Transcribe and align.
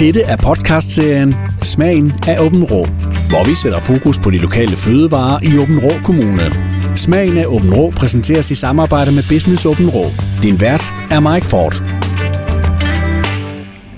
Dette 0.00 0.22
er 0.22 0.36
podcastserien 0.36 1.34
Smagen 1.62 2.12
af 2.28 2.40
Åben 2.40 2.64
Rå, 2.64 2.84
hvor 3.30 3.48
vi 3.48 3.54
sætter 3.54 3.80
fokus 3.80 4.18
på 4.18 4.30
de 4.30 4.38
lokale 4.38 4.76
fødevarer 4.76 5.38
i 5.42 5.58
Åben 5.58 5.78
Rå 5.78 5.92
Kommune. 6.04 6.42
Smagen 6.96 7.38
af 7.38 7.46
Åben 7.46 7.74
Rå 7.74 7.90
præsenteres 7.90 8.50
i 8.50 8.54
samarbejde 8.54 9.10
med 9.14 9.24
Business 9.34 9.66
Åben 9.66 9.88
Rå. 9.90 10.04
Din 10.42 10.60
vært 10.60 10.94
er 11.10 11.20
Mike 11.20 11.46
Ford. 11.46 11.74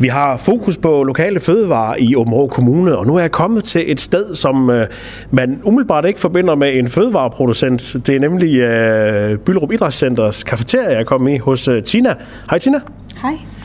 Vi 0.01 0.09
har 0.09 0.37
fokus 0.37 0.77
på 0.77 1.03
lokale 1.03 1.41
fødevarer 1.41 1.97
i 1.97 2.17
Åbenrå 2.17 2.47
Kommune, 2.47 2.99
og 2.99 3.07
nu 3.07 3.17
er 3.17 3.21
jeg 3.21 3.31
kommet 3.31 3.65
til 3.65 3.93
et 3.93 4.01
sted, 4.01 4.35
som 4.35 4.71
øh, 4.71 4.87
man 5.31 5.61
umiddelbart 5.65 6.05
ikke 6.05 6.21
forbinder 6.21 6.55
med 6.55 6.79
en 6.79 6.89
fødevareproducent. 6.89 7.97
Det 8.07 8.17
er 8.17 8.21
nemlig 8.21 8.57
øh, 8.57 9.39
Byllerup 9.39 9.73
Idrætscenters 9.73 10.45
kafeteria, 10.45 10.97
jeg 10.97 11.07
kom 11.07 11.29
i 11.29 11.39
hos 11.39 11.69
øh, 11.69 11.83
Tina. 11.83 12.15
Hej 12.51 12.59
Tina. 12.59 12.81
Hej. 13.23 13.58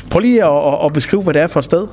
Prøv 0.00 0.20
lige 0.20 0.44
at, 0.44 0.84
at 0.84 0.92
beskrive, 0.92 1.22
hvad 1.22 1.34
det 1.34 1.42
er 1.42 1.46
for 1.46 1.60
et 1.60 1.64
sted. 1.64 1.86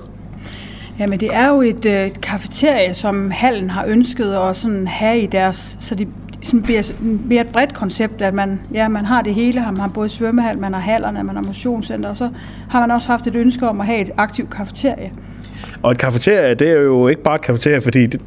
Jamen 1.00 1.20
det 1.20 1.30
er 1.34 1.48
jo 1.48 1.62
et 1.62 1.86
øh, 1.86 2.10
kafeterie, 2.22 2.94
som 2.94 3.32
hallen 3.32 3.70
har 3.70 3.86
ønsket 3.88 4.34
at 4.34 4.56
sådan 4.56 4.88
have 4.88 5.20
i 5.20 5.26
deres, 5.26 5.78
så 5.80 5.96
det 5.96 6.08
sådan 6.42 6.62
bliver, 6.62 6.84
bliver 7.28 7.42
et 7.42 7.48
bredt 7.48 7.74
koncept, 7.74 8.22
at 8.22 8.34
man, 8.34 8.60
ja, 8.74 8.88
man 8.88 9.06
har 9.06 9.22
det 9.22 9.34
hele. 9.34 9.62
Man 9.62 9.78
har 9.78 9.88
både 9.88 10.10
svømmehal, 10.10 10.58
man 10.58 10.74
har 10.74 10.80
hallerne, 10.80 11.24
man 11.24 11.36
har 11.36 11.44
motionscenter, 11.44 12.10
og 12.10 12.18
så 12.18 12.30
har 12.70 12.80
man 12.80 12.92
også 12.92 13.10
haft 13.10 13.28
et 13.28 13.36
ønske 13.36 13.70
om 13.70 13.82
at 13.82 13.88
have 13.88 14.02
et 14.02 14.12
aktivt 14.18 14.50
kafeterie. 14.50 15.12
Og 15.84 15.92
et 15.92 15.98
kafeterie, 15.98 16.54
det 16.54 16.70
er 16.70 16.82
jo 16.82 17.08
ikke 17.08 17.24
bare 17.24 17.36
et 17.36 17.42
kafeterie, 17.42 17.82
fordi 17.82 18.06
det, 18.06 18.22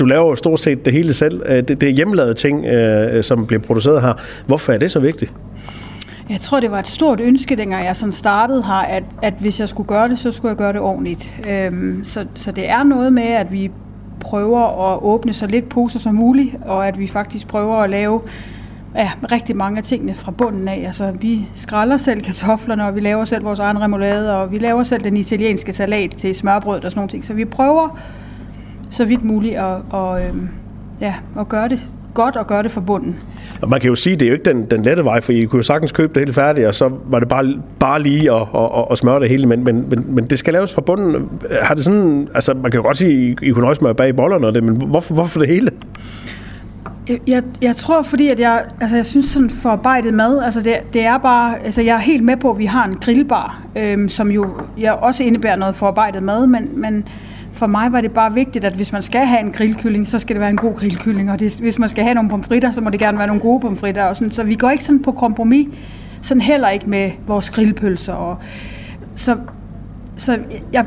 du 0.00 0.04
laver 0.04 0.28
jo 0.28 0.34
stort 0.34 0.60
set 0.60 0.84
det 0.84 0.92
hele 0.92 1.14
selv. 1.14 1.42
Øh, 1.46 1.56
det, 1.56 1.68
det 1.68 1.82
er 1.82 1.92
hjemmelavede 1.92 2.34
ting, 2.34 2.66
øh, 2.66 3.24
som 3.24 3.46
bliver 3.46 3.62
produceret 3.62 4.02
her. 4.02 4.12
Hvorfor 4.46 4.72
er 4.72 4.78
det 4.78 4.90
så 4.90 5.00
vigtigt? 5.00 5.32
Jeg 6.30 6.40
tror, 6.40 6.60
det 6.60 6.70
var 6.70 6.78
et 6.78 6.88
stort 6.88 7.20
ønske, 7.20 7.56
dengang 7.56 7.84
jeg 7.84 7.96
sådan 7.96 8.12
startede 8.12 8.62
her, 8.62 8.72
at, 8.72 9.04
at 9.22 9.34
hvis 9.40 9.60
jeg 9.60 9.68
skulle 9.68 9.88
gøre 9.88 10.08
det, 10.08 10.18
så 10.18 10.32
skulle 10.32 10.50
jeg 10.50 10.56
gøre 10.56 10.72
det 10.72 10.80
ordentligt. 10.80 11.42
Øhm, 11.48 12.04
så, 12.04 12.26
så 12.34 12.52
det 12.52 12.70
er 12.70 12.82
noget 12.82 13.12
med, 13.12 13.22
at 13.22 13.52
vi 13.52 13.70
prøver 14.20 14.92
at 14.92 15.02
åbne 15.02 15.32
så 15.32 15.46
lidt 15.46 15.68
poser 15.68 15.98
som 15.98 16.14
muligt, 16.14 16.56
og 16.64 16.88
at 16.88 16.98
vi 16.98 17.06
faktisk 17.06 17.48
prøver 17.48 17.76
at 17.76 17.90
lave 17.90 18.20
ja, 18.94 19.10
rigtig 19.32 19.56
mange 19.56 19.78
af 19.78 19.84
tingene 19.84 20.14
fra 20.14 20.30
bunden 20.30 20.68
af. 20.68 20.82
Altså, 20.86 21.12
vi 21.20 21.48
skræller 21.52 21.96
selv 21.96 22.20
kartoflerne, 22.20 22.86
og 22.86 22.94
vi 22.94 23.00
laver 23.00 23.24
selv 23.24 23.44
vores 23.44 23.58
egen 23.58 23.80
remoulade, 23.80 24.36
og 24.36 24.52
vi 24.52 24.58
laver 24.58 24.82
selv 24.82 25.04
den 25.04 25.16
italienske 25.16 25.72
salat 25.72 26.10
til 26.10 26.34
smørbrød 26.34 26.84
og 26.84 26.90
sådan 26.90 26.98
nogle 26.98 27.08
ting. 27.08 27.24
Så 27.24 27.34
vi 27.34 27.44
prøver 27.44 27.98
så 28.90 29.04
vidt 29.04 29.24
muligt 29.24 29.56
at, 29.56 29.76
og, 29.90 30.24
øhm, 30.24 30.48
ja, 31.00 31.14
at 31.38 31.48
gøre 31.48 31.68
det 31.68 31.90
godt 32.16 32.36
og 32.36 32.46
gøre 32.46 32.62
det 32.62 32.70
fra 32.70 32.80
bunden. 32.80 33.16
Og 33.62 33.68
man 33.68 33.80
kan 33.80 33.88
jo 33.88 33.94
sige, 33.94 34.14
at 34.14 34.20
det 34.20 34.26
er 34.26 34.30
jo 34.30 34.34
ikke 34.34 34.50
den, 34.50 34.64
den 34.64 34.82
lette 34.82 35.04
vej, 35.04 35.20
for 35.20 35.32
I 35.32 35.44
kunne 35.44 35.58
jo 35.58 35.62
sagtens 35.62 35.92
købe 35.92 36.14
det 36.14 36.22
helt 36.22 36.34
færdigt, 36.34 36.66
og 36.66 36.74
så 36.74 36.90
var 37.06 37.18
det 37.18 37.28
bare, 37.28 37.54
bare 37.80 38.02
lige 38.02 38.32
at, 38.32 38.40
at, 38.54 38.64
at, 38.76 38.84
at 38.90 38.98
smøre 38.98 39.20
det 39.20 39.28
hele, 39.28 39.46
men, 39.46 39.64
men, 39.64 39.86
men, 39.90 40.04
men 40.08 40.24
det 40.24 40.38
skal 40.38 40.52
laves 40.52 40.74
fra 40.74 40.80
bunden. 40.80 41.28
Har 41.62 41.74
det 41.74 41.84
sådan, 41.84 42.28
altså 42.34 42.54
man 42.54 42.70
kan 42.70 42.78
jo 42.78 42.82
godt 42.82 42.96
sige, 42.96 43.32
at 43.32 43.42
I, 43.42 43.46
I 43.46 43.50
kunne 43.50 43.68
også 43.68 43.80
smøre 43.80 43.94
bag 43.94 44.16
bollerne 44.16 44.46
og 44.46 44.54
det, 44.54 44.64
men 44.64 44.76
hvorfor, 44.76 45.14
hvorfor 45.14 45.40
det 45.40 45.48
hele? 45.48 45.70
Jeg, 47.08 47.18
jeg, 47.26 47.42
jeg 47.62 47.76
tror, 47.76 48.02
fordi 48.02 48.28
at 48.28 48.40
jeg, 48.40 48.64
altså 48.80 48.96
jeg 48.96 49.06
synes 49.06 49.26
sådan 49.26 49.50
forarbejdet 49.50 50.14
mad, 50.14 50.42
altså 50.44 50.60
det, 50.60 50.74
det 50.92 51.02
er 51.02 51.18
bare, 51.18 51.64
altså 51.64 51.82
jeg 51.82 51.94
er 51.94 52.00
helt 52.00 52.24
med 52.24 52.36
på, 52.36 52.50
at 52.50 52.58
vi 52.58 52.66
har 52.66 52.84
en 52.84 52.94
grillbar, 52.94 53.62
øhm, 53.76 54.08
som 54.08 54.30
jo 54.30 54.46
jeg 54.78 54.92
også 54.92 55.24
indebærer 55.24 55.56
noget 55.56 55.74
forarbejdet 55.74 56.22
mad, 56.22 56.46
men, 56.46 56.68
men 56.80 57.08
for 57.56 57.66
mig 57.66 57.92
var 57.92 58.00
det 58.00 58.12
bare 58.12 58.34
vigtigt, 58.34 58.64
at 58.64 58.72
hvis 58.72 58.92
man 58.92 59.02
skal 59.02 59.26
have 59.26 59.40
en 59.40 59.52
grillkylling, 59.52 60.08
så 60.08 60.18
skal 60.18 60.34
det 60.34 60.40
være 60.40 60.50
en 60.50 60.56
god 60.56 60.74
grillkylling, 60.74 61.30
og 61.30 61.40
det, 61.40 61.54
hvis 61.60 61.78
man 61.78 61.88
skal 61.88 62.04
have 62.04 62.14
nogle 62.14 62.30
pomfritter, 62.30 62.70
så 62.70 62.80
må 62.80 62.90
det 62.90 63.00
gerne 63.00 63.18
være 63.18 63.26
nogle 63.26 63.42
gode 63.42 63.60
pomfritter, 63.60 64.04
og 64.04 64.16
sådan, 64.16 64.32
så 64.32 64.42
vi 64.42 64.54
går 64.54 64.70
ikke 64.70 64.84
sådan 64.84 65.02
på 65.02 65.12
kompromis, 65.12 65.68
sådan 66.22 66.40
heller 66.40 66.68
ikke 66.68 66.90
med 66.90 67.10
vores 67.26 67.50
grillpølser, 67.50 68.12
og 68.12 68.36
så, 69.14 69.36
så 70.16 70.38
jeg, 70.72 70.86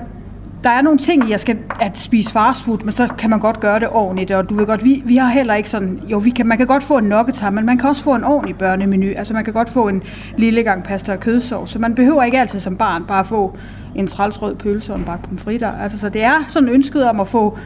der 0.64 0.70
er 0.70 0.82
nogle 0.82 1.00
ting, 1.00 1.30
jeg 1.30 1.40
skal 1.40 1.58
at 1.82 1.98
spise 1.98 2.32
fast 2.32 2.66
food, 2.66 2.78
men 2.84 2.94
så 2.94 3.08
kan 3.18 3.30
man 3.30 3.40
godt 3.40 3.60
gøre 3.60 3.80
det 3.80 3.88
ordentligt, 3.92 4.32
og 4.32 4.50
du 4.50 4.56
ved 4.56 4.66
godt, 4.66 4.84
vi, 4.84 5.04
vi 5.06 5.16
har 5.16 5.30
heller 5.30 5.56
ikke 5.56 5.70
sådan, 5.70 6.02
jo, 6.08 6.18
vi 6.18 6.30
kan, 6.30 6.48
man 6.48 6.58
kan 6.58 6.68
godt 6.68 6.84
få 6.84 6.98
en 6.98 7.04
nokketar, 7.04 7.50
men 7.50 7.66
man 7.66 7.78
kan 7.78 7.90
også 7.90 8.04
få 8.04 8.16
en 8.16 8.24
ordentlig 8.24 8.58
børnemenu, 8.58 9.08
altså 9.18 9.34
man 9.34 9.44
kan 9.44 9.54
godt 9.54 9.70
få 9.70 9.88
en 9.88 10.04
lille 10.38 10.64
gang 10.64 10.84
pasta 10.84 11.12
og 11.12 11.20
kødsovs, 11.20 11.70
så 11.70 11.80
man 11.80 11.96
behøver 11.96 12.24
ikke 12.24 12.40
altid 12.40 12.60
som 12.60 12.76
barn 12.76 13.06
bare 13.06 13.26
få 13.26 13.58
en 13.96 14.08
trælsrød 14.08 14.56
pølse 14.56 14.94
og 14.94 15.00
en 15.00 15.06
bakke 15.06 15.28
pomfritter. 15.28 15.72
Altså, 15.82 16.00
så 16.00 16.10
det 16.10 16.24
er 16.24 16.46
sådan 16.48 16.70
ønsket 16.70 17.04
om 17.04 17.20
at 17.20 17.28
få 17.28 17.58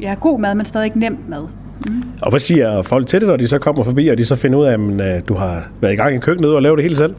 ja, 0.00 0.14
god 0.20 0.40
mad, 0.40 0.54
men 0.54 0.66
stadig 0.66 0.84
ikke 0.84 0.98
nemt 0.98 1.28
mad. 1.28 1.42
Mm. 1.88 2.02
Og 2.22 2.30
hvad 2.30 2.40
siger 2.40 2.82
folk 2.82 3.06
til 3.06 3.20
det, 3.20 3.28
når 3.28 3.36
de 3.36 3.48
så 3.48 3.58
kommer 3.58 3.82
forbi, 3.84 4.08
og 4.08 4.18
de 4.18 4.24
så 4.24 4.36
finder 4.36 4.58
ud 4.58 4.64
af, 4.64 4.72
at 4.72 5.16
øh, 5.16 5.22
du 5.28 5.34
har 5.34 5.68
været 5.80 5.92
i 5.92 5.96
gang 5.96 6.14
i 6.14 6.18
køkkenet 6.18 6.54
og 6.54 6.62
lavet 6.62 6.76
det 6.76 6.82
hele 6.84 6.96
selv? 6.96 7.14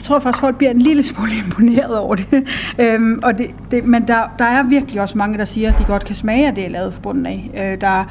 Jeg 0.00 0.04
tror 0.04 0.18
faktisk, 0.18 0.40
folk 0.40 0.56
bliver 0.56 0.70
en 0.70 0.82
lille 0.82 1.02
smule 1.02 1.32
imponeret 1.44 1.98
over 1.98 2.14
det. 2.14 2.26
øhm, 2.84 3.20
og 3.22 3.38
det, 3.38 3.50
det 3.70 3.84
men 3.84 4.08
der, 4.08 4.34
der 4.38 4.44
er 4.44 4.62
virkelig 4.62 5.00
også 5.00 5.18
mange, 5.18 5.38
der 5.38 5.44
siger, 5.44 5.72
at 5.72 5.78
de 5.78 5.84
godt 5.84 6.04
kan 6.04 6.14
smage 6.14 6.48
at 6.48 6.56
det, 6.56 6.64
er 6.64 6.68
lavet 6.68 6.92
fra 6.92 7.00
bunden 7.00 7.26
af. 7.26 7.50
Øh, 7.56 7.80
der, 7.80 8.04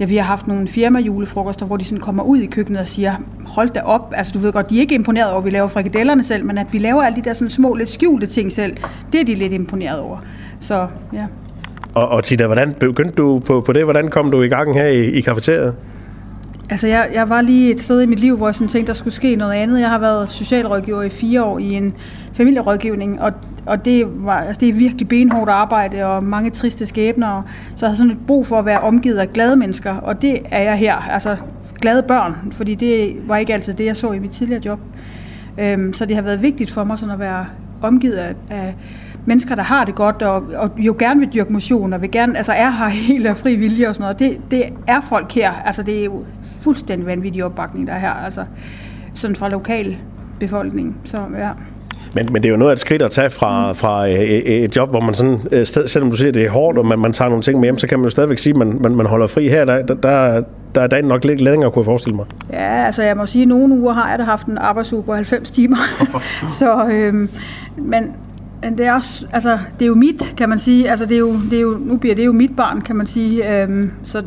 ja, 0.00 0.04
vi 0.04 0.16
har 0.16 0.24
haft 0.24 0.46
nogle 0.46 0.68
firma 0.68 0.98
julefrokoster, 0.98 1.66
hvor 1.66 1.76
de 1.76 1.84
sådan 1.84 2.00
kommer 2.00 2.22
ud 2.22 2.38
i 2.38 2.46
køkkenet 2.46 2.80
og 2.80 2.88
siger, 2.88 3.14
hold 3.46 3.70
da 3.70 3.80
op, 3.80 4.12
altså 4.16 4.32
du 4.32 4.38
ved 4.38 4.52
godt, 4.52 4.70
de 4.70 4.76
er 4.76 4.80
ikke 4.80 4.94
imponeret 4.94 5.30
over, 5.30 5.38
at 5.38 5.44
vi 5.44 5.50
laver 5.50 5.66
frikadellerne 5.66 6.24
selv, 6.24 6.44
men 6.44 6.58
at 6.58 6.66
vi 6.72 6.78
laver 6.78 7.02
alle 7.02 7.16
de 7.16 7.22
der 7.22 7.32
sådan 7.32 7.50
små, 7.50 7.74
lidt 7.74 7.90
skjulte 7.90 8.26
ting 8.26 8.52
selv, 8.52 8.76
det 9.12 9.20
er 9.20 9.24
de 9.24 9.34
lidt 9.34 9.52
imponeret 9.52 10.00
over. 10.00 10.18
Så 10.60 10.86
ja. 11.12 11.26
Og, 11.94 12.08
og 12.08 12.24
Tita, 12.24 12.46
hvordan 12.46 12.72
begyndte 12.72 13.14
du 13.14 13.38
på, 13.38 13.60
på 13.60 13.72
det? 13.72 13.84
Hvordan 13.84 14.08
kom 14.08 14.30
du 14.30 14.42
i 14.42 14.48
gang 14.48 14.74
her 14.74 14.86
i, 14.86 15.04
i 15.10 15.20
kafeteriet? 15.20 15.74
Altså, 16.70 16.86
jeg, 16.86 17.08
jeg 17.14 17.28
var 17.28 17.40
lige 17.40 17.70
et 17.70 17.80
sted 17.80 18.02
i 18.02 18.06
mit 18.06 18.18
liv, 18.18 18.36
hvor 18.36 18.46
jeg 18.46 18.54
sådan 18.54 18.68
tænkte, 18.68 18.92
der 18.92 18.96
skulle 18.96 19.14
ske 19.14 19.36
noget 19.36 19.52
andet. 19.52 19.80
Jeg 19.80 19.88
har 19.90 19.98
været 19.98 20.28
socialrådgiver 20.28 21.02
i 21.02 21.08
fire 21.08 21.44
år 21.44 21.58
i 21.58 21.72
en 21.72 21.94
familierådgivning, 22.32 23.20
og, 23.20 23.32
og 23.66 23.84
det, 23.84 24.04
var, 24.24 24.40
altså, 24.40 24.60
det 24.60 24.68
er 24.68 24.72
virkelig 24.72 25.08
benhårdt 25.08 25.50
arbejde 25.50 26.04
og 26.04 26.24
mange 26.24 26.50
triste 26.50 26.86
skæbner. 26.86 27.28
Og, 27.28 27.42
Så 27.76 27.86
jeg 27.86 27.90
har 27.90 27.96
sådan 27.96 28.12
et 28.12 28.18
brug 28.26 28.46
for 28.46 28.58
at 28.58 28.64
være 28.64 28.80
omgivet 28.80 29.18
af 29.18 29.32
glade 29.32 29.56
mennesker, 29.56 29.94
og 29.94 30.22
det 30.22 30.38
er 30.50 30.62
jeg 30.62 30.78
her. 30.78 30.94
Altså, 30.94 31.36
glade 31.80 32.02
børn, 32.02 32.52
fordi 32.52 32.74
det 32.74 33.16
var 33.28 33.36
ikke 33.36 33.54
altid 33.54 33.74
det, 33.74 33.84
jeg 33.84 33.96
så 33.96 34.12
i 34.12 34.18
mit 34.18 34.30
tidligere 34.30 34.62
job. 34.64 34.80
Øhm, 35.58 35.92
så 35.92 36.06
det 36.06 36.16
har 36.16 36.22
været 36.22 36.42
vigtigt 36.42 36.70
for 36.70 36.84
mig 36.84 36.98
sådan 36.98 37.12
at 37.14 37.18
være 37.20 37.46
omgivet 37.82 38.14
af, 38.14 38.34
af 38.50 38.74
mennesker, 39.28 39.54
der 39.54 39.62
har 39.62 39.84
det 39.84 39.94
godt, 39.94 40.22
og, 40.22 40.42
og 40.56 40.70
jo 40.76 40.96
gerne 40.98 41.20
vil 41.20 41.28
dyrke 41.34 41.52
motion, 41.52 41.92
og 41.92 42.02
vil 42.02 42.10
gerne, 42.10 42.36
altså 42.36 42.52
er 42.52 42.70
her 42.70 42.88
helt 43.08 43.26
af 43.26 43.36
fri 43.36 43.54
vilje 43.56 43.88
og 43.88 43.94
sådan 43.94 44.02
noget. 44.02 44.18
Det, 44.18 44.50
det 44.50 44.62
er 44.86 45.00
folk 45.00 45.32
her. 45.32 45.52
Altså 45.64 45.82
det 45.82 46.00
er 46.00 46.04
jo 46.04 46.24
fuldstændig 46.62 47.06
vanvittig 47.06 47.44
opbakning, 47.44 47.86
der 47.86 47.92
er 47.92 47.98
her. 47.98 48.12
Altså 48.12 48.44
sådan 49.14 49.36
fra 49.36 49.48
lokal 49.48 49.96
befolkning. 50.40 50.96
Så 51.04 51.18
ja. 51.38 51.50
Men, 52.14 52.28
men 52.32 52.42
det 52.42 52.48
er 52.48 52.50
jo 52.50 52.56
noget 52.56 52.70
af 52.70 52.74
et 52.74 52.80
skridt 52.80 53.02
at 53.02 53.10
tage 53.10 53.30
fra, 53.30 53.72
fra 53.72 54.08
øh, 54.08 54.20
øh, 54.20 54.42
et 54.42 54.76
job, 54.76 54.90
hvor 54.90 55.00
man 55.00 55.14
sådan, 55.14 55.40
øh, 55.52 55.66
selvom 55.66 56.10
du 56.10 56.16
siger, 56.16 56.28
at 56.28 56.34
det 56.34 56.44
er 56.44 56.50
hårdt, 56.50 56.78
og 56.78 56.86
man, 56.86 56.98
man 56.98 57.12
tager 57.12 57.28
nogle 57.28 57.42
ting 57.42 57.60
med 57.60 57.66
hjem, 57.66 57.78
så 57.78 57.86
kan 57.86 57.98
man 57.98 58.04
jo 58.04 58.10
stadigvæk 58.10 58.38
sige, 58.38 58.52
at 58.52 58.56
man, 58.56 58.78
man, 58.80 58.94
man 58.94 59.06
holder 59.06 59.26
fri 59.26 59.48
her. 59.48 59.64
Der, 59.64 59.82
der, 59.82 60.42
der 60.74 60.80
er 60.80 60.86
dagen 60.86 61.04
nok 61.04 61.24
lidt 61.24 61.40
længere, 61.40 61.70
kunne 61.70 61.80
jeg 61.80 61.84
forestille 61.84 62.16
mig. 62.16 62.26
Ja, 62.52 62.84
altså 62.86 63.02
jeg 63.02 63.16
må 63.16 63.26
sige, 63.26 63.42
at 63.42 63.48
nogle 63.48 63.74
uger 63.74 63.92
har 63.92 64.10
jeg 64.10 64.18
da 64.18 64.24
haft 64.24 64.46
en 64.46 64.58
arbejdsuge 64.58 65.02
på 65.02 65.14
90 65.14 65.50
timer. 65.50 65.76
så, 66.58 66.88
øhm, 66.88 67.28
men, 67.76 68.12
det 68.62 68.80
er 68.86 68.92
også, 68.92 69.26
altså, 69.32 69.58
det 69.78 69.82
er 69.82 69.86
jo 69.86 69.94
mit, 69.94 70.34
kan 70.36 70.48
man 70.48 70.58
sige. 70.58 70.90
Altså, 70.90 71.04
det 71.04 71.14
er 71.14 71.18
jo, 71.18 71.34
det 71.50 71.52
er 71.52 71.60
jo, 71.60 71.78
nu 71.80 71.96
bliver 71.96 72.14
det 72.14 72.26
jo 72.26 72.32
mit 72.32 72.56
barn, 72.56 72.80
kan 72.80 72.96
man 72.96 73.06
sige. 73.06 73.62
Øhm, 73.62 73.90
så 74.04 74.22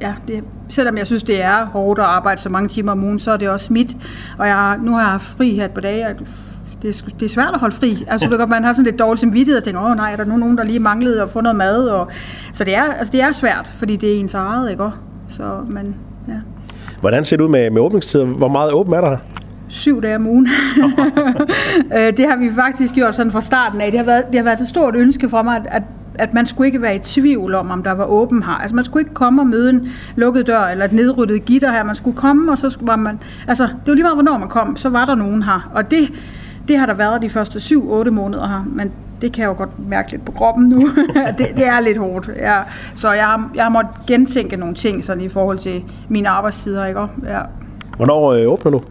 ja, 0.00 0.14
det, 0.28 0.44
selvom 0.68 0.98
jeg 0.98 1.06
synes, 1.06 1.22
det 1.22 1.42
er 1.42 1.64
hårdt 1.64 2.00
at 2.00 2.06
arbejde 2.06 2.40
så 2.40 2.48
mange 2.48 2.68
timer 2.68 2.92
om 2.92 3.04
ugen, 3.04 3.18
så 3.18 3.32
er 3.32 3.36
det 3.36 3.48
også 3.48 3.72
mit. 3.72 3.96
Og 4.38 4.46
jeg, 4.46 4.78
nu 4.82 4.92
har 4.92 5.00
jeg 5.00 5.10
haft 5.10 5.26
fri 5.26 5.54
her 5.54 5.64
et 5.64 5.70
par 5.70 5.80
dage, 5.80 6.06
og 6.06 6.14
det, 6.82 6.88
er, 6.88 7.08
det 7.20 7.26
er 7.26 7.28
svært 7.30 7.54
at 7.54 7.60
holde 7.60 7.76
fri. 7.76 8.04
Altså, 8.08 8.28
du 8.28 8.46
man 8.46 8.64
har 8.64 8.72
sådan 8.72 8.84
lidt 8.84 8.98
dårligt 8.98 9.20
samvittighed 9.20 9.56
og 9.56 9.64
tænker, 9.64 9.80
åh 9.80 9.96
nej, 9.96 10.12
er 10.12 10.16
der 10.16 10.24
nu 10.24 10.36
nogen, 10.36 10.58
der 10.58 10.64
lige 10.64 10.78
manglede 10.78 11.22
at 11.22 11.30
få 11.30 11.40
noget 11.40 11.56
mad? 11.56 11.84
Og, 11.86 12.08
så 12.52 12.64
det 12.64 12.74
er, 12.74 12.82
altså, 12.82 13.12
det 13.12 13.20
er 13.20 13.32
svært, 13.32 13.72
fordi 13.76 13.96
det 13.96 14.16
er 14.16 14.20
ens 14.20 14.34
eget, 14.34 14.70
ikke? 14.70 14.90
Så, 15.28 15.60
men, 15.66 15.96
ja. 16.28 16.34
Hvordan 17.00 17.24
ser 17.24 17.36
det 17.36 17.44
ud 17.44 17.48
med, 17.48 17.70
med 17.70 17.80
åbningstider? 17.80 18.24
Hvor 18.24 18.48
meget 18.48 18.72
åben 18.72 18.94
er 18.94 19.00
der 19.00 19.16
syv 19.68 20.02
dage 20.02 20.16
om 20.16 20.26
ugen. 20.26 20.48
Øh, 21.96 22.16
det 22.16 22.26
har 22.28 22.36
vi 22.36 22.50
faktisk 22.54 22.94
gjort 22.94 23.16
sådan 23.16 23.32
fra 23.32 23.40
starten 23.40 23.80
af. 23.80 23.90
Det 23.90 23.98
har 23.98 24.04
været, 24.04 24.24
det 24.26 24.34
har 24.34 24.42
været 24.42 24.60
et 24.60 24.66
stort 24.66 24.94
ønske 24.96 25.28
for 25.28 25.42
mig, 25.42 25.56
at, 25.56 25.66
at 25.70 25.82
at 26.18 26.34
man 26.34 26.46
skulle 26.46 26.66
ikke 26.68 26.82
være 26.82 26.96
i 26.96 26.98
tvivl 26.98 27.54
om, 27.54 27.70
om 27.70 27.82
der 27.82 27.92
var 27.92 28.04
åben 28.04 28.42
her. 28.42 28.52
Altså 28.52 28.76
man 28.76 28.84
skulle 28.84 29.00
ikke 29.00 29.14
komme 29.14 29.42
og 29.42 29.46
møde 29.46 29.70
en 29.70 29.88
lukket 30.16 30.46
dør 30.46 30.62
eller 30.64 30.84
et 30.84 30.92
nedryddet 30.92 31.44
gitter 31.44 31.72
her. 31.72 31.82
Man 31.82 31.96
skulle 31.96 32.16
komme, 32.16 32.52
og 32.52 32.58
så 32.58 32.76
var 32.80 32.96
man... 32.96 33.20
Altså, 33.48 33.64
det 33.64 33.86
var 33.86 33.94
lige 33.94 34.02
meget, 34.02 34.16
hvornår 34.16 34.38
man 34.38 34.48
kom, 34.48 34.76
så 34.76 34.88
var 34.88 35.04
der 35.04 35.14
nogen 35.14 35.42
her. 35.42 35.70
Og 35.74 35.90
det, 35.90 36.12
det 36.68 36.78
har 36.78 36.86
der 36.86 36.94
været 36.94 37.22
de 37.22 37.28
første 37.28 37.58
7-8 37.58 38.10
måneder 38.10 38.48
her. 38.48 38.64
Men 38.66 38.92
det 39.20 39.32
kan 39.32 39.42
jeg 39.42 39.48
jo 39.48 39.54
godt 39.56 39.88
mærke 39.88 40.10
lidt 40.10 40.24
på 40.24 40.32
kroppen 40.32 40.68
nu. 40.68 40.88
det, 41.38 41.46
det 41.56 41.66
er 41.66 41.80
lidt 41.80 41.98
hårdt. 41.98 42.30
Ja. 42.36 42.60
Så 42.94 43.12
jeg 43.12 43.24
har, 43.24 43.50
jeg 43.54 43.64
har 43.64 43.70
måttet 43.70 43.92
gentænke 44.06 44.56
nogle 44.56 44.74
ting 44.74 45.04
sådan 45.04 45.22
i 45.22 45.28
forhold 45.28 45.58
til 45.58 45.82
mine 46.08 46.28
arbejdstider. 46.28 46.86
Ikke? 46.86 47.00
Ja. 47.00 47.40
Hvornår 47.96 48.32
øh, 48.32 48.48
åbner 48.48 48.70
du? 48.70 48.82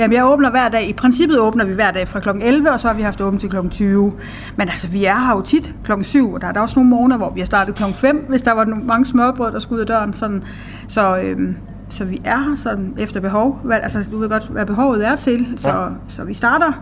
Jamen, 0.00 0.16
jeg 0.16 0.26
åbner 0.26 0.50
hver 0.50 0.68
dag. 0.68 0.88
I 0.88 0.92
princippet 0.92 1.38
åbner 1.38 1.64
vi 1.64 1.74
hver 1.74 1.90
dag 1.90 2.08
fra 2.08 2.20
kl. 2.20 2.28
11, 2.42 2.72
og 2.72 2.80
så 2.80 2.88
har 2.88 2.94
vi 2.94 3.02
haft 3.02 3.20
åbent 3.20 3.40
til 3.40 3.50
kl. 3.50 3.68
20. 3.70 4.12
Men 4.56 4.68
altså, 4.68 4.88
vi 4.88 5.04
er 5.04 5.18
her 5.18 5.32
jo 5.32 5.40
tit 5.40 5.74
kl. 5.84 5.92
7, 6.02 6.32
og 6.32 6.40
der 6.40 6.46
er 6.46 6.52
der 6.52 6.60
også 6.60 6.78
nogle 6.78 6.90
morgener, 6.90 7.16
hvor 7.16 7.30
vi 7.30 7.40
har 7.40 7.44
startet 7.44 7.74
kl. 7.74 7.82
5, 7.92 8.24
hvis 8.28 8.42
der 8.42 8.52
var 8.52 8.64
mange 8.64 9.06
smørbrød, 9.06 9.52
der 9.52 9.58
skulle 9.58 9.76
ud 9.76 9.80
af 9.80 9.86
døren. 9.86 10.14
Sådan. 10.14 10.44
Så, 10.88 11.18
øhm, 11.18 11.56
så 11.88 12.04
vi 12.04 12.20
er 12.24 12.38
her 12.38 12.56
sådan 12.56 12.94
efter 12.98 13.20
behov. 13.20 13.60
Hvad, 13.64 13.78
altså, 13.82 14.04
du 14.12 14.18
ved 14.18 14.28
godt, 14.28 14.48
hvad 14.48 14.66
behovet 14.66 15.06
er 15.06 15.16
til. 15.16 15.46
Så, 15.56 15.68
ja. 15.68 15.86
så 16.08 16.24
vi 16.24 16.32
starter 16.32 16.72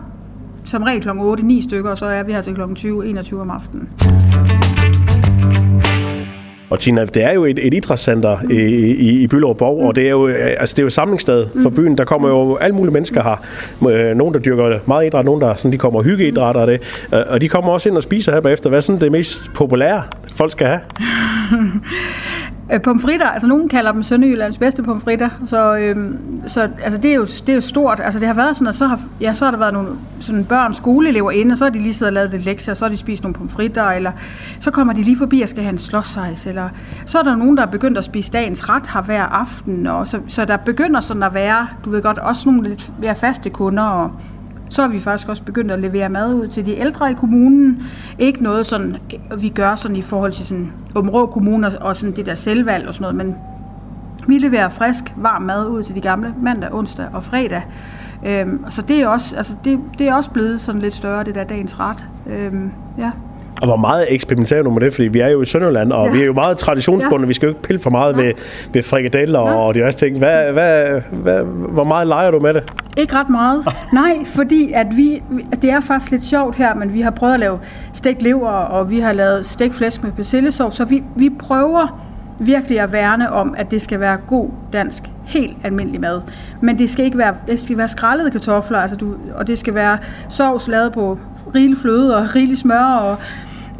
som 0.65 0.83
regel 0.83 1.01
kl. 1.01 1.09
8-9 1.09 1.63
stykker, 1.63 1.91
og 1.91 1.97
så 1.97 2.05
er 2.05 2.23
vi 2.23 2.31
her 2.31 2.41
til 2.41 2.55
kl. 2.55 2.61
20-21 2.61 3.35
om 3.35 3.49
aftenen. 3.49 3.89
Og 6.69 6.79
Tina, 6.79 7.05
det 7.05 7.23
er 7.23 7.33
jo 7.33 7.45
et, 7.45 7.59
et 7.67 7.73
idrætscenter 7.73 8.37
i, 8.49 8.55
i, 8.95 9.23
i 9.23 9.27
Byllerup 9.27 9.57
Borg, 9.57 9.87
og 9.87 9.95
det 9.95 10.05
er 10.05 10.09
jo, 10.09 10.27
altså 10.27 10.73
det 10.73 10.79
er 10.79 10.83
jo 10.83 10.87
et 10.87 10.93
samlingssted 10.93 11.45
for 11.63 11.69
byen. 11.69 11.97
Der 11.97 12.05
kommer 12.05 12.29
jo 12.29 12.55
alle 12.55 12.75
mulige 12.75 12.93
mennesker 12.93 13.23
her. 13.23 13.43
Øh, 13.89 14.15
Nogle, 14.17 14.33
der 14.33 14.39
dyrker 14.39 14.79
meget 14.85 15.05
idræt, 15.05 15.25
nogle, 15.25 15.41
der 15.45 15.55
sådan, 15.55 15.71
de 15.71 15.77
kommer 15.77 15.99
og 15.99 16.03
hyggeidræt 16.05 16.55
og 16.55 16.67
det. 16.67 16.81
Øh, 17.13 17.19
Og 17.29 17.41
de 17.41 17.49
kommer 17.49 17.71
også 17.71 17.89
ind 17.89 17.97
og 17.97 18.03
spiser 18.03 18.31
her 18.33 18.41
bagefter. 18.41 18.69
Hvad 18.69 18.77
er 18.79 18.81
sådan 18.81 19.01
det 19.01 19.11
mest 19.11 19.53
populære, 19.53 20.03
folk 20.35 20.51
skal 20.51 20.67
have? 20.67 20.79
Øh, 22.73 22.81
pomfritter, 22.81 23.25
altså 23.25 23.47
nogen 23.47 23.69
kalder 23.69 23.91
dem 23.91 24.03
Sønderjyllands 24.03 24.57
bedste 24.57 24.83
pomfritter, 24.83 25.29
så, 25.45 25.77
øhm, 25.77 26.17
så 26.47 26.69
altså 26.83 26.99
det, 26.99 27.11
er 27.11 27.15
jo, 27.15 27.25
det 27.25 27.49
er 27.49 27.53
jo 27.53 27.61
stort. 27.61 27.99
Altså 28.03 28.19
det 28.19 28.27
har 28.27 28.35
været 28.35 28.55
sådan, 28.55 28.67
at 28.67 28.75
så 28.75 28.87
har, 28.87 28.99
ja, 29.21 29.33
så 29.33 29.45
har 29.45 29.51
der 29.51 29.57
været 29.57 29.73
nogle 29.73 29.89
sådan 30.19 30.45
børn, 30.45 30.73
skoleelever 30.73 31.31
inde, 31.31 31.53
og 31.53 31.57
så 31.57 31.63
har 31.63 31.71
de 31.71 31.79
lige 31.79 31.93
siddet 31.93 32.07
og 32.07 32.13
lavet 32.13 32.31
lidt 32.31 32.45
lektier, 32.45 32.73
og 32.73 32.77
så 32.77 32.85
har 32.85 32.89
de 32.89 32.97
spist 32.97 33.23
nogle 33.23 33.33
pomfritter, 33.33 33.89
eller 33.89 34.11
så 34.59 34.71
kommer 34.71 34.93
de 34.93 35.01
lige 35.01 35.17
forbi 35.17 35.41
og 35.41 35.49
skal 35.49 35.63
have 35.63 35.73
en 35.73 35.79
slåssejs, 35.79 36.47
eller 36.47 36.69
så 37.05 37.19
er 37.19 37.23
der 37.23 37.35
nogen, 37.35 37.57
der 37.57 37.63
er 37.63 37.71
begyndt 37.71 37.97
at 37.97 38.03
spise 38.03 38.31
dagens 38.31 38.69
ret 38.69 38.87
her 38.93 39.01
hver 39.01 39.23
aften, 39.23 39.87
og 39.87 40.07
så, 40.07 40.19
så 40.27 40.45
der 40.45 40.57
begynder 40.57 40.99
sådan 40.99 41.23
at 41.23 41.33
være, 41.33 41.67
du 41.85 41.89
ved 41.89 42.01
godt, 42.01 42.17
også 42.17 42.49
nogle 42.49 42.69
lidt 42.69 42.91
mere 42.99 43.15
faste 43.15 43.49
kunder, 43.49 43.83
og 43.83 44.11
så 44.69 44.81
har 44.81 44.89
vi 44.89 44.99
faktisk 44.99 45.29
også 45.29 45.43
begyndt 45.43 45.71
at 45.71 45.79
levere 45.79 46.09
mad 46.09 46.33
ud 46.33 46.47
til 46.47 46.65
de 46.65 46.77
ældre 46.77 47.11
i 47.11 47.13
kommunen. 47.13 47.83
Ikke 48.19 48.43
noget 48.43 48.65
sådan, 48.65 48.97
vi 49.39 49.49
gør 49.49 49.75
sådan 49.75 49.97
i 49.97 50.01
forhold 50.01 50.31
til 50.31 50.45
sådan 50.45 50.71
Områ 50.95 51.25
Kommune 51.25 51.67
og- 51.67 51.73
og 51.81 51.95
sådan 51.95 52.15
det 52.15 52.25
der 52.25 52.35
selvvalg 52.35 52.87
og 52.87 52.93
sådan 52.93 53.15
noget, 53.15 53.27
men 53.27 53.35
vi 54.27 54.37
leverer 54.37 54.69
frisk, 54.69 55.03
varm 55.17 55.41
mad 55.41 55.67
ud 55.67 55.83
til 55.83 55.95
de 55.95 56.01
gamle 56.01 56.33
mandag, 56.43 56.73
onsdag 56.73 57.05
og 57.13 57.23
fredag. 57.23 57.65
Øhm, 58.25 58.65
så 58.69 58.81
det 58.81 59.01
er, 59.01 59.07
også, 59.07 59.35
altså 59.37 59.55
det, 59.65 59.79
det 59.99 60.07
er 60.07 60.13
også 60.15 60.29
blevet 60.29 60.61
sådan 60.61 60.81
lidt 60.81 60.95
større, 60.95 61.23
det 61.23 61.35
der 61.35 61.43
dagens 61.43 61.79
ret. 61.79 62.07
Øhm, 62.27 62.71
ja. 62.97 63.11
Og 63.61 63.67
hvor 63.67 63.75
meget 63.75 64.05
eksperimenterer 64.09 64.63
du 64.63 64.69
med 64.71 64.81
det? 64.81 64.93
Fordi 64.93 65.07
vi 65.07 65.19
er 65.19 65.27
jo 65.27 65.41
i 65.41 65.45
Sønderjylland, 65.45 65.91
og 65.91 66.05
Ja. 66.05 66.11
ja. 66.11 66.17
vi 66.17 66.21
er 66.21 66.25
jo 66.25 66.33
meget 66.33 66.57
traditionsbundne. 66.57 67.25
Ja. 67.25 67.27
Vi 67.27 67.33
skal 67.33 67.45
jo 67.45 67.49
ikke 67.51 67.61
pille 67.61 67.79
for 67.79 67.89
meget 67.89 68.17
ved, 68.17 68.33
ved 68.73 68.83
frikadeller 68.83 69.43
Nej. 69.43 69.53
og 69.53 69.75
diverse 69.75 69.97
ting. 69.99 70.17
Hvad, 70.17 70.51
hvad, 70.51 71.01
hvad, 71.11 71.43
hvor 71.69 71.83
meget 71.83 72.07
leger 72.07 72.31
du 72.31 72.39
med 72.39 72.53
det? 72.53 72.63
Ikke 72.97 73.15
ret 73.15 73.29
meget. 73.29 73.65
Nej, 73.93 74.17
fordi 74.25 74.71
at 74.75 74.87
vi, 74.97 75.21
det 75.61 75.69
er 75.71 75.79
faktisk 75.79 76.11
lidt 76.11 76.25
sjovt 76.25 76.55
her, 76.55 76.75
men 76.75 76.93
vi 76.93 77.01
har 77.01 77.11
prøvet 77.11 77.33
at 77.33 77.39
lave 77.39 77.59
stegt 77.93 78.21
lever, 78.21 78.49
og 78.49 78.89
vi 78.89 78.99
har 78.99 79.13
lavet 79.13 79.45
stegt 79.45 79.75
flæsk 79.75 80.03
med 80.03 80.11
persillesovs, 80.11 80.75
så 80.75 80.85
vi, 80.85 81.03
vi 81.15 81.29
prøver 81.39 82.05
virkelig 82.39 82.79
at 82.79 82.91
værne 82.91 83.31
om, 83.31 83.55
at 83.57 83.71
det 83.71 83.81
skal 83.81 83.99
være 83.99 84.17
god 84.27 84.49
dansk, 84.73 85.03
helt 85.25 85.57
almindelig 85.63 86.01
mad. 86.01 86.21
Men 86.61 86.79
det 86.79 86.89
skal 86.89 87.05
ikke 87.05 87.17
være, 87.17 87.35
det 87.47 87.59
skal 87.59 87.77
være 87.77 87.87
skrællede 87.87 88.31
kartofler, 88.31 88.79
altså 88.79 88.95
du, 88.95 89.15
og 89.35 89.47
det 89.47 89.57
skal 89.57 89.73
være 89.73 89.97
sovs 90.29 90.67
lavet 90.67 90.93
på 90.93 91.19
rigelig 91.55 91.77
fløde 91.77 92.17
og 92.17 92.35
rigelig 92.35 92.57
smør, 92.57 92.83
og 92.83 93.17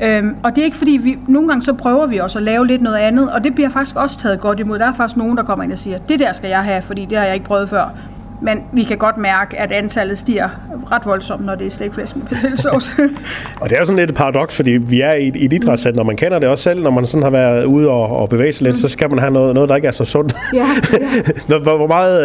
Øhm, 0.02 0.36
og 0.44 0.56
det 0.56 0.62
er 0.62 0.66
ikke 0.66 0.78
fordi, 0.78 0.92
vi, 0.92 1.20
nogle 1.28 1.48
gange 1.48 1.66
så 1.66 1.74
prøver 1.74 2.08
vi 2.08 2.18
også 2.18 2.40
at 2.40 2.44
lave 2.44 2.68
lidt 2.68 2.82
noget 2.82 2.98
andet, 2.98 3.32
og 3.32 3.44
det 3.44 3.56
bliver 3.56 3.70
faktisk 3.70 3.96
også 3.96 4.20
taget 4.20 4.40
godt 4.40 4.60
imod. 4.60 4.80
Der 4.80 4.86
er 4.86 4.94
faktisk 4.94 5.18
nogen, 5.18 5.38
der 5.38 5.44
kommer 5.44 5.64
ind 5.64 5.72
og 5.72 5.80
siger, 5.80 5.98
det 5.98 6.20
der 6.20 6.34
skal 6.34 6.50
jeg 6.50 6.64
have, 6.64 6.82
fordi 6.82 7.06
det 7.06 7.18
har 7.18 7.26
jeg 7.26 7.34
ikke 7.34 7.46
prøvet 7.46 7.70
før. 7.70 7.96
Men 8.42 8.64
vi 8.74 8.84
kan 8.84 8.98
godt 8.98 9.18
mærke, 9.18 9.60
at 9.60 9.72
antallet 9.72 10.18
stiger 10.18 10.50
ret 10.92 11.06
voldsomt, 11.06 11.46
når 11.46 11.56
det 11.56 11.68
er 11.68 11.72
stegflæsk 11.72 12.16
med 12.16 12.26
persillesauce. 12.26 12.96
Og 13.62 13.70
det 13.70 13.76
er 13.76 13.80
jo 13.80 13.86
sådan 13.86 14.00
lidt 14.00 14.10
et 14.10 14.16
paradoks, 14.16 14.56
fordi 14.56 14.72
vi 14.72 15.02
er 15.02 15.12
i 15.14 15.28
et, 15.28 15.36
et 15.46 15.54
idrætscenter, 15.54 16.00
og 16.00 16.06
man 16.06 16.16
kender 16.16 16.40
det 16.40 16.50
også 16.50 16.64
selv, 16.64 16.84
når 16.84 16.90
man 16.92 17.06
sådan 17.06 17.24
har 17.24 17.30
været 17.30 17.66
ude 17.66 17.90
og, 17.90 18.18
og 18.18 18.30
bevæge 18.30 18.54
sig 18.54 18.64
lidt, 18.64 18.78
så 18.78 18.88
skal 18.90 19.10
man 19.10 19.20
have 19.20 19.32
noget, 19.32 19.54
noget 19.54 19.70
der 19.70 19.76
ikke 19.76 19.88
er 19.88 19.92
så 19.92 20.06
sundt. 20.06 20.36
ja, 20.54 20.66
Hvor, 21.48 21.60
hvor- 21.64 21.78
hvor 21.78 21.88
meget 21.88 22.24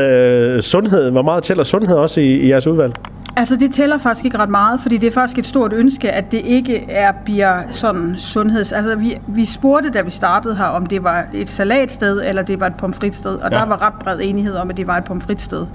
øh, 0.57 0.63
sundhed, 0.63 1.11
hvor 1.11 1.23
meget 1.23 1.43
tæller 1.43 1.65
sundhed 1.65 1.97
også 1.97 2.21
i, 2.21 2.25
i 2.37 2.49
jeres 2.51 2.67
udvalg? 2.67 2.93
Altså 3.37 3.57
det 3.57 3.71
tæller 3.75 3.99
faktisk 3.99 4.25
ikke 4.25 4.39
ret 4.39 4.49
meget, 4.49 4.81
fordi 4.81 4.97
det 4.97 5.07
er 5.07 5.11
faktisk 5.11 5.39
et 5.39 5.47
stort 5.47 5.73
ønske, 5.73 6.11
at 6.11 6.33
det 6.33 6.41
ikke 6.45 6.91
er, 6.91 7.13
bliver 7.25 7.63
sådan 7.71 8.15
sundheds... 8.19 8.73
Altså 8.73 8.95
vi, 8.95 9.19
vi 9.27 9.45
spurgte, 9.45 9.91
da 9.91 10.03
vi 10.03 10.11
startede 10.11 10.57
her, 10.57 10.65
om 10.65 10.87
det 10.87 11.05
var 11.05 11.25
et 11.33 11.51
salatsted, 11.51 12.23
eller 12.25 12.43
det 12.43 12.61
var 12.61 12.67
et 12.67 12.75
pomfritsted, 12.75 13.35
og 13.35 13.51
ja. 13.53 13.59
Der 13.59 13.65
var 13.65 13.83
ret 13.83 13.95
bred 13.95 14.21
enighed 14.23 14.55
om, 14.55 14.71
at 14.71 14.77
det 14.77 14.87
var 14.87 14.97
et 14.97 15.05
pomfritsted. 15.05 15.67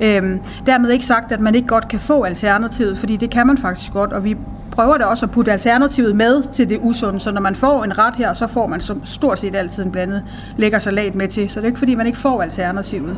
Øhm, 0.00 0.40
dermed 0.66 0.90
ikke 0.90 1.06
sagt, 1.06 1.32
at 1.32 1.40
man 1.40 1.54
ikke 1.54 1.68
godt 1.68 1.88
kan 1.88 2.00
få 2.00 2.22
alternativet, 2.22 2.98
fordi 2.98 3.16
det 3.16 3.30
kan 3.30 3.46
man 3.46 3.58
faktisk 3.58 3.92
godt, 3.92 4.12
og 4.12 4.24
vi 4.24 4.36
prøver 4.70 4.98
da 4.98 5.04
også 5.04 5.26
at 5.26 5.30
putte 5.30 5.52
alternativet 5.52 6.16
med 6.16 6.42
til 6.52 6.70
det 6.70 6.78
usunde, 6.82 7.20
så 7.20 7.32
når 7.32 7.40
man 7.40 7.54
får 7.54 7.84
en 7.84 7.98
ret 7.98 8.14
her, 8.16 8.32
så 8.32 8.46
får 8.46 8.66
man 8.66 8.80
som 8.80 9.04
stort 9.04 9.38
set 9.38 9.56
altid 9.56 9.84
en 9.84 9.92
blandet 9.92 10.24
lækker 10.56 10.78
salat 10.78 11.14
med 11.14 11.28
til, 11.28 11.50
så 11.50 11.60
det 11.60 11.64
er 11.64 11.68
ikke 11.68 11.78
fordi, 11.78 11.94
man 11.94 12.06
ikke 12.06 12.18
får 12.18 12.42
alternativet. 12.42 13.16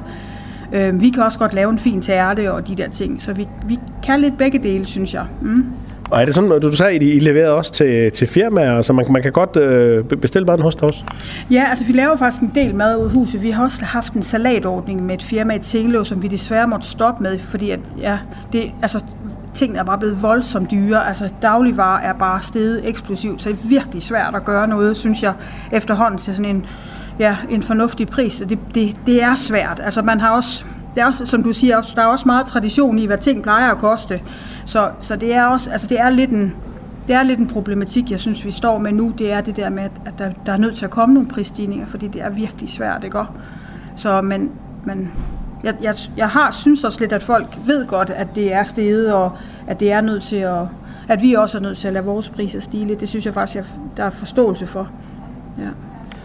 Øh, 0.73 1.01
vi 1.01 1.11
kan 1.11 1.23
også 1.23 1.39
godt 1.39 1.55
lave 1.55 1.71
en 1.71 1.79
fin 1.79 2.01
tærte 2.01 2.53
og 2.53 2.69
de 2.69 2.75
der 2.75 2.89
ting, 2.89 3.23
så 3.23 3.33
vi, 3.33 3.49
vi 3.67 3.79
kan 4.05 4.21
lidt 4.21 4.39
begge 4.39 4.59
dele, 4.59 4.87
synes 4.87 5.15
jeg. 5.15 5.25
Mm. 5.43 5.65
Og 6.11 6.21
er 6.21 6.25
det 6.25 6.35
sådan, 6.35 6.61
du 6.61 6.73
sagde, 6.73 6.97
at 6.97 7.03
I 7.03 7.19
leverede 7.19 7.55
også 7.55 7.73
til, 7.73 8.13
til 8.13 8.29
firmaer, 8.29 8.83
så 8.83 8.93
man, 8.93 9.05
man 9.11 9.23
kan 9.23 9.33
godt 9.33 9.57
øh, 9.57 10.05
be- 10.05 10.17
bestille 10.17 10.47
maden 10.47 10.63
hos 10.63 10.75
dig 10.75 10.85
også? 10.85 11.05
Ja, 11.51 11.65
altså 11.69 11.85
vi 11.85 11.93
laver 11.93 12.17
faktisk 12.17 12.43
en 12.43 12.53
del 12.55 12.75
mad 12.75 12.97
ude 12.97 13.07
i 13.07 13.13
huset. 13.13 13.43
Vi 13.43 13.51
har 13.51 13.65
også 13.65 13.85
haft 13.85 14.13
en 14.13 14.23
salatordning 14.23 15.07
med 15.07 15.15
et 15.15 15.23
firma 15.23 15.55
i 15.55 15.59
Tingløv, 15.59 16.05
som 16.05 16.23
vi 16.23 16.29
desværre 16.29 16.67
måtte 16.69 16.87
stoppe 16.87 17.23
med, 17.23 17.39
fordi 17.39 17.71
at, 17.71 17.81
ja, 18.01 18.19
det, 18.53 18.71
altså, 18.83 19.03
tingene 19.55 19.79
er 19.79 19.85
bare 19.85 19.99
blevet 19.99 20.23
voldsomt 20.23 20.71
dyre. 20.71 21.09
Altså 21.09 21.29
dagligvarer 21.43 22.03
er 22.03 22.13
bare 22.13 22.43
steget 22.43 22.89
eksplosivt, 22.89 23.43
så 23.43 23.49
det 23.49 23.59
er 23.65 23.69
virkelig 23.69 24.03
svært 24.03 24.35
at 24.35 24.45
gøre 24.45 24.69
noget, 24.69 24.97
synes 24.97 25.23
jeg, 25.23 25.33
efterhånden 25.73 26.21
til 26.21 26.35
sådan 26.35 26.57
en, 26.57 26.67
ja, 27.19 27.37
en 27.51 27.63
fornuftig 27.63 28.07
pris. 28.07 28.33
Så 28.35 28.45
Det, 28.45 28.59
det, 28.75 28.97
det 29.07 29.23
er 29.23 29.35
svært. 29.35 29.81
Altså 29.85 30.03
man 30.03 30.21
har 30.21 30.31
også, 30.31 30.65
det 30.95 31.01
er 31.03 31.07
også, 31.07 31.27
som 31.27 31.43
du 31.43 31.53
siger, 31.53 31.81
der 31.81 32.03
er 32.03 32.07
også 32.07 32.25
meget 32.27 32.47
tradition 32.47 32.99
i, 32.99 33.07
hvad 33.07 33.19
ting 33.19 33.43
plejer 33.43 33.71
at 33.71 33.79
koste. 33.79 34.21
Så, 34.65 34.91
så 35.01 35.17
det 35.17 35.35
er 35.35 35.45
også, 35.45 35.71
altså 35.71 35.87
det 35.87 36.01
er 36.01 36.11
lidt 36.11 36.31
en, 36.31 36.57
det 37.07 37.17
er 37.17 37.23
lidt 37.23 37.41
en 37.41 37.47
problematik, 37.47 38.11
jeg 38.11 38.21
synes, 38.21 38.45
vi 38.45 38.51
står 38.51 38.79
med 38.79 38.93
nu. 38.93 39.13
Det 39.19 39.33
er 39.33 39.41
det 39.41 39.57
der 39.57 39.69
med, 39.69 39.83
at 39.83 40.13
der, 40.19 40.31
der 40.47 40.53
er 40.53 40.57
nødt 40.57 40.77
til 40.77 40.85
at 40.85 40.91
komme 40.91 41.15
nogle 41.15 41.29
prisstigninger, 41.29 41.87
fordi 41.87 42.09
det 42.09 42.23
er 42.23 42.31
virkelig 42.31 42.69
svært, 42.69 43.05
ikke 43.05 43.19
også? 43.19 43.33
Så, 43.97 44.23
men, 44.23 44.51
men 44.85 45.13
jeg, 45.65 45.75
jeg, 45.83 45.95
jeg 46.17 46.29
har, 46.29 46.51
synes 46.51 46.85
også 46.85 47.01
lidt, 47.01 47.13
at 47.13 47.23
folk 47.23 47.59
ved 47.67 47.87
godt, 47.87 48.11
at 48.11 48.35
det 48.35 48.53
er 48.53 48.65
steget, 48.65 49.13
og 49.15 49.33
at 49.67 49.81
det 49.81 49.93
er 49.93 50.01
nødt 50.01 50.23
til 50.23 50.37
at, 50.37 50.63
at 51.09 51.23
vi 51.23 51.35
også 51.35 51.59
er 51.59 51.63
nødt 51.63 51.79
til 51.79 51.89
at 51.89 51.95
lade 51.95 52.05
vores 52.05 52.29
priser 52.29 52.61
stige 52.61 52.87
lidt. 52.87 53.01
Det 53.01 53.09
synes 53.09 53.27
jeg 53.27 53.35
faktisk, 53.35 53.57
jeg, 53.57 53.65
der 53.97 54.05
er 54.05 54.11
forståelse 54.11 54.67
for. 54.67 54.89
Ja. 55.59 55.69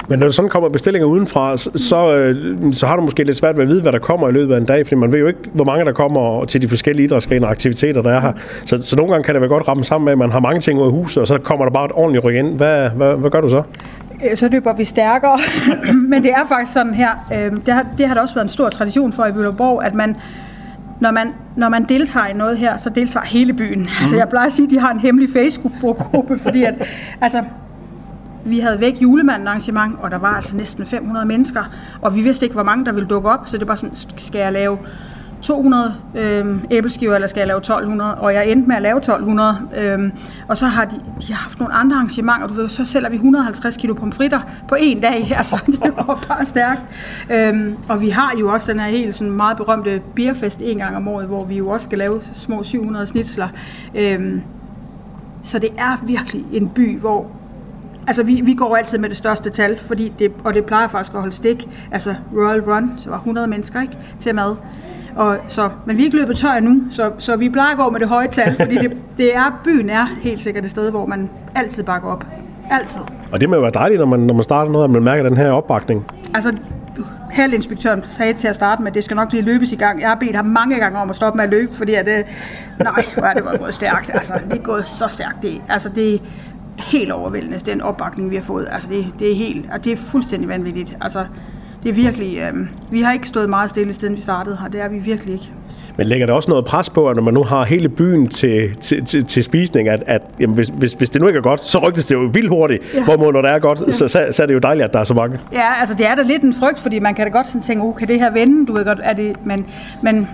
Men 0.08 0.20
når 0.20 0.28
der 0.28 0.32
sådan 0.32 0.50
kommer 0.50 0.70
bestillinger 0.70 1.08
udenfra, 1.08 1.58
så, 1.58 1.70
så, 1.76 2.16
øh, 2.16 2.74
så 2.74 2.88
har 2.88 2.96
du 2.96 3.02
måske 3.02 3.24
lidt 3.24 3.38
svært 3.38 3.58
ved 3.58 3.64
at 3.64 3.70
vide, 3.70 3.82
hvad 3.82 3.92
der 3.92 4.00
kommer 4.00 4.30
i 4.30 4.32
løbet 4.32 4.54
af 4.54 4.58
en 4.58 4.66
dag, 4.66 4.88
fordi 4.88 4.96
man 4.96 5.12
ved 5.12 5.20
jo 5.20 5.28
ikke, 5.28 5.40
hvor 5.54 5.66
mange 5.66 5.86
der 5.86 5.92
kommer 5.92 6.46
til 6.46 6.62
de 6.62 6.68
forskellige 6.68 7.06
idrætsgrene 7.06 7.46
og 7.46 7.52
aktiviteter, 7.52 8.02
der 8.02 8.12
er 8.12 8.20
her. 8.20 8.34
Så, 8.66 8.82
så 8.82 8.96
nogle 8.96 9.12
gange 9.12 9.24
kan 9.26 9.34
det 9.34 9.42
være 9.42 9.50
godt 9.50 9.68
ramme 9.68 9.84
sammen 9.84 10.06
med, 10.06 10.12
at 10.12 10.18
man 10.18 10.32
har 10.32 10.40
mange 10.40 10.62
ting 10.62 10.80
ud 10.80 10.86
af 10.86 10.92
huset, 10.92 11.22
og 11.22 11.28
så 11.28 11.38
kommer 11.38 11.66
der 11.66 11.72
bare 11.72 11.86
et 11.86 11.92
ordentligt 11.92 12.24
ryk 12.26 12.36
ind. 12.36 12.58
Hvad, 12.58 12.90
hvad, 12.90 13.16
hvad 13.16 13.30
gør 13.30 13.42
du 13.42 13.50
så? 13.50 13.64
Øh, 14.30 14.38
så 14.38 14.48
løber 14.50 14.74
vi 14.74 14.84
stærkere. 14.84 15.40
Men 16.10 16.24
det 16.24 16.32
er 16.32 16.48
faktisk 16.48 16.74
sådan 16.74 16.94
her, 16.94 17.10
øh, 17.34 17.52
det 17.66 17.74
har, 17.74 17.86
det 17.98 18.08
har 18.08 18.14
der 18.14 18.22
også 18.22 18.36
været 18.36 18.46
en 18.46 18.50
stor 18.50 18.70
tradition 18.70 19.14
for 19.14 19.26
i 19.26 19.32
Bøllerborg, 19.32 19.84
at 19.84 19.96
man, 19.96 20.16
når 21.00 21.12
man, 21.12 21.34
når 21.58 21.70
man 21.70 21.86
deltager 21.90 22.28
i 22.28 22.34
noget 22.34 22.58
her, 22.58 22.78
så 22.78 22.90
deltager 22.90 23.26
hele 23.26 23.54
byen. 23.54 23.80
Mm. 23.80 23.88
Altså 24.02 24.18
jeg 24.18 24.30
plejer 24.30 24.46
at 24.46 24.52
sige, 24.52 24.66
at 24.66 24.72
de 24.72 24.80
har 24.80 24.92
en 24.92 25.00
hemmelig 25.00 25.30
Facebook-gruppe, 25.34 26.40
fordi 26.40 26.64
at, 26.64 26.74
altså, 27.22 27.44
vi 28.46 28.60
havde 28.60 28.80
væk 28.80 29.02
julemanden 29.02 29.48
arrangement, 29.48 29.96
og 30.02 30.12
der 30.12 30.18
var 30.18 30.36
altså 30.36 30.58
næsten 30.58 30.86
500 30.86 31.26
mennesker, 31.26 31.64
og 32.02 32.16
vi 32.16 32.22
vidste 32.22 32.46
ikke, 32.46 32.54
hvor 32.54 32.64
mange 32.64 32.86
der 32.86 32.92
ville 32.92 33.08
dukke 33.08 33.30
op, 33.30 33.48
så 33.48 33.58
det 33.58 33.68
var 33.68 33.76
sådan, 33.76 33.96
skal 34.18 34.40
jeg 34.40 34.54
lave 34.54 34.78
200 35.44 35.96
øh, 36.16 36.58
æbleskiver, 36.72 37.16
eller 37.16 37.28
skal 37.28 37.40
jeg 37.40 37.48
lave 37.48 37.58
1200? 37.58 38.16
Og 38.16 38.34
jeg 38.34 38.50
endte 38.50 38.68
med 38.68 38.76
at 38.76 38.82
lave 38.82 38.98
1200. 38.98 39.58
Øh, 39.78 40.12
og 40.48 40.58
så 40.58 40.66
har 40.66 40.86
de, 40.86 40.96
de 41.22 41.34
har 41.34 41.42
haft 41.42 41.60
nogle 41.60 41.74
andre 41.74 41.96
arrangementer. 41.96 42.48
Du 42.48 42.54
ved, 42.54 42.70
så 42.70 42.86
sælger 42.86 43.10
vi 43.10 43.16
150 43.16 43.78
kilo 43.78 43.94
pomfritter 43.94 44.40
på 44.68 44.76
en 44.80 45.00
dag. 45.00 45.32
Altså, 45.38 45.64
det 45.66 45.80
var 45.98 46.26
bare 46.28 46.46
stærkt. 46.46 46.82
Øh, 47.32 47.72
og 47.90 48.02
vi 48.02 48.10
har 48.10 48.34
jo 48.40 48.50
også 48.50 48.72
den 48.72 48.80
her 48.80 48.88
helt 48.88 49.16
sådan 49.16 49.32
meget 49.32 49.58
berømte 49.58 50.02
bierfest 50.16 50.62
en 50.62 50.78
gang 50.78 50.96
om 50.96 51.08
året, 51.08 51.28
hvor 51.28 51.46
vi 51.46 51.58
jo 51.58 51.70
også 51.70 51.84
skal 51.84 51.98
lave 51.98 52.22
små 52.34 52.64
700 52.64 53.06
snitsler. 53.06 53.48
Øh, 53.96 54.42
så 55.44 55.60
det 55.60 55.70
er 55.78 56.06
virkelig 56.06 56.46
en 56.54 56.70
by, 56.70 57.00
hvor 57.00 57.28
Altså, 58.08 58.24
vi, 58.24 58.42
vi 58.44 58.54
går 58.54 58.76
altid 58.76 58.98
med 58.98 59.10
det 59.10 59.18
største 59.18 59.50
tal, 59.50 59.80
fordi 59.80 60.14
det, 60.20 60.32
og 60.44 60.54
det 60.54 60.66
plejer 60.66 60.88
faktisk 60.88 61.14
at 61.14 61.20
holde 61.20 61.36
stik. 61.36 61.70
Altså, 61.92 62.16
Royal 62.36 62.62
Run, 62.62 62.92
så 62.98 63.10
var 63.10 63.18
100 63.18 63.48
mennesker 63.48 63.82
ikke, 63.82 63.98
til 64.20 64.36
mad. 64.36 64.56
Og 65.16 65.38
så, 65.48 65.70
men 65.86 65.98
vi 65.98 66.02
er 66.02 66.06
ikke 66.06 66.18
løbet 66.18 66.38
tør 66.38 66.52
endnu, 66.52 66.82
så, 66.92 67.12
så 67.18 67.36
vi 67.36 67.50
plejer 67.50 67.72
at 67.72 67.78
gå 67.78 67.90
med 67.90 68.00
det 68.00 68.08
høje 68.08 68.28
tal, 68.28 68.56
fordi 68.60 68.76
det, 68.76 68.98
det 69.18 69.36
er, 69.36 69.62
byen 69.64 69.90
er 69.90 70.08
helt 70.22 70.42
sikkert 70.42 70.64
et 70.64 70.70
sted, 70.70 70.92
hvor 70.92 71.06
man 71.06 71.30
altid 71.56 71.84
bakker 71.84 72.10
op. 72.10 72.26
Altid. 72.72 73.02
Og 73.32 73.42
det 73.42 73.50
må 73.50 73.56
jo 73.56 73.62
være 73.62 73.72
dejligt, 73.72 74.00
når 74.00 74.06
man, 74.06 74.20
når 74.20 74.34
man 74.34 74.44
starter 74.44 74.72
noget, 74.72 74.86
at 74.86 74.92
man 74.92 75.04
mærker 75.04 75.24
den 75.24 75.38
her 75.38 75.52
opbakning. 75.52 76.06
Altså, 76.34 76.54
halvinspektøren 77.32 78.04
sagde 78.06 78.34
til 78.34 78.48
at 78.48 78.56
starte 78.56 78.82
med, 78.82 78.92
at 78.92 78.96
det 78.96 79.04
skal 79.04 79.16
nok 79.16 79.32
lige 79.32 79.44
løbes 79.44 79.72
i 79.72 79.76
gang. 79.76 80.02
Jeg 80.02 80.10
har 80.10 80.16
bedt 80.16 80.36
ham 80.36 80.46
mange 80.46 80.80
gange 80.80 81.00
om 81.00 81.10
at 81.10 81.16
stoppe 81.16 81.38
med 81.38 81.44
at 81.44 81.50
løbe, 81.50 81.76
fordi 81.76 81.94
at, 81.94 82.08
øh, 82.08 82.24
nej, 82.80 83.06
hvor 83.14 83.24
er 83.24 83.34
det 83.34 83.46
var 83.46 83.58
gået 83.58 83.74
stærkt. 83.74 84.12
Altså, 84.14 84.34
det 84.52 84.60
er 84.60 84.64
gået 84.64 84.86
så 84.86 85.08
stærkt. 85.08 85.42
Det, 85.42 85.62
altså, 85.70 85.90
det 85.90 86.22
helt 86.78 87.12
overvældende, 87.12 87.58
den 87.58 87.82
opbakning, 87.82 88.30
vi 88.30 88.36
har 88.36 88.44
fået. 88.44 88.68
Altså, 88.72 88.90
det, 88.90 89.06
det 89.20 89.32
er 89.32 89.36
helt, 89.36 89.66
og 89.74 89.84
det 89.84 89.92
er 89.92 89.98
fuldstændig 89.98 90.50
vanvittigt. 90.50 90.98
Altså, 91.02 91.26
det 91.84 91.90
er 91.90 91.94
virkelig, 91.94 92.38
øh, 92.38 92.54
vi 92.92 93.02
har 93.02 93.14
ikke 93.14 93.28
stået 93.28 93.50
meget 93.50 93.70
stille, 93.70 93.94
siden 93.94 94.16
vi 94.16 94.22
startede 94.22 94.58
her. 94.62 94.68
Det 94.68 94.82
er 94.82 94.88
vi 94.88 95.00
virkelig 95.00 95.34
ikke. 95.34 95.52
Men 95.98 96.08
lægger 96.08 96.26
der 96.26 96.34
også 96.34 96.50
noget 96.50 96.66
pres 96.66 96.90
på, 96.90 97.10
at 97.10 97.16
når 97.16 97.24
man 97.24 97.34
nu 97.34 97.44
har 97.44 97.64
hele 97.64 97.90
byen 97.90 98.28
til, 98.28 98.76
til, 98.82 99.06
til, 99.06 99.26
til 99.26 99.44
spisning, 99.44 99.90
at, 99.90 100.04
at 100.06 100.22
jamen, 100.40 100.56
hvis, 100.56 100.68
hvis, 100.68 100.94
hvis 100.94 101.10
det 101.10 101.22
nu 101.22 101.28
ikke 101.28 101.38
er 101.38 101.42
godt, 101.42 101.62
så 101.62 101.80
rygtes 101.88 102.08
det 102.08 102.16
jo 102.16 102.30
vildt 102.34 102.50
hurtigt. 102.50 102.94
Ja. 102.94 103.04
Hvorimod 103.04 103.34
når 103.34 103.42
det 103.42 103.52
er 103.52 103.60
godt, 103.60 103.82
ja. 103.88 103.92
så, 103.92 104.08
så, 104.08 104.28
så 104.32 104.44
er 104.44 104.48
det 104.48 104.54
jo 104.54 104.60
dejligt, 104.60 104.86
at 104.86 104.94
der 104.94 105.00
er 105.00 105.04
så 105.04 105.14
mange. 105.14 105.40
Ja, 105.54 105.80
altså 105.80 105.96
det 105.96 106.06
er 106.06 106.16
da 106.16 106.22
lidt 106.22 106.44
en 106.44 106.54
frygt, 106.54 106.80
fordi 106.80 107.00
man 107.00 107.16
kan 107.16 107.26
da 107.26 107.32
godt 107.32 107.48
sådan 107.48 107.62
tænke, 107.62 107.84
uh, 107.84 107.96
kan 107.96 108.08
det 108.08 108.20
her 108.20 108.32
vende? 108.32 108.66
Du 108.66 108.74
ved 108.74 108.86
godt, 108.86 109.00
er 109.04 109.14
det, 109.14 109.46
men, 109.46 109.66
men 110.02 110.30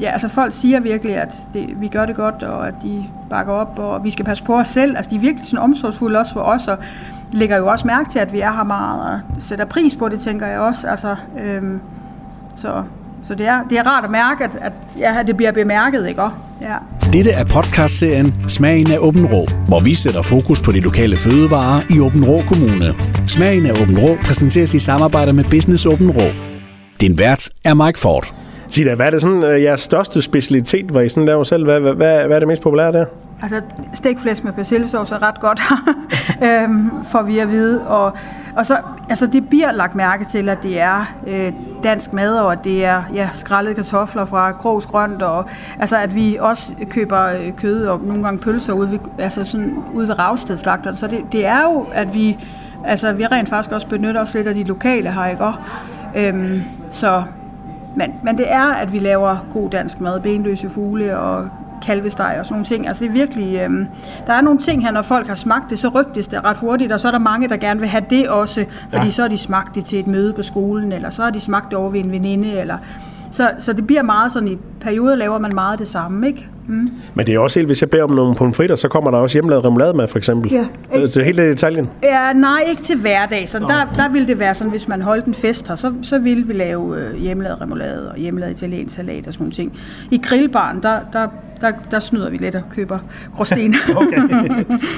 ja, 0.00 0.10
altså 0.10 0.28
folk 0.28 0.52
siger 0.52 0.80
virkelig, 0.80 1.16
at 1.16 1.34
det, 1.54 1.80
vi 1.80 1.88
gør 1.88 2.06
det 2.06 2.16
godt, 2.16 2.42
og 2.42 2.68
at 2.68 2.74
de 2.82 3.04
bakker 3.30 3.52
op, 3.52 3.78
og 3.78 4.04
vi 4.04 4.10
skal 4.10 4.24
passe 4.24 4.44
på 4.44 4.54
os 4.54 4.68
selv. 4.68 4.96
Altså 4.96 5.10
de 5.10 5.16
er 5.16 5.20
virkelig 5.20 5.46
sådan 5.46 5.58
omsorgsfulde 5.58 6.18
også 6.18 6.32
for 6.32 6.40
os, 6.40 6.68
og 6.68 6.78
lægger 7.32 7.56
jo 7.56 7.66
også 7.66 7.86
mærke 7.86 8.10
til, 8.10 8.18
at 8.18 8.32
vi 8.32 8.40
er 8.40 8.52
her 8.52 8.64
meget, 8.64 9.00
og 9.00 9.20
sætter 9.38 9.64
pris 9.64 9.94
på 9.94 10.08
det, 10.08 10.20
tænker 10.20 10.46
jeg 10.46 10.60
også. 10.60 10.86
Altså, 10.86 11.16
øhm, 11.44 11.80
så 12.56 12.82
så 13.28 13.34
det 13.34 13.46
er, 13.46 13.62
det 13.70 13.78
er 13.78 13.82
rart 13.82 14.04
at 14.04 14.10
mærke, 14.10 14.44
at, 14.44 14.58
at, 14.60 14.72
ja, 14.98 15.20
at 15.20 15.26
det 15.26 15.36
bliver 15.36 15.52
bemærket, 15.52 16.08
ikke? 16.08 16.22
Ja. 16.60 16.76
Dette 17.12 17.30
er 17.30 17.44
podcastserien 17.44 18.48
Smagen 18.48 18.90
af 18.90 18.98
Åben 18.98 19.26
Rå, 19.26 19.48
hvor 19.68 19.80
vi 19.80 19.94
sætter 19.94 20.22
fokus 20.22 20.62
på 20.62 20.72
de 20.72 20.80
lokale 20.80 21.16
fødevarer 21.16 21.80
i 21.90 22.00
Åben 22.00 22.24
Rå 22.24 22.42
Kommune. 22.48 22.86
Smagen 23.26 23.66
af 23.66 23.82
Åben 23.82 23.98
Rå 23.98 24.16
præsenteres 24.24 24.74
i 24.74 24.78
samarbejde 24.78 25.32
med 25.32 25.44
Business 25.44 25.86
Åben 25.86 26.10
Rå. 26.10 26.28
Din 27.00 27.18
vært 27.18 27.50
er 27.64 27.74
Mike 27.74 27.98
Ford. 27.98 28.45
Sida, 28.68 28.94
hvad 28.94 29.06
er 29.06 29.10
det 29.10 29.20
sådan, 29.20 29.42
øh, 29.42 29.62
jeres 29.62 29.80
største 29.80 30.22
specialitet, 30.22 30.86
hvor 30.86 31.00
I 31.00 31.08
sådan 31.08 31.26
laver 31.26 31.42
selv? 31.42 31.64
Hvad, 31.64 31.80
hvad, 31.80 31.94
hvad 31.94 32.30
er 32.30 32.38
det 32.38 32.48
mest 32.48 32.62
populære 32.62 32.92
der? 32.92 33.04
Altså, 33.42 33.60
stegflæsk 33.92 34.44
med 34.44 34.52
persillesauce 34.52 35.14
er 35.14 35.22
ret 35.22 35.40
godt, 35.40 35.60
øhm, 36.48 36.90
får 37.04 37.22
vi 37.22 37.38
at 37.38 37.50
vide. 37.50 37.86
Og, 37.86 38.12
og 38.56 38.66
så, 38.66 38.76
altså, 39.08 39.26
det 39.26 39.48
bliver 39.48 39.72
lagt 39.72 39.94
mærke 39.94 40.24
til, 40.24 40.48
at 40.48 40.62
det 40.62 40.80
er 40.80 41.14
øh, 41.26 41.52
dansk 41.82 42.12
mad, 42.12 42.38
og 42.38 42.52
at 42.52 42.58
det 42.64 42.84
er 42.84 43.02
ja, 43.14 43.28
skrællede 43.32 43.74
kartofler 43.74 44.24
fra 44.24 44.52
Krogs 44.52 44.86
Grønt, 44.86 45.22
og 45.22 45.44
altså, 45.78 45.96
at 45.96 46.14
vi 46.14 46.36
også 46.40 46.72
køber 46.90 47.24
øh, 47.24 47.52
kød 47.56 47.86
og 47.86 48.00
nogle 48.04 48.22
gange 48.22 48.38
pølser 48.38 48.72
ude 48.72 48.90
ved, 48.90 48.98
altså, 49.18 49.44
sådan, 49.44 49.74
ude 49.94 50.08
ved 50.08 50.18
Ravstedslagteren. 50.18 50.96
Så 50.96 51.06
det, 51.06 51.20
det 51.32 51.46
er 51.46 51.62
jo, 51.62 51.86
at 51.92 52.14
vi, 52.14 52.38
altså, 52.84 53.12
vi 53.12 53.26
rent 53.26 53.48
faktisk 53.48 53.72
også 53.72 53.88
benytter 53.88 54.20
os 54.20 54.34
lidt 54.34 54.48
af 54.48 54.54
de 54.54 54.64
lokale 54.64 55.12
her, 55.12 55.26
ikke? 55.26 55.44
Øhm, 56.14 56.62
så 56.90 57.22
men, 57.96 58.14
men 58.22 58.36
det 58.36 58.52
er, 58.52 58.64
at 58.64 58.92
vi 58.92 58.98
laver 58.98 59.36
god 59.52 59.70
dansk 59.70 60.00
mad, 60.00 60.20
benløse 60.20 60.70
fugle 60.70 61.18
og 61.18 61.48
kalvesteg 61.82 62.36
og 62.38 62.46
sådan 62.46 62.54
nogle 62.54 62.64
ting. 62.64 62.88
Altså 62.88 63.04
det 63.04 63.08
er 63.08 63.12
virkelig, 63.12 63.54
øh, 63.54 63.70
der 64.26 64.32
er 64.32 64.40
nogle 64.40 64.58
ting 64.58 64.82
her, 64.82 64.90
når 64.90 65.02
folk 65.02 65.26
har 65.26 65.34
smagt 65.34 65.70
det, 65.70 65.78
så 65.78 65.88
rygtes 65.88 66.26
det 66.26 66.44
ret 66.44 66.56
hurtigt, 66.56 66.92
og 66.92 67.00
så 67.00 67.08
er 67.08 67.12
der 67.12 67.18
mange, 67.18 67.48
der 67.48 67.56
gerne 67.56 67.80
vil 67.80 67.88
have 67.88 68.04
det 68.10 68.28
også, 68.28 68.64
fordi 68.90 69.04
ja. 69.04 69.10
så 69.10 69.22
har 69.22 69.28
de 69.28 69.38
smagt 69.38 69.74
det 69.74 69.84
til 69.84 69.98
et 69.98 70.06
møde 70.06 70.32
på 70.32 70.42
skolen, 70.42 70.92
eller 70.92 71.10
så 71.10 71.22
har 71.22 71.30
de 71.30 71.40
smagt 71.40 71.70
det 71.70 71.78
over 71.78 71.90
ved 71.90 72.00
en 72.00 72.12
veninde, 72.12 72.52
eller 72.52 72.78
så, 73.30 73.50
så 73.58 73.72
det 73.72 73.86
bliver 73.86 74.02
meget 74.02 74.32
sådan, 74.32 74.48
i 74.48 74.56
perioder 74.80 75.14
laver 75.14 75.38
man 75.38 75.54
meget 75.54 75.78
det 75.78 75.88
samme, 75.88 76.26
ikke? 76.26 76.48
Mm. 76.68 76.90
Men 77.14 77.26
det 77.26 77.34
er 77.34 77.38
også 77.38 77.58
helt, 77.58 77.68
hvis 77.68 77.80
jeg 77.80 77.90
beder 77.90 78.04
om 78.04 78.10
nogle 78.10 78.34
pomfritter, 78.34 78.76
så 78.76 78.88
kommer 78.88 79.10
der 79.10 79.18
også 79.18 79.36
hjemmelavet 79.36 79.64
remoulade 79.64 79.94
med, 79.94 80.08
for 80.08 80.18
eksempel. 80.18 80.52
Ja. 80.52 80.66
Ikke, 80.94 81.08
til 81.08 81.24
hele 81.24 81.42
detaljen? 81.42 81.88
Ja, 82.02 82.32
nej, 82.32 82.64
ikke 82.70 82.82
til 82.82 82.96
hverdag. 82.98 83.48
Så 83.48 83.58
oh. 83.58 83.70
der, 83.70 83.86
der 83.96 84.08
ville 84.08 84.28
det 84.28 84.38
være 84.38 84.54
sådan, 84.54 84.70
hvis 84.70 84.88
man 84.88 85.02
holdt 85.02 85.24
en 85.24 85.34
fest 85.34 85.68
her, 85.68 85.74
så, 85.74 85.92
så 86.02 86.18
ville 86.18 86.46
vi 86.46 86.52
lave 86.52 86.96
øh, 87.00 87.20
hjemmelavet 87.20 87.60
remoulade 87.60 88.10
og 88.10 88.16
hjemmelavet 88.16 88.52
italiensk 88.52 88.94
salat 88.94 89.26
og 89.26 89.32
sådan 89.32 89.44
nogle 89.44 89.52
ting. 89.52 89.78
I 90.10 90.18
grillbaren, 90.18 90.82
der, 90.82 90.98
der 91.12 91.28
der, 91.66 91.72
der 91.90 91.98
snyder 91.98 92.30
vi 92.30 92.36
lidt 92.36 92.54
og 92.54 92.62
køber 92.70 92.98
gråsten. 93.36 93.74
okay. 93.96 94.18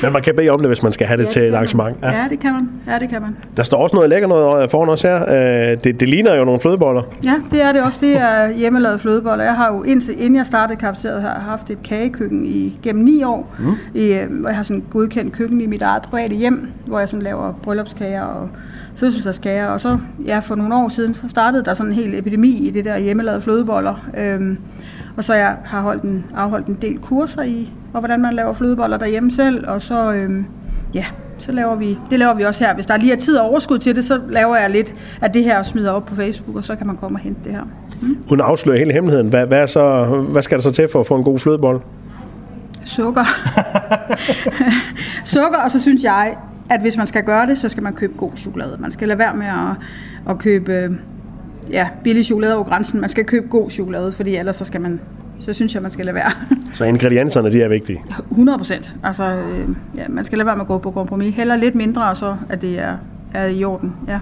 Men 0.02 0.12
man 0.12 0.22
kan 0.22 0.34
bede 0.34 0.48
om 0.48 0.58
det, 0.58 0.68
hvis 0.68 0.82
man 0.82 0.92
skal 0.92 1.06
have 1.06 1.16
det 1.16 1.24
ja, 1.24 1.28
til 1.28 1.42
et 1.42 1.54
arrangement. 1.54 1.96
Ja. 2.02 2.10
ja, 2.10 2.26
det 2.30 2.40
kan 2.40 2.52
man. 2.52 2.70
Ja, 2.86 2.98
det 2.98 3.08
kan 3.08 3.22
man. 3.22 3.36
Der 3.56 3.62
står 3.62 3.82
også 3.82 3.96
noget 3.96 4.10
lækker 4.10 4.28
noget 4.28 4.70
foran 4.70 4.88
os 4.88 5.02
her. 5.02 5.22
Øh, 5.22 5.78
det, 5.84 6.00
det 6.00 6.08
ligner 6.08 6.34
jo 6.34 6.44
nogle 6.44 6.60
flødeboller. 6.60 7.02
Ja, 7.24 7.34
det 7.50 7.62
er 7.62 7.72
det 7.72 7.82
også. 7.82 7.98
Det 8.02 8.16
er 8.16 8.48
hjemmelavet 8.48 9.00
flødeboller. 9.00 9.44
Jeg 9.44 9.56
har 9.56 9.72
jo 9.74 9.82
indtil 9.82 10.14
inden 10.20 10.36
jeg 10.36 10.46
startede 10.46 10.78
kafeteriet, 10.78 11.22
har 11.22 11.38
haft 11.38 11.70
et 11.70 11.82
kagekøkken 11.82 12.44
i 12.44 12.78
gennem 12.82 13.04
ni 13.04 13.22
år. 13.22 13.54
Mm. 13.58 13.74
I, 13.94 14.04
øh, 14.04 14.30
hvor 14.30 14.48
jeg 14.48 14.56
har 14.56 14.62
sådan 14.62 14.84
godkendt 14.90 15.32
køkken 15.32 15.60
i 15.60 15.66
mit 15.66 15.82
eget 15.82 16.02
private 16.02 16.34
hjem, 16.34 16.68
hvor 16.86 16.98
jeg 16.98 17.08
sådan 17.08 17.22
laver 17.22 17.52
bryllupskager 17.62 18.22
og 18.22 18.48
fødselsdagskager. 18.94 19.66
Og 19.66 19.80
så 19.80 19.98
ja, 20.26 20.38
for 20.38 20.54
nogle 20.54 20.76
år 20.76 20.88
siden, 20.88 21.14
så 21.14 21.28
startede 21.28 21.64
der 21.64 21.74
sådan 21.74 21.92
en 21.92 21.98
hel 21.98 22.14
epidemi 22.14 22.68
i 22.68 22.70
det 22.70 22.84
der 22.84 22.98
hjemmelavede 22.98 23.40
flødeboller. 23.40 24.08
Øhm, 24.16 24.58
og 25.18 25.24
så 25.24 25.34
jeg 25.34 25.56
har 25.64 25.80
holdt 25.80 26.02
en, 26.02 26.24
afholdt 26.36 26.66
en 26.66 26.78
del 26.82 26.98
kurser 26.98 27.42
i, 27.42 27.72
og 27.92 28.00
hvordan 28.00 28.20
man 28.20 28.34
laver 28.34 28.52
flødeboller 28.52 28.96
derhjemme 28.96 29.30
selv, 29.30 29.68
og 29.68 29.82
så, 29.82 30.12
øhm, 30.12 30.44
ja, 30.94 31.04
så 31.38 31.52
laver 31.52 31.74
vi, 31.74 31.98
det 32.10 32.18
laver 32.18 32.34
vi 32.34 32.44
også 32.44 32.64
her. 32.64 32.74
Hvis 32.74 32.86
der 32.86 32.96
lige 32.96 33.12
er 33.12 33.16
tid 33.16 33.36
og 33.36 33.48
overskud 33.48 33.78
til 33.78 33.96
det, 33.96 34.04
så 34.04 34.20
laver 34.28 34.56
jeg 34.56 34.70
lidt 34.70 34.94
af 35.20 35.32
det 35.32 35.44
her 35.44 35.58
og 35.58 35.66
smider 35.66 35.90
op 35.90 36.06
på 36.06 36.14
Facebook, 36.14 36.56
og 36.56 36.64
så 36.64 36.76
kan 36.76 36.86
man 36.86 36.96
komme 36.96 37.16
og 37.16 37.20
hente 37.20 37.40
det 37.44 37.52
her. 37.52 37.62
Mm. 38.02 38.16
Hun 38.28 38.40
afslører 38.40 38.78
hele 38.78 38.92
hemmeligheden. 38.92 39.28
Hvad, 39.28 39.46
hvad, 39.46 39.66
så, 39.66 40.04
hvad 40.04 40.42
skal 40.42 40.58
der 40.58 40.62
så 40.62 40.72
til 40.72 40.88
for 40.92 41.00
at 41.00 41.06
få 41.06 41.16
en 41.16 41.24
god 41.24 41.38
flødebolle? 41.38 41.80
Sukker. 42.84 43.24
Sukker, 45.34 45.58
og 45.58 45.70
så 45.70 45.80
synes 45.80 46.02
jeg, 46.02 46.36
at 46.70 46.80
hvis 46.80 46.96
man 46.96 47.06
skal 47.06 47.24
gøre 47.24 47.46
det, 47.46 47.58
så 47.58 47.68
skal 47.68 47.82
man 47.82 47.92
købe 47.92 48.12
god 48.16 48.30
chokolade. 48.36 48.76
Man 48.80 48.90
skal 48.90 49.08
lade 49.08 49.18
være 49.18 49.34
med 49.34 49.46
at, 49.46 49.76
at 50.30 50.38
købe 50.38 50.98
ja, 51.70 51.88
billig 52.04 52.24
chokolade 52.24 52.54
over 52.54 52.64
grænsen. 52.64 53.00
Man 53.00 53.10
skal 53.10 53.24
købe 53.24 53.48
god 53.48 53.70
chokolade, 53.70 54.12
fordi 54.12 54.36
ellers 54.36 54.56
så 54.56 54.64
skal 54.64 54.80
man 54.80 55.00
så 55.40 55.52
synes 55.52 55.74
jeg, 55.74 55.82
man 55.82 55.90
skal 55.90 56.04
lade 56.04 56.14
være. 56.14 56.30
Så 56.74 56.84
ingredienserne, 56.84 57.52
de 57.52 57.62
er 57.62 57.68
vigtige? 57.68 58.02
100 58.30 58.58
procent. 58.58 58.96
Altså, 59.04 59.24
øh, 59.24 59.68
ja, 59.96 60.04
man 60.08 60.24
skal 60.24 60.38
lade 60.38 60.46
være 60.46 60.56
med 60.56 60.62
at 60.64 60.68
gå 60.68 60.78
på 60.78 60.90
kompromis. 60.90 61.34
Heller 61.34 61.56
lidt 61.56 61.74
mindre, 61.74 62.08
og 62.10 62.16
så 62.16 62.36
at 62.48 62.62
det 62.62 62.78
er, 62.78 62.96
er 63.34 63.46
i 63.46 63.64
orden. 63.64 63.92
Ja. 64.08 64.18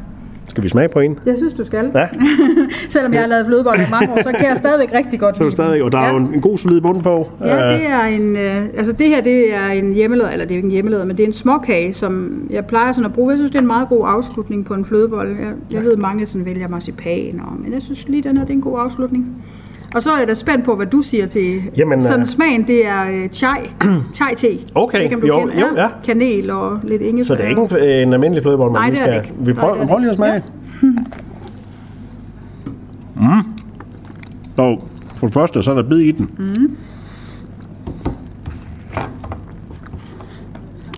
Skal 0.48 0.64
vi 0.64 0.68
smage 0.68 0.88
på 0.88 1.00
en? 1.00 1.18
Jeg 1.26 1.36
synes, 1.36 1.52
du 1.52 1.64
skal. 1.64 1.90
Ja. 1.94 2.08
Selvom 2.88 3.14
jeg 3.14 3.20
har 3.20 3.28
lavet 3.28 3.46
flødeboller 3.46 3.86
i 3.86 3.90
mange 3.90 4.12
år, 4.12 4.22
så 4.22 4.32
kan 4.32 4.48
jeg 4.48 4.56
stadigvæk 4.56 4.92
rigtig 4.92 5.20
godt 5.20 5.40
er 5.40 5.50
stadigvæk, 5.50 5.82
og 5.82 5.92
der 5.92 5.98
ja. 5.98 6.06
er 6.06 6.12
jo 6.12 6.16
en, 6.16 6.34
en 6.34 6.40
god 6.40 6.58
solid 6.58 6.80
bund 6.80 7.02
på. 7.02 7.30
Ja, 7.40 7.74
det 7.74 7.86
er 7.86 8.02
en, 8.02 8.36
øh, 8.36 8.64
altså 8.76 8.92
det 8.92 9.08
her, 9.08 9.20
det 9.20 9.54
er 9.54 9.66
en 9.66 9.92
hjemmelader, 9.92 10.30
eller 10.30 10.44
det 10.44 10.54
er 10.54 10.56
ikke 10.56 10.66
en 10.66 10.72
hjemmelader, 10.72 11.04
men 11.04 11.16
det 11.16 11.22
er 11.22 11.26
en 11.26 11.32
småkage, 11.32 11.92
som 11.92 12.42
jeg 12.50 12.66
plejer 12.66 12.92
sådan 12.92 13.06
at 13.06 13.12
bruge. 13.12 13.30
Jeg 13.30 13.38
synes, 13.38 13.50
det 13.50 13.58
er 13.58 13.62
en 13.62 13.66
meget 13.66 13.88
god 13.88 14.04
afslutning 14.08 14.64
på 14.64 14.74
en 14.74 14.84
flødebolle. 14.84 15.36
Jeg, 15.36 15.46
jeg 15.46 15.82
ja. 15.82 15.88
ved, 15.88 15.96
mange 15.96 16.26
sådan 16.26 16.44
vælger 16.44 16.68
marcipan, 16.68 17.40
og, 17.46 17.60
men 17.60 17.72
jeg 17.72 17.82
synes 17.82 18.08
lige, 18.08 18.22
den 18.22 18.36
her, 18.36 18.44
det 18.44 18.50
er 18.50 18.56
en 18.56 18.60
god 18.60 18.80
afslutning. 18.80 19.44
Og 19.94 20.02
så 20.02 20.10
er 20.10 20.18
jeg 20.18 20.28
da 20.28 20.34
spændt 20.34 20.64
på, 20.64 20.76
hvad 20.76 20.86
du 20.86 21.02
siger 21.02 21.26
til 21.26 21.62
Jamen, 21.76 22.02
sådan 22.02 22.20
uh... 22.20 22.26
smagen. 22.26 22.66
Det 22.66 22.86
er 22.86 23.24
uh, 23.24 23.30
chai, 23.30 23.58
chai 24.14 24.34
te. 24.36 24.58
Okay, 24.74 25.12
du 25.12 25.26
jo, 25.26 25.38
kende. 25.38 25.60
jo, 25.60 25.66
ja. 25.76 25.88
Kanel 26.04 26.50
og 26.50 26.80
lidt 26.82 27.02
ingefær. 27.02 27.24
Så 27.24 27.34
det 27.34 27.44
er 27.44 27.48
ikke 27.48 28.00
en, 28.02 28.08
en 28.08 28.12
almindelig 28.12 28.42
flødebolle, 28.42 28.72
man 28.72 28.82
Nej, 28.82 28.90
det 28.90 29.00
er 29.00 29.06
det 29.06 29.28
ikke. 29.28 29.34
Vi 29.38 29.52
prøver, 29.52 29.86
prøver 29.86 30.00
lige 30.00 30.10
at 30.10 30.16
smage. 30.16 30.32
Ja. 30.82 30.88
Mm. 33.20 33.42
Og 34.56 34.88
for 35.16 35.26
det 35.26 35.34
første, 35.34 35.62
så 35.62 35.70
er 35.70 35.74
der 35.74 35.82
bid 35.82 35.98
i 35.98 36.12
den. 36.12 36.30
Mm. 36.38 36.76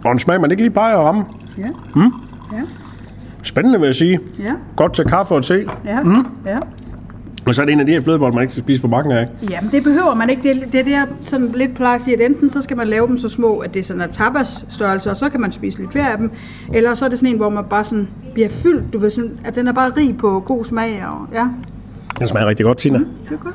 Og 0.05 0.13
en 0.13 0.19
smag, 0.19 0.41
man 0.41 0.51
ikke 0.51 0.63
lige 0.63 0.71
plejer 0.71 0.97
at 0.97 1.05
ramme. 1.05 1.25
Ja. 1.59 1.67
Mm. 1.95 2.13
ja. 2.53 2.63
Spændende, 3.43 3.79
vil 3.79 3.87
jeg 3.87 3.95
sige. 3.95 4.21
Ja. 4.39 4.53
Godt 4.77 4.93
til 4.93 5.05
kaffe 5.05 5.35
og 5.35 5.45
te. 5.45 5.65
Ja. 5.85 6.03
Mm. 6.03 6.27
ja. 6.47 6.59
Og 7.49 7.55
så 7.55 7.63
er 7.63 7.67
det 7.67 7.73
en 7.73 7.81
af 7.81 7.87
de 7.87 7.93
her 7.93 8.01
flødeboller, 8.01 8.35
man 8.35 8.43
ikke 8.43 8.53
skal 8.53 8.65
spise 8.65 8.81
for 8.81 8.89
mange 8.89 9.19
af. 9.19 9.29
Jamen, 9.51 9.71
det 9.71 9.83
behøver 9.83 10.15
man 10.15 10.31
ikke. 10.31 10.43
Det, 10.43 10.75
er 10.75 10.85
det, 10.85 10.91
jeg 10.91 11.07
sådan 11.21 11.53
lidt 11.55 11.75
plejer 11.75 11.95
at 11.95 12.01
sige, 12.01 12.15
at 12.15 12.31
enten 12.31 12.51
så 12.51 12.63
skal 12.63 12.77
man 12.77 12.89
lave 12.89 13.09
dem 13.09 13.19
så 13.19 13.29
små, 13.29 13.59
at 13.59 13.75
det 13.75 13.81
er 13.81 13.85
sådan 13.85 14.03
en 14.03 14.11
tapas 14.11 14.67
størrelse, 14.69 15.11
og 15.11 15.17
så 15.17 15.29
kan 15.29 15.41
man 15.41 15.53
spise 15.53 15.79
lidt 15.79 15.93
flere 15.93 16.13
af 16.13 16.19
dem. 16.19 16.31
Eller 16.75 16.95
så 16.95 17.05
er 17.05 17.09
det 17.09 17.19
sådan 17.19 17.33
en, 17.33 17.37
hvor 17.37 17.49
man 17.49 17.65
bare 17.65 17.85
sådan 17.85 18.09
bliver 18.35 18.49
fyldt, 18.49 18.93
du 18.93 18.99
ved, 18.99 19.11
sådan, 19.11 19.39
at 19.45 19.55
den 19.55 19.69
er 19.69 19.73
bare 19.73 19.93
rig 19.97 20.17
på 20.19 20.41
god 20.41 20.65
smag. 20.65 21.05
Og, 21.07 21.27
ja. 21.35 21.47
Den 22.19 22.29
smager 22.29 22.47
rigtig 22.47 22.65
godt, 22.65 22.79
Tina. 22.79 22.99
Mm, 22.99 23.07
det 23.25 23.33
er 23.33 23.37
godt. 23.37 23.55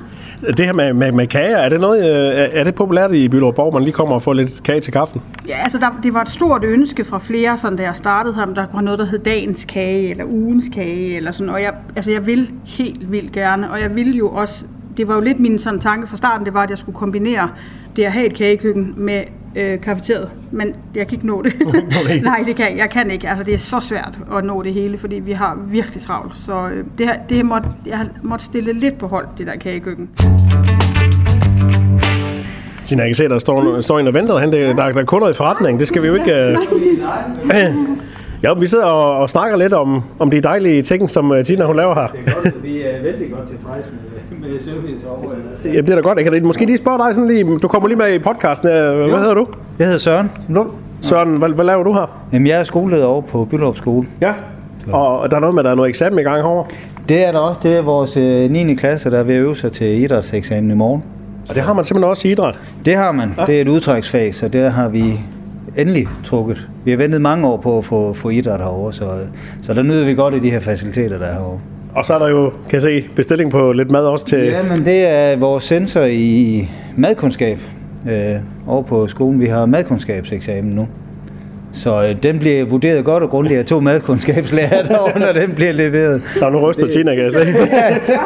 Det 0.57 0.65
her 0.65 0.73
med, 0.73 0.93
med, 0.93 1.11
med 1.11 1.27
kager, 1.27 1.57
er 1.57 1.69
det, 1.69 1.79
noget, 1.79 1.99
øh, 1.99 2.59
er 2.59 2.63
det 2.63 2.75
populært 2.75 3.13
i 3.13 3.29
Byllerup 3.29 3.73
man 3.73 3.83
lige 3.83 3.93
kommer 3.93 4.15
og 4.15 4.21
får 4.21 4.33
lidt 4.33 4.63
kage 4.63 4.81
til 4.81 4.93
kaffen? 4.93 5.21
Ja, 5.47 5.55
altså 5.63 5.77
der, 5.77 5.99
det 6.03 6.13
var 6.13 6.21
et 6.21 6.29
stort 6.29 6.63
ønske 6.63 7.03
fra 7.03 7.19
flere, 7.19 7.57
sådan, 7.57 7.77
da 7.77 7.83
jeg 7.83 7.95
startede 7.95 8.35
ham. 8.35 8.55
Der 8.55 8.65
var 8.73 8.81
noget, 8.81 8.99
der 8.99 9.05
hed 9.05 9.19
dagens 9.19 9.65
kage, 9.65 10.09
eller 10.09 10.25
ugens 10.25 10.65
kage, 10.73 11.17
eller 11.17 11.31
sådan. 11.31 11.49
Og 11.49 11.61
jeg, 11.61 11.73
altså, 11.95 12.11
jeg 12.11 12.25
vil 12.25 12.51
helt 12.65 13.11
vildt 13.11 13.31
gerne, 13.31 13.71
og 13.71 13.81
jeg 13.81 13.95
vil 13.95 14.17
jo 14.17 14.29
også, 14.29 14.65
det 14.97 15.07
var 15.07 15.15
jo 15.15 15.21
lidt 15.21 15.39
min 15.39 15.59
sådan, 15.59 15.79
tanke 15.79 16.07
fra 16.07 16.17
starten, 16.17 16.45
det 16.45 16.53
var, 16.53 16.63
at 16.63 16.69
jeg 16.69 16.77
skulle 16.77 16.95
kombinere 16.95 17.49
det 17.95 18.03
at 18.03 18.11
have 18.11 18.25
et 18.25 18.33
kagekøkken 18.33 18.93
med 18.97 19.21
øh, 19.55 19.81
kafeteriet, 19.81 20.29
men 20.51 20.75
jeg 20.95 21.07
kan 21.07 21.15
ikke 21.15 21.27
nå 21.27 21.41
det. 21.41 21.53
Nej, 22.23 22.43
det 22.45 22.55
kan 22.55 22.77
jeg 22.77 22.89
kan 22.89 23.11
ikke. 23.11 23.29
Altså, 23.29 23.43
det 23.43 23.53
er 23.53 23.57
så 23.57 23.79
svært 23.79 24.19
at 24.37 24.45
nå 24.45 24.63
det 24.63 24.73
hele, 24.73 24.97
fordi 24.97 25.15
vi 25.15 25.31
har 25.31 25.57
virkelig 25.67 26.01
travlt. 26.01 26.33
Så 26.45 26.69
øh, 26.69 26.85
det, 26.97 27.05
her, 27.05 27.15
det 27.29 27.45
måtte, 27.45 27.67
jeg 27.85 27.97
har 27.97 28.07
måtte 28.21 28.45
stille 28.45 28.73
lidt 28.73 28.97
på 28.97 29.07
hold, 29.07 29.27
det 29.37 29.47
der 29.47 29.55
kagekøkken. 29.55 30.09
Tina, 32.83 33.01
jeg 33.01 33.09
kan 33.09 33.15
se, 33.15 33.29
der 33.29 33.39
står, 33.39 33.81
står 33.81 33.99
en 33.99 34.07
og 34.07 34.13
venter. 34.13 34.37
Han, 34.37 34.51
der, 34.51 34.73
der, 34.73 34.91
der 34.91 35.01
er 35.01 35.05
kunder 35.05 35.29
i 35.29 35.33
forretning. 35.33 35.79
Det 35.79 35.87
skal 35.87 36.01
vi 36.01 36.07
jo 36.07 36.13
ikke... 36.13 36.33
Øh... 36.33 36.57
Ja, 38.43 38.53
vi 38.53 38.67
sidder 38.67 38.85
og, 38.85 39.17
og 39.17 39.29
snakker 39.29 39.57
lidt 39.57 39.73
om, 39.73 40.03
om 40.19 40.31
de 40.31 40.41
dejlige 40.41 40.81
ting, 40.81 41.09
som 41.09 41.31
uh, 41.31 41.43
Tina 41.43 41.65
hun 41.65 41.75
laver 41.75 41.93
her. 41.95 42.07
Det 42.07 42.19
er 42.25 42.33
godt, 42.33 42.63
vi 42.63 42.81
er 42.81 43.01
vældig 43.01 43.31
godt 43.31 43.49
tilfredse 43.49 43.89
med, 43.91 44.12
med 44.53 44.61
service 44.61 45.09
over. 45.09 45.33
Ja, 45.65 45.81
det 45.81 45.89
er 45.89 45.95
da 45.95 46.01
godt. 46.01 46.17
Jeg 46.17 46.31
kan 46.31 46.45
måske 46.45 46.65
lige 46.65 46.77
spørge 46.77 46.97
dig 46.97 47.15
sådan 47.15 47.29
lige, 47.29 47.59
du 47.59 47.67
kommer 47.67 47.87
lige 47.87 47.97
med 47.97 48.13
i 48.13 48.19
podcasten. 48.19 48.69
Hvad 48.69 48.93
jo. 48.93 49.17
hedder 49.17 49.33
du? 49.33 49.47
Jeg 49.79 49.87
hedder 49.87 49.99
Søren 49.99 50.31
Lund. 50.49 50.69
Søren, 51.01 51.37
hvad, 51.37 51.49
hvad 51.49 51.65
laver 51.65 51.83
du 51.83 51.93
her? 51.93 52.25
Jamen, 52.33 52.47
jeg 52.47 52.59
er 52.59 52.63
skoleleder 52.63 53.05
over 53.05 53.21
på 53.21 53.45
Byllerup 53.45 53.77
Skole. 53.77 54.07
Ja, 54.21 54.33
og 54.91 55.31
der 55.31 55.35
er 55.35 55.41
noget 55.41 55.55
med, 55.55 55.61
at 55.61 55.65
der 55.65 55.71
er 55.71 55.75
noget 55.75 55.89
eksamen 55.89 56.19
i 56.19 56.21
gang 56.21 56.35
herovre? 56.35 56.65
Det 57.09 57.27
er 57.27 57.31
der 57.31 57.39
også. 57.39 57.59
Det 57.63 57.77
er 57.77 57.81
vores 57.81 58.15
9. 58.15 58.71
Øh, 58.71 58.77
klasse, 58.77 59.11
der 59.11 59.19
er 59.19 59.23
ved 59.23 59.35
at 59.35 59.41
øve 59.41 59.55
sig 59.55 59.71
til 59.71 60.03
idrætseksamen 60.03 60.71
i 60.71 60.73
morgen. 60.73 61.03
Og 61.49 61.55
det 61.55 61.63
har 61.63 61.73
man 61.73 61.83
simpelthen 61.85 62.09
også 62.09 62.27
i 62.27 62.31
idræt. 62.31 62.59
Det 62.85 62.95
har 62.95 63.11
man. 63.11 63.33
Det 63.47 63.57
er 63.57 63.61
et 63.61 63.67
udtræksfag, 63.67 64.35
så 64.35 64.47
der 64.47 64.69
har 64.69 64.89
vi 64.89 65.19
endelig 65.77 66.07
trukket. 66.23 66.67
Vi 66.83 66.91
har 66.91 66.97
ventet 66.97 67.21
mange 67.21 67.47
år 67.47 67.57
på 67.57 67.77
at 67.77 67.85
få, 67.85 68.13
få 68.13 68.29
idræt 68.29 68.59
herovre, 68.59 68.93
så, 68.93 69.19
så 69.61 69.73
der 69.73 69.83
nyder 69.83 70.05
vi 70.05 70.13
godt 70.13 70.33
i 70.33 70.39
de 70.39 70.49
her 70.49 70.59
faciliteter, 70.59 71.17
der 71.17 71.25
er 71.25 71.33
herovre. 71.33 71.59
Og 71.95 72.05
så 72.05 72.13
er 72.13 72.19
der 72.19 72.27
jo, 72.27 72.49
kan 72.49 72.73
jeg 72.73 72.81
se, 72.81 73.05
bestilling 73.15 73.51
på 73.51 73.71
lidt 73.71 73.91
mad 73.91 74.05
også 74.05 74.25
til... 74.25 74.39
Ja, 74.39 74.63
men 74.63 74.85
det 74.85 75.09
er 75.09 75.37
vores 75.37 75.63
sensor 75.63 76.03
i 76.03 76.69
madkundskab 76.95 77.59
øh, 78.09 78.35
over 78.67 78.83
på 78.83 79.07
skolen. 79.07 79.39
Vi 79.39 79.45
har 79.45 79.65
madkundskabseksamen 79.65 80.75
nu. 80.75 80.87
Så 81.73 82.03
øh, 82.03 82.23
den 82.23 82.39
bliver 82.39 82.65
vurderet 82.65 83.05
godt 83.05 83.23
og 83.23 83.29
grundigt 83.29 83.59
af 83.59 83.65
to 83.65 83.79
madkundskabslærer 83.79 84.83
derovre, 84.87 85.19
når 85.19 85.31
den 85.31 85.51
bliver 85.51 85.71
leveret. 85.71 86.21
Så 86.39 86.49
nu 86.49 86.69
ryster 86.69 86.87
Tina, 86.87 87.15
kan 87.15 87.23
jeg 87.23 87.31
se. 87.31 87.39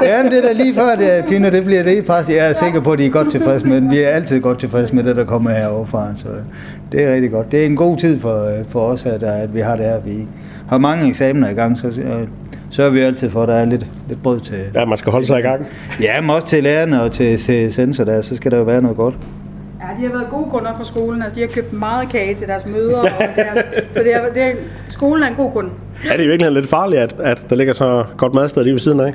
ja, 0.04 0.24
men 0.24 0.32
det 0.32 0.38
er 0.38 0.48
da 0.48 0.54
lige 0.54 0.76
før, 0.76 0.96
det 0.96 1.26
Tina, 1.26 1.50
det 1.50 1.66
bliver 1.66 1.84
det 1.84 2.06
præst. 2.06 2.30
Jeg 2.30 2.50
er 2.50 2.54
sikker 2.54 2.82
på, 2.82 2.92
at 2.92 3.00
de 3.00 3.06
er 3.06 3.10
godt 3.10 3.32
tilfredse 3.32 3.68
med 3.68 3.82
den. 3.82 3.92
Vi 3.92 4.00
er 4.00 4.10
altid 4.10 4.42
godt 4.42 4.60
tilfredse 4.60 4.96
med 4.96 5.04
det, 5.04 5.16
der 5.16 5.26
kommer 5.26 5.52
herovre 5.52 5.88
fra. 5.88 6.08
Så 6.16 6.28
det 6.92 7.04
er 7.04 7.14
rigtig 7.14 7.32
godt. 7.32 7.52
Det 7.52 7.62
er 7.62 7.66
en 7.66 7.76
god 7.76 7.98
tid 7.98 8.20
for, 8.20 8.52
for 8.70 8.80
os, 8.80 9.06
at, 9.06 9.24
at 9.24 9.56
vi 9.56 9.60
har 9.60 9.76
det 9.76 9.86
her. 9.86 10.00
Vi 10.06 10.18
har 10.70 10.78
mange 10.78 11.08
eksamener 11.08 11.50
i 11.50 11.54
gang, 11.54 11.78
så 11.78 11.88
øh, 11.88 12.28
sørger 12.72 12.92
vi 12.92 13.00
altid 13.00 13.30
for, 13.30 13.42
at 13.42 13.48
der 13.48 13.54
er 13.54 13.66
lidt, 13.66 13.86
lidt 14.08 14.24
brød 14.24 14.40
til... 14.40 14.60
Ja, 14.76 14.86
man 14.86 14.98
skal 14.98 15.12
holde 15.12 15.26
sig 15.28 15.40
i 15.40 15.42
gang. 15.42 15.66
Ja, 16.02 16.22
men 16.22 16.30
også 16.30 16.48
til 16.48 16.64
lærerne 16.64 17.02
og 17.02 17.12
til, 17.12 17.38
til 17.38 17.74
sensor 17.74 18.04
der, 18.04 18.22
så 18.22 18.36
skal 18.36 18.52
der 18.52 18.58
jo 18.58 18.64
være 18.64 18.82
noget 18.82 18.98
godt. 18.98 19.16
Ja, 19.82 20.02
de 20.02 20.08
har 20.08 20.18
været 20.18 20.30
gode 20.30 20.50
kunder 20.50 20.74
for 20.78 20.84
skolen. 20.84 21.22
Altså, 21.22 21.36
de 21.36 21.42
har 21.42 21.48
købt 21.48 21.74
meget 21.74 22.10
kage 22.10 22.36
til 22.36 22.48
deres 22.48 22.66
møder. 22.66 22.98
Og 22.98 23.10
deres, 23.36 23.66
så 23.94 24.00
det 24.04 24.16
er, 24.16 24.34
det 24.34 24.44
er, 24.44 24.52
skolen 24.90 25.24
er 25.24 25.28
en 25.28 25.36
god 25.36 25.52
kunde. 25.52 25.70
Er 26.10 26.18
det 26.18 26.24
i 26.24 26.28
virkeligheden 26.28 26.54
lidt 26.54 26.70
farligt, 26.70 27.02
at, 27.02 27.16
at 27.20 27.46
der 27.50 27.56
ligger 27.56 27.74
så 27.74 28.06
godt 28.18 28.34
madsted 28.34 28.64
lige 28.64 28.74
ved 28.74 28.80
siden 28.80 29.00
af? 29.00 29.14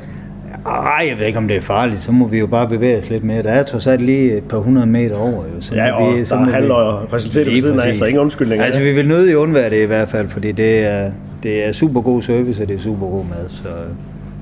Ej, 0.67 1.07
jeg 1.09 1.19
ved 1.19 1.27
ikke, 1.27 1.39
om 1.39 1.49
det 1.49 1.57
er 1.57 1.61
farligt. 1.61 2.01
Så 2.01 2.13
må 2.13 2.27
vi 2.27 2.39
jo 2.39 2.47
bare 2.47 2.69
bevæge 2.69 2.99
os 2.99 3.11
lidt 3.11 3.25
mere. 3.25 3.43
Der 3.43 3.51
er 3.51 3.63
trods 3.63 3.87
alt 3.87 4.03
lige 4.03 4.37
et 4.37 4.45
par 4.45 4.59
hundrede 4.59 4.87
meter 4.87 5.17
over. 5.17 5.45
Jo, 5.45 5.61
så 5.61 5.75
Ja, 5.75 5.93
og 5.93 6.15
vi, 6.15 6.25
der 6.25 6.37
er 6.37 6.45
halv 6.45 6.73
og 6.73 7.11
faciliteter 7.11 7.51
ved 7.51 7.61
siden 7.61 7.81
af, 7.81 7.95
så 7.95 8.05
ingen 8.05 8.21
undskyldninger. 8.21 8.65
Altså, 8.65 8.81
vi 8.81 8.93
vil 8.93 9.09
nødig 9.09 9.37
undvære 9.37 9.71
det 9.71 9.83
i 9.83 9.85
hvert 9.85 10.09
fald, 10.09 10.29
fordi 10.29 10.53
det 10.53 10.87
er, 10.87 11.11
det 11.43 11.69
er 11.69 11.73
super 11.73 12.01
god 12.01 12.23
service, 12.23 12.63
og 12.63 12.69
det 12.69 12.77
er 12.77 12.81
super 12.81 13.07
god 13.07 13.25
mad. 13.25 13.49
Så 13.51 13.69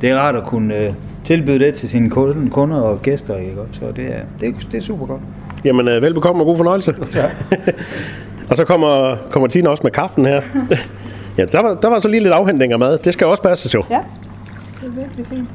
det 0.00 0.11
er 0.11 0.17
rart 0.17 0.37
at 0.37 0.45
kunne 0.45 0.77
øh, 0.77 0.93
tilbyde 1.25 1.59
det 1.59 1.75
til 1.75 1.89
sine 1.89 2.11
kunder 2.11 2.50
kunder 2.50 2.81
og 2.81 3.03
gæster. 3.03 3.37
Ikke? 3.37 3.53
Så 3.73 3.81
det 3.97 4.05
er, 4.05 4.21
det, 4.41 4.49
er, 4.49 4.53
det 4.73 4.79
er 4.79 4.83
super 4.83 5.07
godt. 5.07 5.21
Jamen, 5.65 5.89
øh, 5.89 6.03
velbekomme 6.03 6.43
og 6.43 6.47
god 6.47 6.57
fornøjelse. 6.57 6.95
Ja. 7.15 7.25
og 8.50 8.57
så 8.57 8.65
kommer, 8.65 9.17
kommer 9.31 9.47
Tina 9.49 9.69
også 9.69 9.83
med 9.83 9.91
kaffen 9.91 10.27
her. 10.27 10.43
ja, 11.39 11.45
der 11.45 11.62
var, 11.62 11.75
der 11.75 11.89
var 11.89 11.99
så 11.99 12.09
lige 12.09 12.23
lidt 12.23 12.35
afhentning 12.35 12.73
af 12.73 12.79
mad. 12.79 12.99
Det 12.99 13.12
skal 13.12 13.27
også 13.27 13.43
passe 13.43 13.71
jo. 13.75 13.85
Ja, 13.91 13.99
det 14.81 14.89
er 14.89 14.93
virkelig 14.93 15.27
fint. 15.27 15.49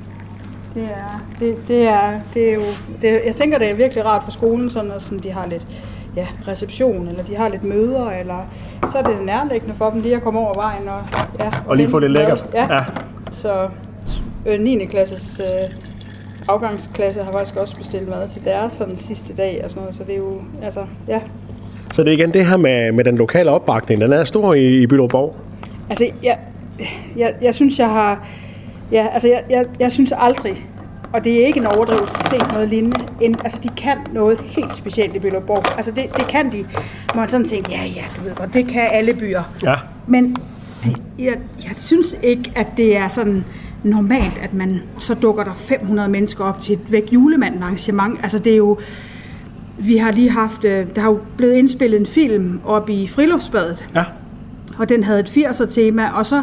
Det 0.75 0.83
er, 0.83 1.25
det, 1.39 1.55
det 1.67 1.87
er, 1.87 2.19
det 2.33 2.49
er 2.49 2.53
jo, 2.53 2.61
det, 3.01 3.21
jeg 3.25 3.35
tænker, 3.35 3.57
det 3.57 3.69
er 3.69 3.73
virkelig 3.73 4.05
rart 4.05 4.23
for 4.23 4.31
skolen, 4.31 4.69
sådan 4.69 4.91
at 4.91 5.01
sådan, 5.01 5.19
de 5.19 5.31
har 5.31 5.45
lidt 5.47 5.67
ja, 6.15 6.27
reception, 6.47 7.07
eller 7.07 7.23
de 7.23 7.35
har 7.35 7.47
lidt 7.49 7.63
møder, 7.63 8.09
eller 8.09 8.39
så 8.91 8.97
er 8.97 9.03
det 9.03 9.15
nærliggende 9.25 9.75
for 9.75 9.89
dem 9.89 10.01
lige 10.01 10.15
at 10.15 10.21
komme 10.21 10.39
over 10.39 10.53
vejen. 10.53 10.87
Og, 10.87 11.01
ja, 11.39 11.49
Og 11.67 11.77
lige 11.77 11.89
få 11.89 11.99
lidt 11.99 12.11
lækkert. 12.11 12.45
Ja, 12.53 12.65
Ja. 12.69 12.75
ja. 12.75 12.83
så 13.31 13.67
øh, 14.45 14.59
9. 14.59 14.85
klasses 14.85 15.41
øh, 15.43 15.69
afgangsklasse 16.47 17.23
har 17.23 17.31
faktisk 17.31 17.55
også 17.55 17.77
bestilt 17.77 18.07
mad 18.09 18.27
til 18.27 18.45
deres 18.45 18.71
sådan, 18.73 18.95
sidste 18.95 19.33
dag 19.35 19.61
og 19.63 19.69
sådan 19.69 19.81
noget, 19.81 19.95
så 19.95 20.03
det 20.03 20.13
er 20.13 20.17
jo, 20.17 20.41
altså, 20.63 20.79
ja, 21.07 21.19
Så 21.91 22.03
det 22.03 22.13
er 22.13 22.17
igen 22.17 22.33
det 22.33 22.45
her 22.45 22.57
med, 22.57 22.91
med 22.91 23.03
den 23.03 23.17
lokale 23.17 23.51
opbakning. 23.51 24.01
Den 24.01 24.13
er 24.13 24.23
stor 24.23 24.53
i, 24.53 24.81
i 24.81 24.87
Bylderborg. 24.87 25.35
Altså, 25.89 26.05
jeg, 26.23 26.37
jeg, 27.17 27.33
jeg 27.41 27.55
synes, 27.55 27.79
jeg 27.79 27.89
har... 27.89 28.27
Ja, 28.91 29.07
altså, 29.13 29.27
jeg, 29.27 29.43
jeg, 29.49 29.65
jeg 29.79 29.91
synes 29.91 30.13
aldrig, 30.17 30.67
og 31.13 31.23
det 31.23 31.41
er 31.43 31.47
ikke 31.47 31.59
en 31.59 31.65
overdrivelse 31.65 32.15
at 32.19 32.29
se 32.29 32.37
noget 32.53 32.69
lignende, 32.69 32.99
end, 33.21 33.35
altså, 33.43 33.59
de 33.63 33.69
kan 33.77 33.97
noget 34.13 34.39
helt 34.39 34.75
specielt 34.75 35.15
i 35.15 35.19
Billundborg. 35.19 35.63
Altså, 35.77 35.91
det, 35.91 36.03
det 36.17 36.27
kan 36.27 36.51
de. 36.51 36.65
Hvor 37.11 37.19
man 37.21 37.29
sådan 37.29 37.47
tænker, 37.47 37.71
ja, 37.71 37.83
ja, 37.95 38.01
du 38.17 38.23
ved 38.23 38.35
godt, 38.35 38.53
det 38.53 38.67
kan 38.67 38.87
alle 38.91 39.13
byer. 39.13 39.43
Ja. 39.63 39.75
Men 40.07 40.35
jeg, 41.19 41.37
jeg 41.63 41.71
synes 41.77 42.15
ikke, 42.23 42.51
at 42.55 42.67
det 42.77 42.97
er 42.97 43.07
sådan 43.07 43.43
normalt, 43.83 44.37
at 44.41 44.53
man 44.53 44.81
så 44.99 45.13
dukker 45.13 45.43
der 45.43 45.53
500 45.53 46.09
mennesker 46.09 46.43
op 46.43 46.61
til 46.61 46.73
et 46.73 46.91
væk 46.91 47.03
julemanden 47.13 47.63
arrangement. 47.63 48.19
Altså, 48.23 48.39
det 48.39 48.51
er 48.53 48.57
jo... 48.57 48.77
Vi 49.77 49.97
har 49.97 50.11
lige 50.11 50.29
haft... 50.29 50.65
øh, 50.65 50.87
Der 50.95 51.01
har 51.01 51.09
jo 51.09 51.19
blevet 51.37 51.53
indspillet 51.53 51.99
en 51.99 52.05
film 52.05 52.59
op 52.65 52.89
i 52.89 53.07
Friluftsbadet, 53.07 53.85
Ja. 53.95 54.03
og 54.77 54.89
den 54.89 55.03
havde 55.03 55.19
et 55.19 55.29
80'er 55.29 55.65
tema, 55.65 56.09
og 56.15 56.25
så 56.25 56.41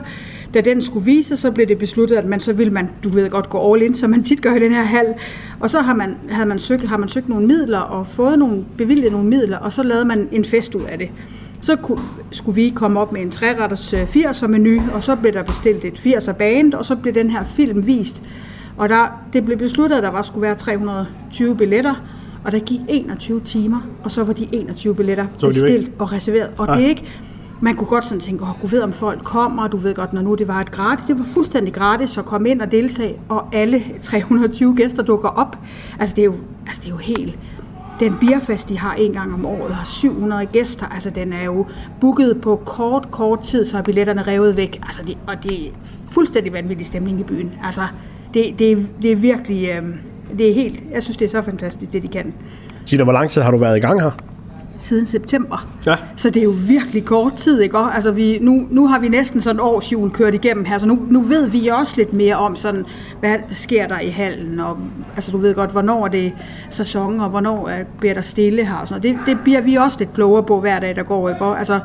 da 0.55 0.61
den 0.61 0.83
skulle 0.83 1.05
vise, 1.05 1.37
så 1.37 1.51
blev 1.51 1.69
det 1.69 1.79
besluttet, 1.79 2.17
at 2.17 2.25
man 2.25 2.41
så 2.41 2.53
ville 2.53 2.73
man, 2.73 2.91
du 3.05 3.09
ved 3.09 3.31
godt, 3.31 3.51
gå 3.51 3.75
all 3.75 3.83
in, 3.83 3.95
som 3.95 4.11
man 4.11 4.23
tit 4.25 4.43
gør 4.43 4.55
i 4.55 4.59
den 4.59 4.73
her 4.73 4.83
hal. 4.83 5.07
Og 5.61 5.71
så 5.71 5.81
har 5.81 5.95
man, 5.95 6.17
havde 6.29 6.49
man 6.49 6.59
søgt, 6.59 6.89
har 6.89 6.97
man 6.97 7.09
søgt 7.09 7.29
nogle 7.29 7.47
midler 7.47 7.79
og 7.79 8.07
fået 8.07 8.39
nogle, 8.39 8.65
bevilget 8.77 9.13
nogle 9.13 9.29
midler, 9.29 9.59
og 9.59 9.73
så 9.73 9.83
lavede 9.83 10.05
man 10.05 10.29
en 10.33 10.45
fest 10.45 10.75
ud 10.75 10.83
af 10.83 10.99
det. 10.99 11.09
Så 11.61 11.77
kunne, 11.77 11.99
skulle 12.31 12.55
vi 12.57 12.73
komme 12.75 13.01
op 13.01 13.13
med 13.13 13.23
en 13.23 13.31
træretters 13.31 13.95
øh, 13.95 14.03
80'er 14.03 14.47
menu, 14.47 14.83
og 14.95 15.03
så 15.03 15.17
blev 15.17 15.33
der 15.33 15.43
bestilt 15.43 15.85
et 15.85 15.93
80'er 16.07 16.33
band, 16.33 16.75
og 16.75 16.85
så 16.85 16.97
blev 16.97 17.15
den 17.15 17.31
her 17.31 17.45
film 17.45 17.87
vist. 17.87 18.23
Og 18.77 18.89
der, 18.89 19.23
det 19.33 19.45
blev 19.45 19.59
besluttet, 19.59 19.97
at 19.97 20.03
der 20.03 20.11
var 20.11 20.23
skulle 20.23 20.43
være 20.43 20.55
320 20.55 21.57
billetter, 21.57 21.95
og 22.45 22.53
der 22.53 22.59
gik 22.59 22.81
21 22.89 23.41
timer, 23.41 23.81
og 24.05 24.11
så 24.11 24.25
var 24.25 24.33
de 24.33 24.49
21 24.53 24.95
billetter 24.95 25.27
Så 25.37 25.47
bestilt 25.47 25.91
og 25.99 26.13
reserveret. 26.13 26.51
Og 26.59 26.67
Ja. 26.69 26.75
det 26.75 26.85
er 26.85 26.89
ikke, 26.89 27.05
man 27.63 27.77
kunne 27.77 27.89
godt 27.89 28.07
sådan 28.07 28.21
tænke, 28.21 28.43
åh, 28.43 28.49
du 28.63 28.67
ved 28.67 28.81
om 28.81 28.93
folk 28.93 29.25
kommer, 29.25 29.69
du 29.69 29.77
ved 29.77 29.95
godt, 29.95 30.13
når 30.13 30.23
nu 30.23 30.35
det 30.35 30.49
var 30.49 30.61
et 30.61 30.71
gratis, 30.71 31.05
det 31.07 31.19
var 31.19 31.25
fuldstændig 31.25 31.75
gratis 31.75 32.19
at 32.19 32.25
komme 32.25 32.51
ind 32.51 32.61
og 32.61 32.73
deltage, 32.73 33.17
og 33.29 33.49
alle 33.53 33.83
320 34.03 34.77
gæster 34.77 35.03
dukker 35.03 35.29
op. 35.29 35.59
Altså 36.01 36.17
det 36.17 36.23
er 36.23 36.27
jo, 36.27 36.35
altså, 36.67 36.83
det 36.83 36.87
er 36.87 36.91
jo 36.91 36.97
helt, 36.97 37.39
den 38.01 38.17
bierfest, 38.21 38.69
de 38.69 38.79
har 38.79 38.95
en 38.95 39.13
gang 39.13 39.35
om 39.35 39.47
året, 39.47 39.75
har 39.75 39.85
700 39.85 40.47
gæster, 40.47 40.87
altså 40.87 41.11
den 41.11 41.33
er 41.33 41.45
jo 41.45 41.67
booket 42.01 42.41
på 42.41 42.63
kort, 42.65 43.11
kort 43.11 43.43
tid, 43.43 43.65
så 43.65 43.79
er 43.79 43.83
billetterne 43.83 44.23
revet 44.23 44.57
væk, 44.57 44.81
altså 44.83 45.03
det, 45.07 45.19
og 45.27 45.43
det 45.43 45.67
er 45.67 45.71
fuldstændig 46.11 46.53
vanvittig 46.53 46.87
stemning 46.87 47.21
i 47.21 47.23
byen. 47.23 47.53
Altså 47.65 47.83
det, 48.35 48.59
det, 48.59 48.89
det 49.03 49.13
er 49.13 49.17
virkelig, 49.17 49.69
øh, 49.69 49.83
det 50.39 50.51
er 50.51 50.55
helt, 50.55 50.85
jeg 50.93 51.03
synes 51.03 51.17
det 51.17 51.25
er 51.25 51.31
så 51.31 51.43
fantastisk, 51.43 51.93
det 51.93 52.03
de 52.03 52.09
kan, 52.09 52.35
Tina, 52.87 53.03
hvor 53.03 53.13
lang 53.13 53.31
tid 53.31 53.43
har 53.43 53.51
du 53.51 53.59
været 53.59 53.77
i 53.77 53.81
gang 53.81 54.03
her? 54.03 54.11
Siden 54.83 55.07
september. 55.07 55.67
Ja. 55.87 55.97
Så 56.17 56.31
det 56.31 56.41
er 56.41 56.45
jo 56.45 56.55
virkelig 56.69 57.05
kort 57.05 57.35
tid, 57.35 57.61
ikke? 57.61 57.79
Og 57.79 57.95
Altså 57.95 58.11
vi, 58.11 58.39
nu, 58.41 58.67
nu 58.71 58.87
har 58.87 58.99
vi 58.99 59.09
næsten 59.09 59.41
sådan 59.41 59.57
et 59.57 59.63
års 59.63 59.93
jul 59.93 60.11
kørt 60.11 60.35
igennem 60.35 60.65
her, 60.65 60.79
så 60.79 60.87
nu, 60.87 60.99
nu 61.11 61.21
ved 61.21 61.49
vi 61.49 61.69
også 61.69 61.95
lidt 61.97 62.13
mere 62.13 62.37
om, 62.37 62.57
sådan, 62.57 62.85
hvad 63.21 63.37
sker 63.51 63.89
der 63.89 64.01
i 64.01 64.09
hallen, 64.09 64.61
og 64.61 64.79
altså, 65.15 65.33
du 65.33 65.39
ved 65.39 65.55
godt, 65.55 65.71
hvornår 65.71 66.05
er 66.05 66.09
det 66.09 66.33
sæson, 66.71 67.21
og 67.21 67.31
hvornår 67.31 67.69
er, 67.69 67.85
bliver 68.01 68.15
der 68.15 68.23
stille 68.23 68.67
her, 68.67 68.75
og 68.75 68.89
sådan 68.89 69.03
noget. 69.03 69.27
Det, 69.27 69.27
det 69.27 69.45
bliver 69.45 69.61
vi 69.61 69.75
også 69.75 69.99
lidt 69.99 70.15
klogere 70.15 70.43
på 70.43 70.61
hver 70.61 70.79
dag, 70.79 70.97
der 70.97 71.03
går, 71.03 71.29
ikke? 71.29 71.45
Og, 71.45 71.59
altså, 71.59 71.81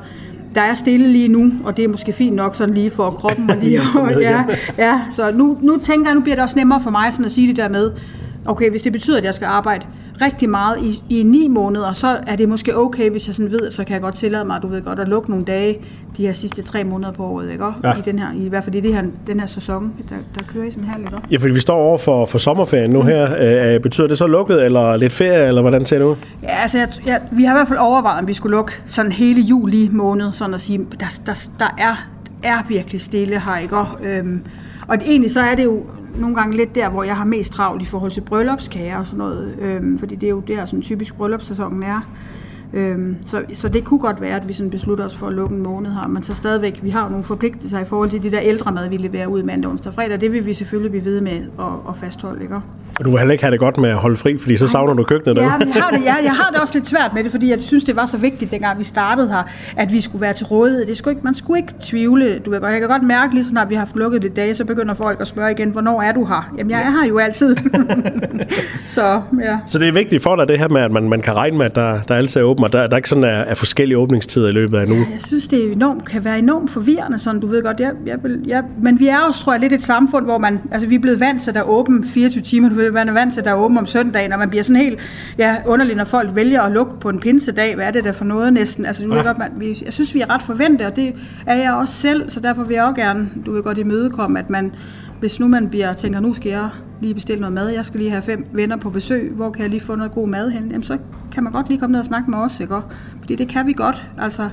der 0.56 0.62
er 0.62 0.74
stille 0.74 1.08
lige 1.08 1.28
nu, 1.28 1.52
og 1.64 1.78
det 1.78 1.84
er 1.84 1.88
måske 1.88 2.14
fint 2.14 2.36
nok 2.36 2.56
sådan 2.56 2.74
lige 2.74 2.90
for 2.90 3.10
kroppen 3.10 3.50
og 3.50 3.58
lige 3.62 3.82
ja, 4.22 4.44
ja, 4.86 5.02
så 5.10 5.32
nu, 5.32 5.58
nu 5.62 5.78
tænker 5.78 6.10
jeg, 6.10 6.16
nu 6.16 6.22
bliver 6.22 6.36
det 6.36 6.44
også 6.44 6.58
nemmere 6.58 6.82
for 6.82 6.90
mig 6.90 7.14
sådan 7.14 7.26
at 7.26 7.32
sige 7.32 7.48
det 7.48 7.56
der 7.56 7.70
med, 7.70 7.92
okay, 8.46 8.70
hvis 8.70 8.82
det 8.82 8.92
betyder, 8.92 9.18
at 9.18 9.24
jeg 9.24 9.34
skal 9.34 9.46
arbejde 9.46 9.86
rigtig 10.22 10.50
meget 10.50 10.84
i, 10.84 11.04
i 11.10 11.24
ni 11.24 11.48
måneder, 11.48 11.94
så 11.94 12.18
er 12.28 12.36
det 12.36 12.50
måske 12.50 12.78
okay, 12.78 13.10
hvis 13.10 13.28
jeg 13.28 13.36
sådan 13.36 13.52
ved, 13.52 13.72
så 13.72 13.84
kan 13.84 13.94
jeg 13.94 14.02
godt 14.02 14.16
tillade 14.16 14.46
mig, 14.46 14.62
du 14.62 14.68
ved 14.68 14.82
godt, 14.82 15.00
at 15.00 15.08
lukke 15.08 15.30
nogle 15.30 15.46
dage 15.46 15.78
de 16.18 16.26
her 16.26 16.34
sidste 16.34 16.64
tre 16.64 16.84
måneder 16.84 17.12
på 17.12 17.26
året, 17.26 17.52
ikke? 17.52 17.66
Ja. 17.66 17.72
Ja. 17.84 17.94
I, 17.94 18.02
den 18.06 18.20
her, 18.20 18.28
I 18.36 18.48
hvert 18.48 18.64
fald 18.64 18.76
i 18.76 18.80
det 18.80 18.94
her, 18.94 19.04
den 19.28 19.40
her 19.40 19.48
sæson, 19.48 19.94
der, 20.10 20.16
der 20.40 20.46
kører 20.54 20.66
i 20.66 20.72
sådan 20.72 20.90
her 20.90 20.98
lidt. 20.98 21.32
Ja, 21.32 21.38
fordi 21.38 21.54
vi 21.54 21.60
står 21.60 21.76
over 21.76 21.98
for, 21.98 22.26
for 22.26 22.38
sommerferien 22.38 22.90
nu 22.90 23.02
her. 23.02 23.36
Øh, 23.76 23.82
betyder 23.82 24.08
det 24.08 24.18
så 24.18 24.28
lukket, 24.28 24.66
eller 24.66 24.98
lidt 24.98 25.14
ferie, 25.14 25.48
eller 25.48 25.62
hvordan 25.62 25.86
ser 25.86 25.98
det 25.98 26.06
ud? 26.06 26.16
Ja, 26.44 26.62
altså, 26.62 26.78
jeg, 26.78 26.90
jeg, 27.06 27.22
vi 27.32 27.44
har 27.44 27.54
i 27.54 27.58
hvert 27.58 27.68
fald 27.68 27.80
overvejet, 27.80 28.20
om 28.22 28.28
vi 28.28 28.34
skulle 28.34 28.56
lukke 28.56 28.74
sådan 28.88 29.12
hele 29.12 29.42
juli 29.42 29.90
måned, 29.92 30.34
sådan 30.34 30.54
at 30.54 30.62
sige, 30.62 30.80
der, 31.00 31.20
der, 31.26 31.50
der 31.60 31.76
er, 31.78 32.08
er 32.44 32.64
virkelig 32.68 33.02
stille 33.02 33.40
her, 33.40 33.58
ikke? 33.58 33.78
Og, 33.78 33.88
øhm, 34.04 34.42
og 34.88 34.96
egentlig 35.06 35.32
så 35.32 35.42
er 35.42 35.56
det 35.56 35.64
jo 35.64 35.84
nogle 36.20 36.36
gange 36.36 36.58
lidt 36.58 36.76
der, 36.76 36.90
hvor 36.90 37.04
jeg 37.04 37.18
har 37.18 37.26
mest 37.26 37.52
travlt 37.52 37.82
i 37.82 37.86
forhold 37.86 38.12
til 38.12 38.22
bryllupskager 38.22 38.98
og 38.98 39.08
sådan 39.08 39.18
noget, 39.18 39.58
øhm, 39.60 40.00
fordi 40.00 40.16
det 40.16 40.28
er 40.28 40.32
jo 40.32 40.40
der, 40.40 40.66
sådan 40.66 40.82
typisk 40.82 41.16
bryllupssæsonen 41.16 41.84
er. 41.84 42.02
Øhm, 42.74 43.16
så, 43.24 43.44
så 43.54 43.70
det 43.70 43.84
kunne 43.84 44.00
godt 44.00 44.22
være, 44.22 44.36
at 44.36 44.48
vi 44.48 44.54
sådan 44.54 44.70
beslutter 44.70 45.06
os 45.06 45.16
for 45.16 45.28
at 45.28 45.34
lukke 45.34 45.56
en 45.56 45.64
måned 45.64 45.92
her, 45.92 46.08
men 46.08 46.24
så 46.24 46.36
stadigvæk, 46.36 46.80
vi 46.84 46.90
har 46.90 47.10
nogle 47.10 47.24
forpligtelser 47.24 47.80
i 47.80 47.86
forhold 47.86 48.10
til 48.10 48.24
de 48.24 48.32
der 48.32 48.40
ældre 48.42 48.72
mad, 48.72 48.90
vi 48.90 48.98
leverer 48.98 49.28
ud 49.28 49.44
mandag, 49.44 49.72
onsdag 49.72 49.90
og 49.90 49.94
fredag, 49.94 50.22
det 50.22 50.32
vil 50.32 50.46
vi 50.46 50.54
selvfølgelig 50.54 50.92
blive 50.92 51.06
ved 51.06 51.22
med 51.22 51.46
at, 51.60 51.90
at 51.90 51.96
fastholde, 51.96 52.44
ikke? 52.44 52.60
Og 53.00 53.06
du 53.06 53.10
vil 53.12 53.20
heller 53.20 53.32
ikke 53.32 53.44
have 53.44 53.52
det 53.52 53.60
godt 53.60 53.78
med 53.78 53.90
at 53.90 53.96
holde 53.96 54.18
fri, 54.18 54.38
fordi 54.38 54.58
så 54.58 54.68
savner 54.68 54.94
du 54.94 55.04
køkkenet 55.04 55.36
Ja, 55.38 55.42
derude. 55.42 55.66
men 55.66 55.74
jeg 55.76 55.84
har, 55.84 55.92
det, 55.92 56.06
jeg, 56.06 56.20
jeg 56.24 56.32
har 56.32 56.50
det 56.52 56.60
også 56.62 56.74
lidt 56.74 56.88
svært 56.88 57.12
med 57.14 57.24
det, 57.24 57.32
fordi 57.32 57.50
jeg 57.50 57.62
synes, 57.62 57.84
det 57.84 57.96
var 57.96 58.06
så 58.06 58.18
vigtigt, 58.18 58.52
dengang 58.52 58.80
vi 58.80 58.84
startede 58.84 59.30
her, 59.30 59.44
at 59.78 59.92
vi 59.94 60.02
skulle 60.02 60.22
være 60.22 60.34
til 60.34 60.46
rådighed. 60.46 60.86
Det 60.86 60.98
skulle 60.98 61.12
ikke, 61.12 61.22
man 61.24 61.36
skulle 61.36 61.60
ikke 61.60 61.74
tvivle. 61.82 62.40
Du 62.40 62.50
ved 62.52 62.60
godt, 62.62 62.72
jeg 62.72 62.80
kan 62.80 62.90
godt 62.90 63.04
mærke, 63.04 63.34
lige 63.34 63.44
så 63.44 63.50
snart 63.50 63.70
vi 63.70 63.76
har 63.76 63.80
haft 63.80 63.96
lukket 63.96 64.22
det 64.22 64.36
dage, 64.36 64.56
så 64.56 64.66
begynder 64.66 64.94
folk 64.94 65.22
at 65.22 65.28
spørge 65.28 65.52
igen, 65.52 65.70
hvornår 65.70 66.02
er 66.02 66.12
du 66.12 66.26
her? 66.26 66.54
Jamen, 66.58 66.72
jeg 66.72 66.80
er 66.82 66.92
her 67.02 67.08
jo 67.10 67.18
altid. 67.18 67.56
så 68.88 69.22
ja. 69.42 69.58
Så 69.66 69.80
det 69.80 69.88
er 69.88 69.92
vigtigt 69.92 70.24
for 70.24 70.36
dig, 70.36 70.48
det 70.48 70.60
her 70.60 70.68
med, 70.70 70.82
at 70.82 70.92
man, 70.92 71.10
man 71.10 71.22
kan 71.22 71.36
regne 71.36 71.58
med, 71.58 71.66
at 71.66 71.76
der, 71.76 72.02
der 72.02 72.16
altid 72.16 72.42
er 72.42 72.46
åben, 72.46 72.64
og 72.64 72.74
der, 72.74 72.88
der 72.88 72.98
ikke 72.98 73.10
sådan 73.10 73.24
er, 73.24 73.28
er 73.28 73.54
forskellige 73.56 73.98
åbningstider 73.98 74.50
i 74.50 74.52
løbet 74.52 74.78
af 74.78 74.84
en 74.84 74.92
uge. 74.92 75.08
Jeg 75.12 75.22
synes, 75.22 75.48
det 75.48 75.68
er 75.68 75.72
enormt, 75.72 76.06
kan 76.10 76.26
være 76.26 76.40
enormt 76.40 76.72
forvirrende, 76.72 77.20
sådan 77.20 77.42
du 77.42 77.48
ved 77.48 77.64
godt. 77.64 77.80
Jeg, 77.80 77.92
jeg, 78.06 78.18
jeg, 78.48 78.64
men 78.82 79.00
vi 79.00 79.08
er 79.08 79.18
også, 79.28 79.42
tror 79.42 79.54
jeg, 79.54 79.60
lidt 79.62 79.74
et 79.74 79.84
samfund, 79.84 80.26
hvor 80.26 80.38
man, 80.38 80.60
altså 80.72 80.88
vi 80.88 80.96
er 80.96 81.00
blevet 81.00 81.20
vant 81.20 81.42
til, 81.42 81.52
at 81.52 81.56
der 81.56 81.62
er 81.62 81.66
åben 81.70 82.04
24 82.04 82.44
timer. 82.44 82.70
Du 82.70 82.76
ved, 82.76 82.87
det, 82.88 82.94
man 82.94 83.10
er 83.10 83.14
vant 83.14 83.34
til, 83.34 83.44
der 83.44 83.50
er 83.52 83.56
åben 83.56 83.78
om 83.78 83.86
søndagen, 83.86 84.34
og 84.34 84.40
man 84.40 84.50
bliver 84.50 84.64
sådan 84.64 84.82
helt 84.82 85.00
ja, 85.38 85.56
underlig, 85.66 85.96
når 85.96 86.04
folk 86.04 86.36
vælger 86.36 86.62
at 86.62 86.72
lukke 86.72 87.00
på 87.00 87.10
en 87.10 87.20
pinsedag. 87.20 87.76
Hvad 87.76 87.86
er 87.86 87.92
det 87.92 88.04
der 88.04 88.12
for 88.12 88.26
noget 88.26 88.54
næsten? 88.54 88.86
Altså, 88.86 89.06
du 89.06 89.10
ja. 89.12 89.18
ved 89.18 89.26
godt, 89.26 89.38
man, 89.38 89.52
vi, 89.56 89.78
jeg 89.86 89.94
synes, 89.94 90.14
vi 90.14 90.22
er 90.22 90.30
ret 90.30 90.42
forventede, 90.42 90.88
og 90.88 90.96
det 90.96 91.14
er 91.46 91.56
jeg 91.56 91.74
også 91.74 91.94
selv, 91.94 92.30
så 92.30 92.40
derfor 92.40 92.64
vil 92.64 92.74
jeg 92.74 92.84
også 92.84 93.02
gerne, 93.02 93.30
du 93.46 93.54
vil 93.54 93.62
godt 93.62 93.78
imødekomme, 93.78 94.40
at 94.40 94.50
man, 94.50 94.72
hvis 95.20 95.40
nu 95.40 95.48
man 95.48 95.70
bliver, 95.70 95.94
tænker, 95.94 96.20
nu 96.20 96.34
skal 96.34 96.50
jeg 96.50 96.70
lige 97.02 97.14
bestille 97.14 97.40
noget 97.42 97.54
mad, 97.54 97.70
jeg 97.70 97.86
skal 97.86 98.00
lige 98.00 98.10
have 98.10 98.22
fem 98.22 98.46
venner 98.52 98.78
på 98.78 98.90
besøg, 98.90 99.32
hvor 99.36 99.52
kan 99.52 99.62
jeg 99.62 99.70
lige 99.70 99.82
få 99.82 99.96
noget 99.96 100.12
god 100.12 100.28
mad 100.28 100.50
hen? 100.50 100.68
Jamen, 100.68 100.84
så 100.84 100.98
kan 101.32 101.44
man 101.44 101.54
godt 101.54 101.68
lige 101.68 101.80
komme 101.80 101.92
ned 101.92 102.00
og 102.00 102.06
snakke 102.06 102.32
med 102.32 102.38
os, 102.38 102.60
ikke? 102.60 102.76
Fordi 103.20 103.36
det 103.36 103.48
kan 103.48 103.68
vi 103.68 103.74
godt. 103.74 104.08
Altså, 104.18 104.50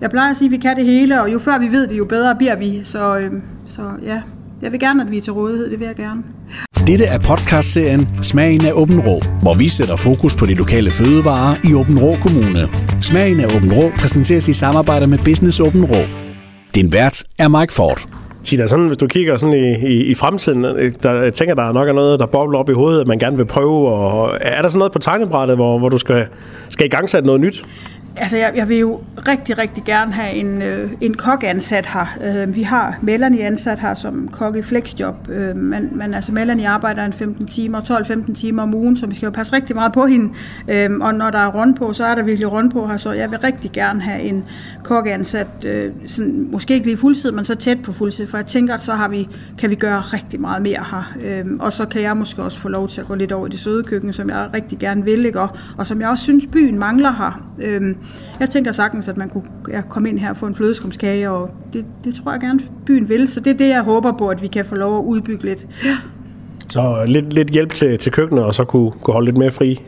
jeg 0.00 0.10
plejer 0.10 0.30
at 0.30 0.36
sige, 0.36 0.46
at 0.46 0.52
vi 0.52 0.56
kan 0.56 0.76
det 0.76 0.84
hele, 0.84 1.22
og 1.22 1.32
jo 1.32 1.38
før 1.38 1.58
vi 1.58 1.68
ved 1.72 1.86
det, 1.86 1.98
jo 1.98 2.04
bedre 2.04 2.36
bliver 2.36 2.56
vi. 2.56 2.80
Så, 2.82 3.18
øh, 3.18 3.32
så 3.66 3.82
ja, 4.02 4.22
jeg 4.62 4.72
vil 4.72 4.80
gerne, 4.80 5.02
at 5.02 5.10
vi 5.10 5.16
er 5.16 5.20
til 5.20 5.32
rådighed. 5.32 5.70
Det 5.70 5.80
vil 5.80 5.86
jeg 5.86 5.96
gerne. 5.96 6.22
Dette 6.86 7.04
er 7.04 7.18
podcastserien 7.18 8.22
Smagen 8.22 8.66
af 8.66 8.72
Åben 8.72 9.00
Rå, 9.00 9.20
hvor 9.42 9.54
vi 9.58 9.68
sætter 9.68 9.96
fokus 9.96 10.36
på 10.36 10.46
de 10.46 10.54
lokale 10.54 10.90
fødevarer 10.90 11.54
i 11.68 11.74
Åben 11.74 11.98
Rå 11.98 12.14
Kommune. 12.22 12.60
Smagen 13.00 13.40
af 13.40 13.56
Åben 13.56 13.72
Rå 13.72 13.90
præsenteres 13.98 14.48
i 14.48 14.52
samarbejde 14.52 15.06
med 15.06 15.18
Business 15.18 15.60
Åben 15.60 15.84
Rå. 15.84 16.02
Din 16.74 16.92
vært 16.92 17.24
er 17.38 17.48
Mike 17.48 17.72
Ford. 17.72 18.00
Tina, 18.44 18.66
sådan, 18.66 18.86
hvis 18.86 18.96
du 18.96 19.06
kigger 19.06 19.36
sådan 19.36 19.54
i, 19.54 19.86
i, 19.86 20.04
i 20.04 20.14
fremtiden, 20.14 20.64
øh, 20.64 20.92
der, 21.02 21.22
jeg 21.22 21.34
tænker, 21.34 21.54
der 21.54 21.68
er 21.68 21.72
nok 21.72 21.88
er 21.88 21.92
noget, 21.92 22.20
der 22.20 22.26
bobler 22.26 22.58
op 22.58 22.70
i 22.70 22.72
hovedet, 22.72 23.06
man 23.06 23.18
gerne 23.18 23.36
vil 23.36 23.46
prøve. 23.46 23.88
Og, 23.88 24.38
er 24.40 24.62
der 24.62 24.68
sådan 24.68 24.78
noget 24.78 24.92
på 24.92 24.98
tegnebrættet, 24.98 25.56
hvor, 25.56 25.78
hvor 25.78 25.88
du 25.88 25.98
skal, 25.98 26.26
skal 26.68 26.86
i 26.86 26.88
gang 26.88 27.10
sætte 27.10 27.26
noget 27.26 27.40
nyt? 27.40 27.64
Altså, 28.16 28.36
jeg, 28.36 28.52
jeg 28.56 28.68
vil 28.68 28.78
jo 28.78 29.00
rigtig, 29.28 29.58
rigtig 29.58 29.84
gerne 29.84 30.12
have 30.12 30.34
en, 30.34 30.62
øh, 30.62 30.90
en 31.00 31.14
kok 31.14 31.44
ansat 31.44 31.86
her. 31.86 32.18
Øh, 32.24 32.54
vi 32.54 32.62
har 32.62 32.98
Melanie 33.02 33.46
ansat 33.46 33.78
her 33.78 33.94
som 33.94 34.28
kok 34.32 34.56
i 34.56 34.62
flexjob, 34.62 35.28
øh, 35.28 35.56
men, 35.56 35.88
men 35.92 36.14
altså 36.14 36.32
Melanie 36.32 36.68
arbejder 36.68 37.04
en 37.04 37.12
15 37.12 37.46
timer, 37.46 37.80
12-15 37.80 38.34
timer 38.34 38.62
om 38.62 38.74
ugen, 38.74 38.96
så 38.96 39.06
vi 39.06 39.14
skal 39.14 39.26
jo 39.26 39.30
passe 39.30 39.52
rigtig 39.52 39.76
meget 39.76 39.92
på 39.92 40.06
hende. 40.06 40.34
Øh, 40.68 40.90
og 41.00 41.14
når 41.14 41.30
der 41.30 41.38
er 41.38 41.50
rund 41.50 41.76
på, 41.76 41.92
så 41.92 42.04
er 42.04 42.14
der 42.14 42.22
virkelig 42.22 42.52
rund 42.52 42.70
på 42.70 42.86
her, 42.86 42.96
så 42.96 43.12
jeg 43.12 43.30
vil 43.30 43.38
rigtig 43.38 43.72
gerne 43.72 44.00
have 44.00 44.22
en 44.22 44.44
kok 44.82 45.06
ansat, 45.06 45.46
øh, 45.64 45.92
sådan, 46.06 46.48
måske 46.50 46.74
ikke 46.74 46.86
lige 46.86 46.96
fuldtid, 46.96 47.30
men 47.30 47.44
så 47.44 47.54
tæt 47.54 47.82
på 47.82 47.92
fuldtid, 47.92 48.26
for 48.26 48.38
jeg 48.38 48.46
tænker, 48.46 48.74
at 48.74 48.82
så 48.82 48.92
har 48.92 49.08
vi, 49.08 49.28
kan 49.58 49.70
vi 49.70 49.74
gøre 49.74 50.00
rigtig 50.00 50.40
meget 50.40 50.62
mere 50.62 50.84
her. 50.90 51.16
Øh, 51.22 51.44
og 51.58 51.72
så 51.72 51.86
kan 51.86 52.02
jeg 52.02 52.16
måske 52.16 52.42
også 52.42 52.58
få 52.58 52.68
lov 52.68 52.88
til 52.88 53.00
at 53.00 53.06
gå 53.06 53.14
lidt 53.14 53.32
over 53.32 53.46
i 53.46 53.50
det 53.50 53.58
søde 53.58 53.82
køkken, 53.82 54.12
som 54.12 54.30
jeg 54.30 54.48
rigtig 54.54 54.78
gerne 54.78 55.04
vil, 55.04 55.26
ikke? 55.26 55.40
Og, 55.40 55.48
og 55.76 55.86
som 55.86 56.00
jeg 56.00 56.08
også 56.08 56.24
synes, 56.24 56.46
byen 56.46 56.78
mangler 56.78 57.12
her. 57.12 57.50
Øh, 57.62 57.94
jeg 58.40 58.50
tænker 58.50 58.72
sagtens, 58.72 59.08
at 59.08 59.16
man 59.16 59.28
kunne 59.28 59.44
ja, 59.68 59.80
komme 59.80 60.08
ind 60.08 60.18
her 60.18 60.30
og 60.30 60.36
få 60.36 60.46
en 60.46 60.54
flødeskumskage, 60.54 61.30
og 61.30 61.50
det, 61.72 61.86
det 62.04 62.14
tror 62.14 62.32
jeg 62.32 62.40
gerne, 62.40 62.60
byen 62.86 63.08
vil. 63.08 63.28
Så 63.28 63.40
det 63.40 63.50
er 63.50 63.56
det, 63.56 63.68
jeg 63.68 63.82
håber 63.82 64.12
på, 64.12 64.28
at 64.28 64.42
vi 64.42 64.46
kan 64.46 64.64
få 64.64 64.74
lov 64.74 64.98
at 64.98 65.04
udbygge 65.04 65.44
lidt. 65.44 65.66
Ja. 65.84 65.96
Så 66.68 67.04
lidt, 67.06 67.32
lidt 67.32 67.50
hjælp 67.50 67.72
til, 67.72 67.98
til 67.98 68.12
køkkenet, 68.12 68.44
og 68.44 68.54
så 68.54 68.64
kunne, 68.64 68.90
kunne 68.90 69.12
holde 69.12 69.26
lidt 69.26 69.36
mere 69.36 69.50
fri, 69.50 69.80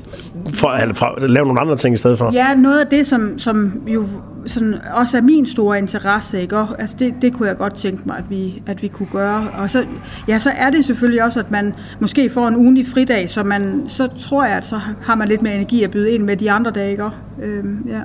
for, 0.55 0.69
eller 0.69 0.95
for 0.95 1.07
at 1.07 1.31
lave 1.31 1.47
nogle 1.47 1.61
andre 1.61 1.77
ting 1.77 1.95
i 1.95 1.97
stedet 1.97 2.19
for. 2.19 2.33
Ja, 2.33 2.55
noget 2.55 2.81
af 2.81 2.87
det, 2.87 3.07
som, 3.07 3.39
som 3.39 3.83
jo 3.87 4.05
sådan, 4.47 4.75
også 4.95 5.17
er 5.17 5.21
min 5.21 5.47
store 5.47 5.79
interesse, 5.79 6.43
ikke? 6.43 6.57
Og, 6.57 6.81
altså 6.81 6.97
det, 6.99 7.15
det 7.23 7.33
kunne 7.33 7.49
jeg 7.49 7.57
godt 7.57 7.75
tænke 7.75 8.03
mig, 8.07 8.17
at 8.19 8.25
vi, 8.31 8.63
at 8.67 8.83
vi 8.83 8.89
kunne 8.89 9.09
gøre. 9.13 9.49
Og 9.59 9.71
så, 9.71 9.85
ja, 10.29 10.39
så 10.39 10.51
er 10.51 10.71
det 10.71 10.85
selvfølgelig 10.85 11.25
også, 11.25 11.41
at 11.41 11.51
man 11.51 11.75
måske 12.01 12.31
får 12.31 12.49
en 12.49 12.57
ugenlig 12.57 12.87
fridag, 12.87 13.29
så, 13.29 13.43
man, 13.43 13.85
så 13.89 14.09
tror 14.21 14.45
jeg, 14.45 14.57
at 14.57 14.67
så 14.67 14.81
har 15.03 15.15
man 15.15 15.29
lidt 15.29 15.43
mere 15.43 15.55
energi 15.55 15.83
at 15.83 15.91
byde 15.91 16.11
ind 16.11 16.23
med 16.23 16.37
de 16.37 16.51
andre 16.51 16.71
dage. 16.71 16.91
Ikke? 16.91 17.05
Øhm, 17.43 17.89
ja. 17.89 18.01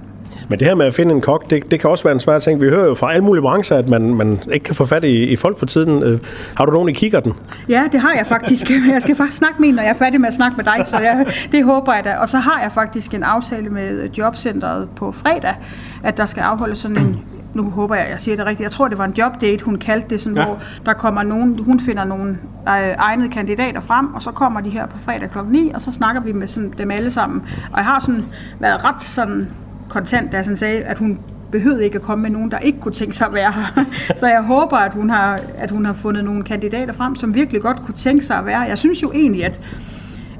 Men 0.49 0.59
det 0.59 0.67
her 0.67 0.75
med 0.75 0.85
at 0.85 0.93
finde 0.93 1.15
en 1.15 1.21
kok, 1.21 1.49
det, 1.49 1.71
det 1.71 1.79
kan 1.79 1.89
også 1.89 2.03
være 2.03 2.13
en 2.13 2.19
svær 2.19 2.39
ting. 2.39 2.61
Vi 2.61 2.69
hører 2.69 2.85
jo 2.85 2.95
fra 2.95 3.13
alle 3.13 3.23
mulige 3.23 3.41
brancher, 3.41 3.77
at 3.77 3.89
man, 3.89 4.15
man 4.15 4.39
ikke 4.51 4.63
kan 4.63 4.75
få 4.75 4.85
fat 4.85 5.03
i, 5.03 5.23
i 5.23 5.35
folk 5.35 5.59
for 5.59 5.65
tiden. 5.65 6.03
Øh, 6.03 6.19
har 6.55 6.65
du 6.65 6.71
nogen 6.71 6.89
i 6.89 6.93
kigger 6.93 7.19
den? 7.19 7.33
Ja, 7.69 7.83
det 7.91 7.99
har 7.99 8.13
jeg 8.13 8.27
faktisk. 8.27 8.71
Jeg 8.93 9.01
skal 9.01 9.15
faktisk 9.15 9.37
snakke 9.37 9.61
med 9.61 9.69
en, 9.69 9.75
når 9.75 9.83
jeg 9.83 9.89
er 9.89 9.97
færdig 9.97 10.21
med 10.21 10.27
at 10.27 10.33
snakke 10.33 10.57
med 10.57 10.65
dig, 10.65 10.87
så 10.87 10.97
jeg, 10.97 11.25
det 11.51 11.63
håber 11.63 11.93
jeg 11.93 12.03
da. 12.03 12.15
Og 12.15 12.29
så 12.29 12.37
har 12.37 12.61
jeg 12.61 12.71
faktisk 12.71 13.13
en 13.13 13.23
aftale 13.23 13.69
med 13.69 14.09
Jobcentret 14.17 14.87
på 14.95 15.11
fredag, 15.11 15.55
at 16.03 16.17
der 16.17 16.25
skal 16.25 16.41
afholdes 16.41 16.77
sådan 16.77 16.97
en 16.97 17.19
nu 17.53 17.69
håber 17.69 17.95
jeg, 17.95 18.07
jeg 18.09 18.19
siger 18.19 18.37
det 18.37 18.45
rigtigt, 18.45 18.63
jeg 18.63 18.71
tror, 18.71 18.87
det 18.87 18.97
var 18.97 19.05
en 19.05 19.13
jobdate, 19.17 19.65
hun 19.65 19.75
kaldte 19.75 20.09
det, 20.09 20.21
sådan, 20.21 20.37
ja. 20.37 20.45
hvor 20.45 20.59
der 20.85 20.93
kommer 20.93 21.23
nogen, 21.23 21.59
hun 21.65 21.79
finder 21.79 22.03
nogle 22.03 22.37
øh, 22.69 22.95
egnede 22.97 23.29
kandidater 23.29 23.79
frem, 23.79 24.13
og 24.13 24.21
så 24.21 24.31
kommer 24.31 24.61
de 24.61 24.69
her 24.69 24.85
på 24.85 24.97
fredag 24.97 25.29
klokken 25.31 25.53
9, 25.53 25.71
og 25.73 25.81
så 25.81 25.91
snakker 25.91 26.21
vi 26.21 26.31
med 26.31 26.47
sådan, 26.47 26.73
dem 26.77 26.91
alle 26.91 27.11
sammen. 27.11 27.41
Og 27.71 27.77
jeg 27.77 27.85
har 27.85 27.99
sådan 27.99 28.25
været 28.59 28.83
ret 28.83 29.03
sådan 29.03 29.51
kontant, 29.91 30.31
da 30.31 30.37
jeg 30.37 30.57
sagde, 30.57 30.83
at 30.83 30.97
hun 30.97 31.19
behøvede 31.51 31.83
ikke 31.83 31.95
at 31.95 32.01
komme 32.01 32.21
med 32.21 32.29
nogen, 32.29 32.51
der 32.51 32.57
ikke 32.57 32.79
kunne 32.79 32.93
tænke 32.93 33.15
sig 33.15 33.27
at 33.27 33.33
være 33.33 33.51
her. 33.51 33.85
Så 34.19 34.27
jeg 34.27 34.41
håber, 34.41 34.77
at 34.77 34.93
hun 34.93 35.09
har, 35.09 35.39
at 35.57 35.71
hun 35.71 35.85
har 35.85 35.93
fundet 35.93 36.23
nogle 36.23 36.43
kandidater 36.43 36.93
frem, 36.93 37.15
som 37.15 37.35
virkelig 37.35 37.61
godt 37.61 37.77
kunne 37.77 37.95
tænke 37.95 38.25
sig 38.25 38.37
at 38.37 38.45
være 38.45 38.59
Jeg 38.59 38.77
synes 38.77 39.03
jo 39.03 39.11
egentlig, 39.11 39.45
at 39.45 39.61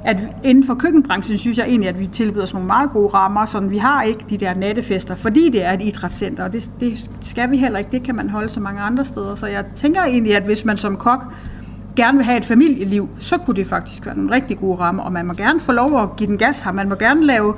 at 0.04 0.16
inden 0.44 0.66
for 0.66 0.74
køkkenbranchen 0.74 1.38
synes 1.38 1.58
jeg 1.58 1.66
egentlig, 1.66 1.88
at 1.88 2.00
vi 2.00 2.06
tilbyder 2.06 2.46
sådan 2.46 2.56
nogle 2.56 2.66
meget 2.66 2.90
gode 2.90 3.08
rammer, 3.08 3.44
så 3.44 3.60
vi 3.60 3.78
har 3.78 4.02
ikke 4.02 4.24
de 4.30 4.36
der 4.36 4.54
nattefester, 4.54 5.14
fordi 5.14 5.50
det 5.50 5.64
er 5.64 5.72
et 5.72 5.82
idrætscenter, 5.82 6.44
og 6.44 6.52
det, 6.52 6.70
det 6.80 7.10
skal 7.20 7.50
vi 7.50 7.56
heller 7.56 7.78
ikke. 7.78 7.90
Det 7.90 8.02
kan 8.02 8.14
man 8.14 8.30
holde 8.30 8.48
så 8.48 8.60
mange 8.60 8.80
andre 8.80 9.04
steder. 9.04 9.34
Så 9.34 9.46
jeg 9.46 9.64
tænker 9.76 10.02
egentlig, 10.02 10.36
at 10.36 10.42
hvis 10.42 10.64
man 10.64 10.76
som 10.76 10.96
kok 10.96 11.24
gerne 11.96 12.18
vil 12.18 12.24
have 12.24 12.38
et 12.38 12.44
familieliv, 12.44 13.08
så 13.18 13.38
kunne 13.38 13.56
det 13.56 13.66
faktisk 13.66 14.06
være 14.06 14.16
en 14.16 14.30
rigtig 14.30 14.58
god 14.58 14.80
ramme, 14.80 15.02
og 15.02 15.12
man 15.12 15.26
må 15.26 15.32
gerne 15.32 15.60
få 15.60 15.72
lov 15.72 16.02
at 16.02 16.16
give 16.16 16.26
den 16.26 16.38
gas 16.38 16.60
her. 16.60 16.72
Man 16.72 16.88
må 16.88 16.94
gerne 16.94 17.24
lave 17.24 17.54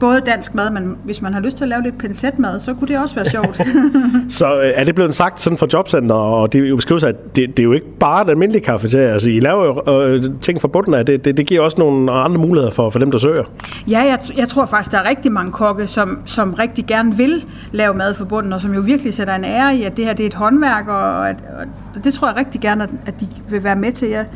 både 0.00 0.20
dansk 0.20 0.54
mad, 0.54 0.70
men 0.70 0.96
hvis 1.04 1.22
man 1.22 1.34
har 1.34 1.40
lyst 1.40 1.56
til 1.56 1.64
at 1.64 1.68
lave 1.68 1.82
lidt 1.82 1.98
pincetmad, 1.98 2.58
så 2.58 2.74
kunne 2.74 2.88
det 2.88 2.98
også 2.98 3.14
være 3.14 3.24
sjovt. 3.24 3.56
så 4.38 4.60
øh, 4.60 4.72
er 4.74 4.84
det 4.84 4.94
blevet 4.94 5.14
sagt 5.14 5.40
sådan 5.40 5.58
fra 5.58 5.66
Jobcenter, 5.72 6.14
og 6.14 6.52
det 6.52 6.64
er 6.64 6.68
jo 6.68 6.76
beskrivet 6.76 7.04
at 7.04 7.36
det, 7.36 7.48
det 7.48 7.58
er 7.58 7.64
jo 7.64 7.72
ikke 7.72 7.98
bare 8.00 8.22
den 8.22 8.30
almindelige 8.30 8.64
kafeteria. 8.64 9.12
Altså, 9.12 9.30
I 9.30 9.40
laver 9.40 9.64
jo 9.64 10.02
øh, 10.02 10.22
ting 10.40 10.60
fra 10.60 10.68
bunden 10.68 10.94
af 10.94 11.06
det, 11.06 11.24
det. 11.24 11.36
Det 11.36 11.46
giver 11.46 11.60
også 11.60 11.76
nogle 11.78 12.12
andre 12.12 12.40
muligheder 12.40 12.70
for, 12.72 12.90
for 12.90 12.98
dem, 12.98 13.10
der 13.10 13.18
søger. 13.18 13.44
Ja, 13.90 14.00
jeg, 14.00 14.18
jeg 14.36 14.48
tror 14.48 14.66
faktisk, 14.66 14.92
der 14.92 14.98
er 14.98 15.08
rigtig 15.08 15.32
mange 15.32 15.52
kokke, 15.52 15.86
som, 15.86 16.18
som 16.26 16.54
rigtig 16.54 16.86
gerne 16.86 17.16
vil 17.16 17.44
lave 17.72 17.94
mad 17.94 18.14
for 18.14 18.24
bunden, 18.24 18.52
og 18.52 18.60
som 18.60 18.74
jo 18.74 18.80
virkelig 18.80 19.14
sætter 19.14 19.34
en 19.34 19.44
ære 19.44 19.76
i, 19.76 19.82
at 19.82 19.96
det 19.96 20.04
her 20.04 20.12
det 20.12 20.24
er 20.24 20.28
et 20.28 20.34
håndværk, 20.34 20.88
og, 20.88 21.28
at, 21.28 21.36
og 21.96 22.04
det 22.04 22.14
tror 22.14 22.28
jeg 22.28 22.36
rigtig 22.36 22.60
gerne, 22.60 22.84
at, 22.84 22.90
at 23.06 23.20
de 23.20 23.28
vil 23.48 23.64
være 23.64 23.76
med 23.76 23.92
til. 23.92 24.08
Jeg, 24.08 24.26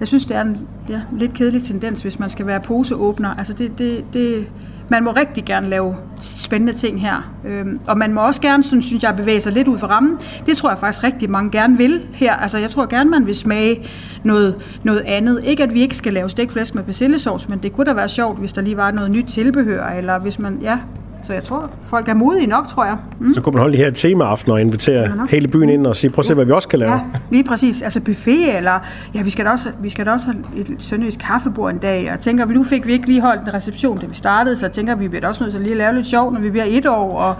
jeg 0.00 0.08
synes, 0.08 0.24
det 0.24 0.36
er 0.36 0.40
en 0.40 0.58
ja, 0.88 1.00
lidt 1.18 1.34
kedelig 1.34 1.62
tendens, 1.62 2.02
hvis 2.02 2.18
man 2.18 2.30
skal 2.30 2.46
være 2.46 2.60
poseåbner. 2.60 3.34
Altså 3.38 3.52
det, 3.52 3.78
det, 3.78 4.04
det, 4.12 4.46
man 4.88 5.04
må 5.04 5.12
rigtig 5.12 5.44
gerne 5.44 5.68
lave 5.68 5.96
spændende 6.20 6.72
ting 6.72 7.00
her. 7.00 7.32
Øhm, 7.44 7.80
og 7.86 7.98
man 7.98 8.12
må 8.12 8.20
også 8.20 8.40
gerne, 8.40 8.64
sådan, 8.64 8.82
synes 8.82 9.02
jeg, 9.02 9.16
bevæge 9.16 9.40
sig 9.40 9.52
lidt 9.52 9.68
ud 9.68 9.78
for 9.78 9.86
rammen. 9.86 10.18
Det 10.46 10.56
tror 10.56 10.68
jeg 10.68 10.78
faktisk 10.78 11.04
rigtig 11.04 11.30
mange 11.30 11.50
gerne 11.50 11.76
vil 11.76 12.06
her. 12.12 12.32
Altså 12.34 12.58
jeg 12.58 12.70
tror 12.70 12.86
gerne, 12.86 13.10
man 13.10 13.26
vil 13.26 13.34
smage 13.34 13.88
noget, 14.24 14.78
noget 14.82 15.00
andet. 15.00 15.44
Ikke 15.44 15.62
at 15.62 15.74
vi 15.74 15.80
ikke 15.80 15.96
skal 15.96 16.12
lave 16.12 16.30
stikflæsk 16.30 16.74
med 16.74 16.82
persillesovs, 16.82 17.48
men 17.48 17.58
det 17.58 17.72
kunne 17.72 17.84
da 17.84 17.92
være 17.92 18.08
sjovt, 18.08 18.38
hvis 18.38 18.52
der 18.52 18.62
lige 18.62 18.76
var 18.76 18.90
noget 18.90 19.10
nyt 19.10 19.24
tilbehør, 19.24 19.86
eller 19.86 20.18
hvis 20.18 20.38
man, 20.38 20.58
ja, 20.62 20.78
så 21.26 21.32
jeg 21.32 21.42
tror, 21.42 21.70
folk 21.84 22.08
er 22.08 22.14
modige 22.14 22.46
nok, 22.46 22.68
tror 22.68 22.84
jeg. 22.84 22.96
Mm. 23.20 23.30
Så 23.30 23.40
kunne 23.40 23.52
man 23.52 23.60
holde 23.60 23.78
de 23.78 23.82
her 23.82 23.90
temaaftener 23.90 24.54
og 24.54 24.60
invitere 24.60 25.00
ja, 25.00 25.10
hele 25.30 25.48
byen 25.48 25.68
ind 25.68 25.86
og 25.86 25.96
sige, 25.96 26.10
prøv 26.10 26.20
at 26.20 26.26
se, 26.26 26.34
hvad 26.34 26.44
vi 26.44 26.52
også 26.52 26.68
kan 26.68 26.78
lave. 26.78 26.92
Ja, 26.92 27.00
lige 27.30 27.44
præcis. 27.44 27.82
Altså 27.82 28.00
buffet, 28.00 28.56
eller 28.56 28.80
ja, 29.14 29.22
vi 29.22 29.30
skal 29.30 29.44
da 29.44 29.50
også, 29.50 29.70
vi 29.82 29.88
skal 29.88 30.06
da 30.06 30.10
også 30.10 30.26
have 30.26 30.60
et 30.60 30.74
sønderjysk 30.78 31.18
kaffebord 31.18 31.72
en 31.72 31.78
dag. 31.78 32.12
Og 32.12 32.20
tænker, 32.20 32.46
nu 32.46 32.64
fik 32.64 32.86
vi 32.86 32.92
ikke 32.92 33.06
lige 33.06 33.20
holdt 33.20 33.42
en 33.42 33.54
reception, 33.54 33.98
da 33.98 34.06
vi 34.06 34.14
startede, 34.14 34.56
så 34.56 34.68
tænker, 34.68 34.94
vi 34.94 35.08
bliver 35.08 35.28
også 35.28 35.44
nødt 35.44 35.52
til 35.52 35.58
at 35.58 35.64
lige 35.64 35.76
lave 35.76 35.94
lidt 35.94 36.06
sjov, 36.06 36.32
når 36.32 36.40
vi 36.40 36.50
bliver 36.50 36.66
et 36.68 36.86
år. 36.86 37.18
Og, 37.18 37.34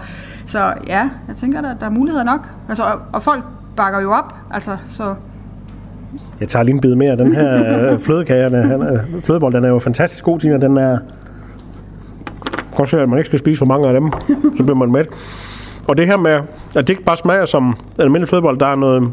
så 0.45 0.73
ja, 0.87 1.09
jeg 1.27 1.35
tænker, 1.35 1.61
der, 1.61 1.73
der 1.73 1.85
er 1.85 1.89
muligheder 1.89 2.23
nok. 2.23 2.49
Altså, 2.69 2.83
og, 2.83 2.99
og 3.13 3.21
folk 3.21 3.43
bakker 3.75 4.01
jo 4.01 4.11
op, 4.11 4.35
altså, 4.51 4.77
så 4.91 5.15
jeg 6.39 6.47
tager 6.47 6.63
lige 6.63 6.73
en 6.73 6.81
bid 6.81 6.95
mere. 6.95 7.17
Den 7.17 7.35
her 7.35 7.91
øh, 7.91 7.99
flødekage, 7.99 8.49
den, 8.49 8.99
flødebold, 9.21 9.53
den 9.53 9.63
er 9.63 9.69
jo 9.69 9.79
fantastisk 9.79 10.23
god, 10.23 10.39
Tina. 10.39 10.57
Den 10.57 10.77
er, 10.77 10.97
godt 12.77 12.89
se, 12.89 13.01
at 13.01 13.09
man 13.09 13.19
ikke 13.19 13.27
skal 13.27 13.39
spise 13.39 13.59
for 13.59 13.65
mange 13.65 13.87
af 13.87 13.93
dem, 13.93 14.11
så 14.57 14.63
bliver 14.63 14.75
man 14.75 14.91
mæt. 14.91 15.07
Og 15.87 15.97
det 15.97 16.07
her 16.07 16.17
med, 16.17 16.31
at 16.31 16.87
det 16.87 16.89
ikke 16.89 17.03
bare 17.03 17.17
smager 17.17 17.45
som 17.45 17.67
en 17.67 17.75
almindelig 18.01 18.29
flødebold, 18.29 18.59
der 18.59 18.67
er 18.67 18.75
noget, 18.75 19.11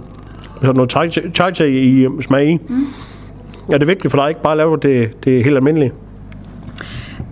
noget 0.62 0.90
chai 0.90 1.11
chai 1.55 1.70
i 1.70 2.09
smag 2.20 2.48
i. 2.48 2.59
Mm. 2.68 2.87
Er 3.72 3.79
det 3.79 3.88
vigtigt 3.88 4.11
for 4.11 4.20
dig 4.20 4.29
ikke 4.29 4.42
bare 4.42 4.53
at 4.53 4.57
lave 4.57 4.77
det, 4.77 5.24
det 5.24 5.44
helt 5.44 5.57
almindelige? 5.57 5.92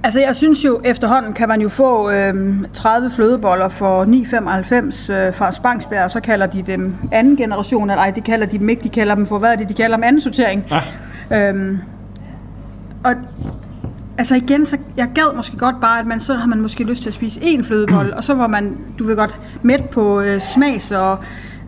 Altså 0.04 0.20
jeg 0.20 0.36
synes 0.36 0.64
jo, 0.64 0.80
efterhånden 0.84 1.32
kan 1.32 1.48
man 1.48 1.60
jo 1.60 1.68
få 1.68 2.10
øh, 2.10 2.54
30 2.72 3.10
flødeboller 3.10 3.68
for 3.68 4.04
9,95 4.04 5.12
øh, 5.12 5.34
fra 5.34 5.52
Spangsberg, 5.52 6.04
og 6.04 6.10
så 6.10 6.20
kalder 6.20 6.46
de 6.46 6.62
dem 6.62 6.94
anden 7.12 7.36
generation, 7.36 7.90
eller 7.90 8.02
ej, 8.02 8.10
de 8.10 8.20
kalder 8.20 8.46
de 8.46 8.58
dem 8.58 8.68
ikke, 8.68 8.82
de 8.82 8.88
kalder 8.88 9.14
dem 9.14 9.26
for, 9.26 9.38
hvad 9.38 9.52
er 9.52 9.56
det, 9.56 9.68
de 9.68 9.74
kalder 9.74 9.96
dem 9.96 10.04
anden 10.04 10.20
sortering. 10.20 10.64
Ja. 11.30 11.48
Øhm, 11.48 11.78
og 13.04 13.14
Altså 14.18 14.34
igen, 14.34 14.66
så 14.66 14.78
jeg 14.96 15.08
gad 15.14 15.36
måske 15.36 15.56
godt 15.56 15.80
bare, 15.80 16.00
at 16.00 16.06
man 16.06 16.20
så 16.20 16.34
har 16.34 16.46
man 16.46 16.60
måske 16.60 16.84
lyst 16.84 17.02
til 17.02 17.10
at 17.10 17.14
spise 17.14 17.40
en 17.42 17.64
flødebold, 17.64 18.12
og 18.12 18.24
så 18.24 18.34
var 18.34 18.46
man, 18.46 18.76
du 18.98 19.04
ved 19.04 19.16
godt, 19.16 19.40
mæt 19.62 19.84
på 19.84 20.20
øh, 20.20 20.40
smags 20.40 20.92
og 20.92 21.18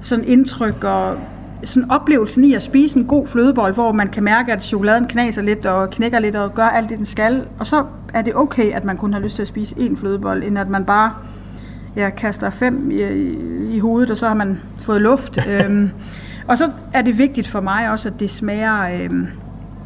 sådan 0.00 0.24
indtryk 0.24 0.85
og 0.85 1.16
sådan 1.62 1.90
oplevelsen 1.90 2.44
i 2.44 2.54
at 2.54 2.62
spise 2.62 2.98
en 2.98 3.04
god 3.04 3.26
flødebold, 3.26 3.74
hvor 3.74 3.92
man 3.92 4.09
kan 4.09 4.22
mærke, 4.22 4.52
at 4.52 4.64
chokoladen 4.64 5.07
knaser 5.07 5.42
lidt 5.42 5.66
og 5.66 5.90
knækker 5.90 6.18
lidt 6.18 6.37
og 6.37 6.54
gør 6.54 6.64
alt 6.64 6.90
det, 6.90 6.98
den 6.98 7.07
skal. 7.07 7.46
Og 7.59 7.66
så 7.66 7.85
er 8.14 8.22
det 8.22 8.35
okay, 8.35 8.72
at 8.72 8.85
man 8.85 8.96
kun 8.96 9.12
har 9.12 9.20
lyst 9.20 9.35
til 9.35 9.42
at 9.42 9.48
spise 9.48 9.74
en 9.78 9.96
flødebold, 9.96 10.42
end 10.42 10.59
at 10.59 10.68
man 10.68 10.85
bare 10.85 11.12
ja, 11.96 12.11
kaster 12.11 12.50
fem 12.50 12.90
i, 12.90 13.02
i 13.74 13.78
hovedet, 13.78 14.11
og 14.11 14.16
så 14.16 14.28
har 14.28 14.35
man 14.35 14.61
fået 14.78 15.02
luft. 15.02 15.38
øhm, 15.50 15.90
og 16.48 16.59
så 16.59 16.70
er 16.92 17.02
det 17.02 17.18
vigtigt 17.18 17.48
for 17.48 17.61
mig 17.61 17.90
også, 17.90 18.09
at 18.09 18.20
det 18.20 18.30
smager, 18.30 19.04
øhm, 19.04 19.26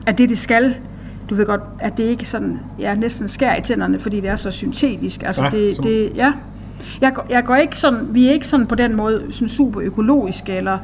at 0.07 0.19
det, 0.19 0.29
det 0.29 0.39
skal, 0.39 0.77
du 1.31 1.35
ved 1.35 1.47
godt, 1.47 1.61
at 1.81 1.99
det 1.99 2.05
ikke 2.05 2.29
sådan, 2.29 2.61
ja, 2.79 2.95
næsten 2.95 3.29
skær 3.29 3.55
i 3.57 3.63
tænderne, 3.63 3.99
fordi 4.01 4.21
det 4.21 4.31
er 4.31 4.37
så 4.37 4.51
syntetisk. 4.51 5.23
Altså 5.23 5.45
Ja, 5.45 5.51
det, 5.51 5.83
det, 5.83 6.13
ja. 6.15 6.33
Jeg, 7.01 7.13
går- 7.15 7.27
jeg 7.31 7.45
går 7.45 7.57
ikke 7.57 7.79
sådan, 7.79 7.99
vi 8.11 8.27
er 8.29 8.33
ikke 8.33 8.49
sådan 8.49 8.67
på 8.67 8.75
den 8.75 8.97
måde 8.97 9.23
sådan 9.31 9.49
super 9.49 9.81
økologiske, 9.85 10.53
eller 10.57 10.79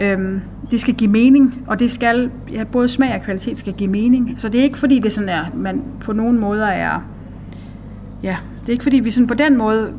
øhm, 0.00 0.40
det 0.70 0.80
skal 0.80 0.94
give 0.94 1.10
mening, 1.10 1.54
og 1.66 1.80
det 1.80 1.92
skal, 1.92 2.30
ja, 2.52 2.64
både 2.64 2.88
smag 2.88 3.14
og 3.14 3.22
kvalitet 3.22 3.58
skal 3.58 3.72
give 3.72 3.90
mening. 3.90 4.34
Så 4.38 4.48
det 4.48 4.58
er 4.60 4.64
ikke 4.64 4.78
fordi, 4.78 4.98
det 4.98 5.12
sådan 5.12 5.28
er, 5.28 5.44
man 5.54 5.82
på 6.00 6.12
nogen 6.12 6.38
måder 6.38 6.66
er, 6.66 7.00
ja, 8.22 8.36
det 8.60 8.68
er 8.68 8.72
ikke 8.72 8.82
fordi, 8.84 8.96
vi 9.00 9.10
sådan 9.10 9.26
på 9.26 9.34
den 9.34 9.58
måde 9.58 9.90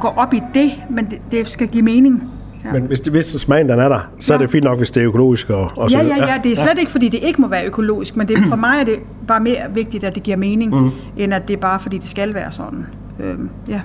går 0.00 0.08
op 0.16 0.34
i 0.34 0.40
det, 0.54 0.70
men 0.90 1.04
det, 1.04 1.18
det 1.32 1.48
skal 1.48 1.68
give 1.68 1.82
mening. 1.84 2.30
Ja. 2.64 2.72
Men 2.72 2.82
hvis, 2.82 3.00
det, 3.00 3.12
hvis 3.12 3.26
smagen 3.26 3.68
den 3.68 3.78
er 3.78 3.88
der, 3.88 4.00
så 4.18 4.34
er 4.34 4.38
Ja. 4.38 4.42
det 4.42 4.50
fint 4.50 4.64
nok, 4.64 4.78
hvis 4.78 4.90
det 4.90 5.00
er 5.02 5.06
økologisk 5.08 5.50
og, 5.50 5.70
og 5.76 5.90
så 5.90 5.98
Ja, 5.98 6.02
videre. 6.04 6.18
ja, 6.18 6.32
ja, 6.32 6.40
det 6.44 6.52
er 6.52 6.56
slet 6.56 6.78
ikke, 6.78 6.90
fordi 6.90 7.08
det 7.08 7.20
ikke 7.22 7.40
må 7.40 7.48
være 7.48 7.66
økologisk, 7.66 8.16
men 8.16 8.28
det, 8.28 8.38
for 8.48 8.56
mig 8.56 8.80
er 8.80 8.84
det 8.84 8.94
bare 9.28 9.40
mere 9.40 9.56
vigtigt, 9.74 10.04
at 10.04 10.14
det 10.14 10.22
giver 10.22 10.36
mening, 10.36 10.80
mm. 10.82 10.90
end 11.16 11.34
at 11.34 11.48
det 11.48 11.56
er 11.56 11.60
bare, 11.60 11.80
fordi 11.80 11.98
det 11.98 12.08
skal 12.08 12.34
være 12.34 12.52
sådan. 12.52 12.86
Øhm, 13.20 13.48
ja. 13.68 13.80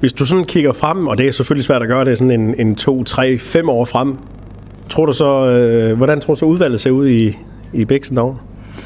Hvis 0.00 0.12
du 0.12 0.26
sådan 0.26 0.44
kigger 0.44 0.72
frem, 0.72 1.06
og 1.06 1.18
det 1.18 1.28
er 1.28 1.32
selvfølgelig 1.32 1.64
svært 1.64 1.82
at 1.82 1.88
gøre 1.88 2.04
det 2.04 2.18
sådan 2.18 2.40
en, 2.40 2.54
en 2.58 2.74
to, 2.74 3.04
tre, 3.04 3.38
fem 3.38 3.68
år 3.68 3.84
frem, 3.84 4.14
tror 4.88 5.06
du 5.06 5.12
så, 5.12 5.46
øh, 5.46 5.96
hvordan 5.96 6.20
tror 6.20 6.34
du 6.34 6.38
så 6.38 6.46
udvalget 6.46 6.80
ser 6.80 6.90
ud 6.90 7.08
i, 7.08 7.36
i 7.72 7.84
Bæksen 7.84 8.16
derovre? 8.16 8.36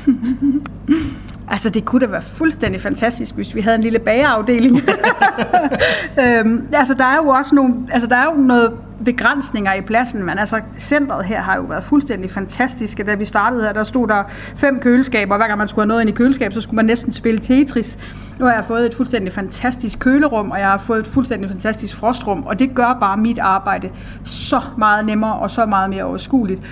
Altså, 1.51 1.71
det 1.71 1.85
kunne 1.85 2.07
da 2.07 2.11
være 2.11 2.23
fuldstændig 2.23 2.81
fantastisk, 2.81 3.35
hvis 3.35 3.55
vi 3.55 3.61
havde 3.61 3.77
en 3.77 3.83
lille 3.83 3.99
bagerafdeling. 3.99 4.77
øhm, 6.23 6.69
altså, 6.73 6.95
der 6.95 7.05
er 7.05 7.17
jo 7.17 7.29
også 7.29 7.55
nogle, 7.55 7.75
altså, 7.93 8.09
der 8.09 8.17
er 8.17 8.25
jo 8.25 8.41
noget 8.41 8.73
begrænsninger 9.05 9.75
i 9.75 9.81
pladsen, 9.81 10.23
men 10.23 10.39
altså, 10.39 10.61
centret 10.79 11.25
her 11.25 11.41
har 11.41 11.57
jo 11.57 11.63
været 11.63 11.85
fuldstændig 11.85 12.31
fantastisk. 12.31 13.07
Da 13.07 13.15
vi 13.15 13.25
startede 13.25 13.63
her, 13.63 13.73
der 13.73 13.85
stod 13.85 14.09
der 14.09 14.23
fem 14.57 14.81
køleskaber, 14.81 15.35
og 15.35 15.39
hver 15.39 15.47
gang 15.47 15.59
man 15.59 15.69
skulle 15.69 15.83
have 15.83 15.89
noget 15.89 16.01
ind 16.01 16.11
i 16.11 16.13
køleskab, 16.13 16.53
så 16.53 16.61
skulle 16.61 16.77
man 16.77 16.85
næsten 16.85 17.13
spille 17.13 17.41
Tetris. 17.41 17.99
Nu 18.39 18.45
har 18.45 18.53
jeg 18.53 18.65
fået 18.65 18.87
et 18.87 18.95
fuldstændig 18.95 19.33
fantastisk 19.33 19.99
kølerum, 19.99 20.51
og 20.51 20.59
jeg 20.59 20.67
har 20.67 20.79
fået 20.79 21.01
et 21.01 21.07
fuldstændig 21.07 21.51
fantastisk 21.51 21.97
frostrum, 21.97 22.43
og 22.43 22.59
det 22.59 22.75
gør 22.75 22.97
bare 23.01 23.17
mit 23.17 23.39
arbejde 23.39 23.91
så 24.25 24.61
meget 24.79 25.07
nemmere 25.07 25.35
og 25.35 25.51
så 25.51 25.67
meget 25.67 25.91
mere 25.91 26.05
overskueligt. 26.05 26.63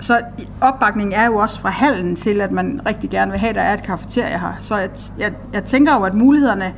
Så 0.00 0.20
opbakningen 0.60 1.12
er 1.12 1.26
jo 1.26 1.36
også 1.36 1.60
fra 1.60 1.70
hallen 1.70 2.16
til, 2.16 2.40
at 2.40 2.52
man 2.52 2.80
rigtig 2.86 3.10
gerne 3.10 3.30
vil 3.30 3.40
have, 3.40 3.50
at 3.50 3.54
der 3.54 3.62
er 3.62 3.74
et 3.74 3.82
kafeterie 3.82 4.38
her. 4.38 4.56
Så 4.60 4.76
jeg, 4.76 4.90
jeg, 5.18 5.32
jeg 5.52 5.64
tænker 5.64 5.94
jo, 5.94 6.02
at 6.02 6.14
mulighederne 6.14 6.74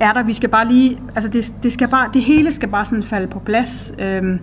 er 0.00 0.12
der. 0.12 0.22
Vi 0.22 0.32
skal 0.32 0.48
bare 0.48 0.68
lige, 0.68 0.98
altså 1.14 1.30
det, 1.30 1.52
det, 1.62 1.72
skal 1.72 1.88
bare, 1.88 2.10
det 2.14 2.22
hele 2.22 2.52
skal 2.52 2.68
bare 2.68 2.84
sådan 2.84 3.02
falde 3.02 3.26
på 3.26 3.38
plads. 3.38 3.92
Øhm, 3.98 4.40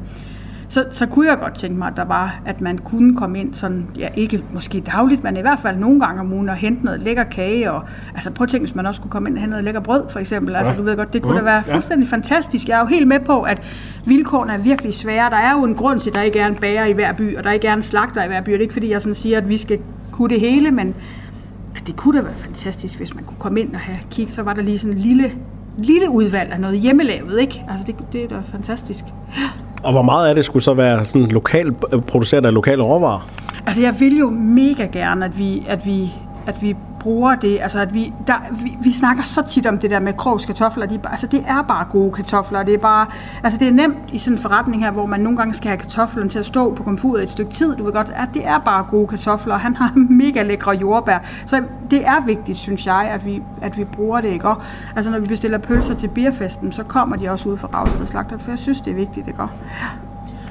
så, 0.69 0.85
så 0.91 1.05
kunne 1.05 1.27
jeg 1.27 1.39
godt 1.39 1.53
tænke 1.53 1.77
mig, 1.77 1.87
at 1.87 1.97
der 1.97 2.05
var, 2.05 2.41
at 2.45 2.61
man 2.61 2.77
kunne 2.77 3.15
komme 3.15 3.39
ind 3.39 3.53
sådan, 3.53 3.87
ja 3.97 4.07
ikke 4.15 4.43
måske 4.53 4.79
dagligt, 4.81 5.23
men 5.23 5.37
i 5.37 5.41
hvert 5.41 5.59
fald 5.59 5.77
nogle 5.77 5.99
gange 5.99 6.21
om 6.21 6.33
ugen 6.33 6.49
og 6.49 6.55
hente 6.55 6.85
noget 6.85 6.99
lækker 6.99 7.23
kage. 7.23 7.71
Og, 7.71 7.83
altså 8.15 8.31
prøv 8.31 8.43
at 8.43 8.49
tænke, 8.49 8.65
hvis 8.65 8.75
man 8.75 8.85
også 8.85 9.01
kunne 9.01 9.11
komme 9.11 9.29
ind 9.29 9.37
og 9.37 9.41
hente 9.41 9.49
noget 9.49 9.63
lækker 9.63 9.81
brød, 9.81 10.03
for 10.09 10.19
eksempel. 10.19 10.55
Altså 10.55 10.73
du 10.77 10.83
ved 10.83 10.95
godt, 10.97 11.13
det 11.13 11.21
kunne 11.21 11.37
da 11.37 11.43
være 11.43 11.63
fuldstændig 11.63 12.07
fantastisk. 12.07 12.67
Jeg 12.67 12.75
er 12.75 12.79
jo 12.79 12.85
helt 12.85 13.07
med 13.07 13.19
på, 13.19 13.41
at 13.41 13.61
vilkårene 14.05 14.53
er 14.53 14.57
virkelig 14.57 14.93
svære. 14.93 15.29
Der 15.29 15.37
er 15.37 15.51
jo 15.51 15.63
en 15.63 15.75
grund 15.75 15.99
til, 15.99 16.09
at 16.09 16.15
der 16.15 16.21
ikke 16.21 16.39
er 16.39 16.47
en 16.47 16.55
bager 16.55 16.85
i 16.85 16.91
hver 16.91 17.13
by, 17.13 17.37
og 17.37 17.43
der 17.43 17.51
ikke 17.51 17.67
er 17.67 17.73
en 17.73 17.83
slagter 17.83 18.23
i 18.23 18.27
hver 18.27 18.41
by. 18.41 18.47
Og 18.47 18.53
det 18.53 18.57
er 18.57 18.61
ikke 18.61 18.73
fordi, 18.73 18.91
jeg 18.91 19.01
sådan 19.01 19.15
siger, 19.15 19.37
at 19.37 19.49
vi 19.49 19.57
skal 19.57 19.79
kunne 20.11 20.29
det 20.29 20.39
hele, 20.39 20.71
men 20.71 20.95
det 21.87 21.95
kunne 21.95 22.17
da 22.17 22.23
være 22.23 22.35
fantastisk, 22.35 22.97
hvis 22.97 23.15
man 23.15 23.23
kunne 23.23 23.39
komme 23.39 23.59
ind 23.59 23.73
og 23.73 23.79
have 23.79 23.97
kig, 24.11 24.31
så 24.31 24.43
var 24.43 24.53
der 24.53 24.61
lige 24.61 24.79
sådan 24.79 24.97
en 24.97 25.03
lille, 25.03 25.31
lille 25.77 26.09
udvalg 26.09 26.51
af 26.51 26.59
noget 26.59 26.79
hjemmelavet, 26.79 27.41
ikke? 27.41 27.65
Altså 27.69 27.85
det, 27.87 27.95
det 28.13 28.23
er 28.23 28.27
da 28.27 28.35
fantastisk. 28.51 29.03
Og 29.83 29.91
hvor 29.91 30.01
meget 30.01 30.29
af 30.29 30.35
det 30.35 30.45
skulle 30.45 30.63
så 30.63 30.73
være 30.73 31.05
sådan 31.05 31.27
lokal, 31.27 31.71
produceret 32.07 32.45
af 32.45 32.53
lokale 32.53 32.83
råvarer? 32.83 33.29
Altså, 33.65 33.81
jeg 33.81 33.99
vil 33.99 34.17
jo 34.17 34.29
mega 34.29 34.85
gerne, 34.85 35.25
at 35.25 35.37
vi, 35.37 35.63
at 35.67 35.85
vi, 35.85 36.09
at 36.47 36.61
vi 36.61 36.75
bruger 36.99 37.35
det. 37.35 37.59
Altså, 37.61 37.79
at 37.79 37.93
vi, 37.93 38.13
der, 38.27 38.35
vi, 38.63 38.77
vi 38.81 38.91
snakker 38.91 39.23
så 39.23 39.43
tit 39.47 39.65
om 39.65 39.79
det 39.79 39.91
der 39.91 39.99
med 39.99 40.13
krogs 40.13 40.45
kartofler. 40.45 40.85
De, 40.85 40.99
altså, 41.03 41.27
det 41.27 41.43
er 41.47 41.61
bare 41.61 41.85
gode 41.89 42.11
kartofler. 42.11 42.63
Det 42.63 42.73
er 42.73 42.77
bare, 42.77 43.07
altså, 43.43 43.59
det 43.59 43.67
er 43.67 43.71
nemt 43.71 43.97
i 44.13 44.17
sådan 44.17 44.37
en 44.37 44.41
forretning 44.41 44.83
her, 44.83 44.91
hvor 44.91 45.05
man 45.05 45.19
nogle 45.19 45.37
gange 45.37 45.53
skal 45.53 45.67
have 45.67 45.77
kartoflerne 45.77 46.29
til 46.29 46.39
at 46.39 46.45
stå 46.45 46.73
på 46.73 46.83
komfuret 46.83 47.23
et 47.23 47.31
stykke 47.31 47.51
tid. 47.51 47.75
Du 47.75 47.83
ved 47.83 47.93
godt, 47.93 48.11
at 48.15 48.29
det 48.33 48.47
er 48.47 48.59
bare 48.59 48.83
gode 48.83 49.07
kartofler. 49.07 49.57
Han 49.57 49.75
har 49.75 49.93
mega 50.23 50.41
lækre 50.41 50.71
jordbær. 50.71 51.19
Så 51.45 51.63
det 51.91 52.07
er 52.07 52.25
vigtigt, 52.25 52.57
synes 52.57 52.85
jeg, 52.85 53.09
at 53.13 53.25
vi, 53.25 53.43
at 53.61 53.77
vi 53.77 53.83
bruger 53.83 54.21
det, 54.21 54.29
ikke? 54.29 54.47
Og, 54.47 54.61
altså, 54.95 55.11
når 55.11 55.19
vi 55.19 55.27
bestiller 55.27 55.57
pølser 55.57 55.93
til 55.93 56.07
bierfesten, 56.07 56.71
så 56.71 56.83
kommer 56.83 57.15
de 57.15 57.29
også 57.29 57.49
ud 57.49 57.57
fra 57.57 57.67
Ravsted 57.73 58.05
Slagter, 58.05 58.37
for 58.37 58.51
jeg 58.51 58.59
synes, 58.59 58.81
det 58.81 58.91
er 58.91 58.95
vigtigt, 58.95 59.27
ikke? 59.27 59.43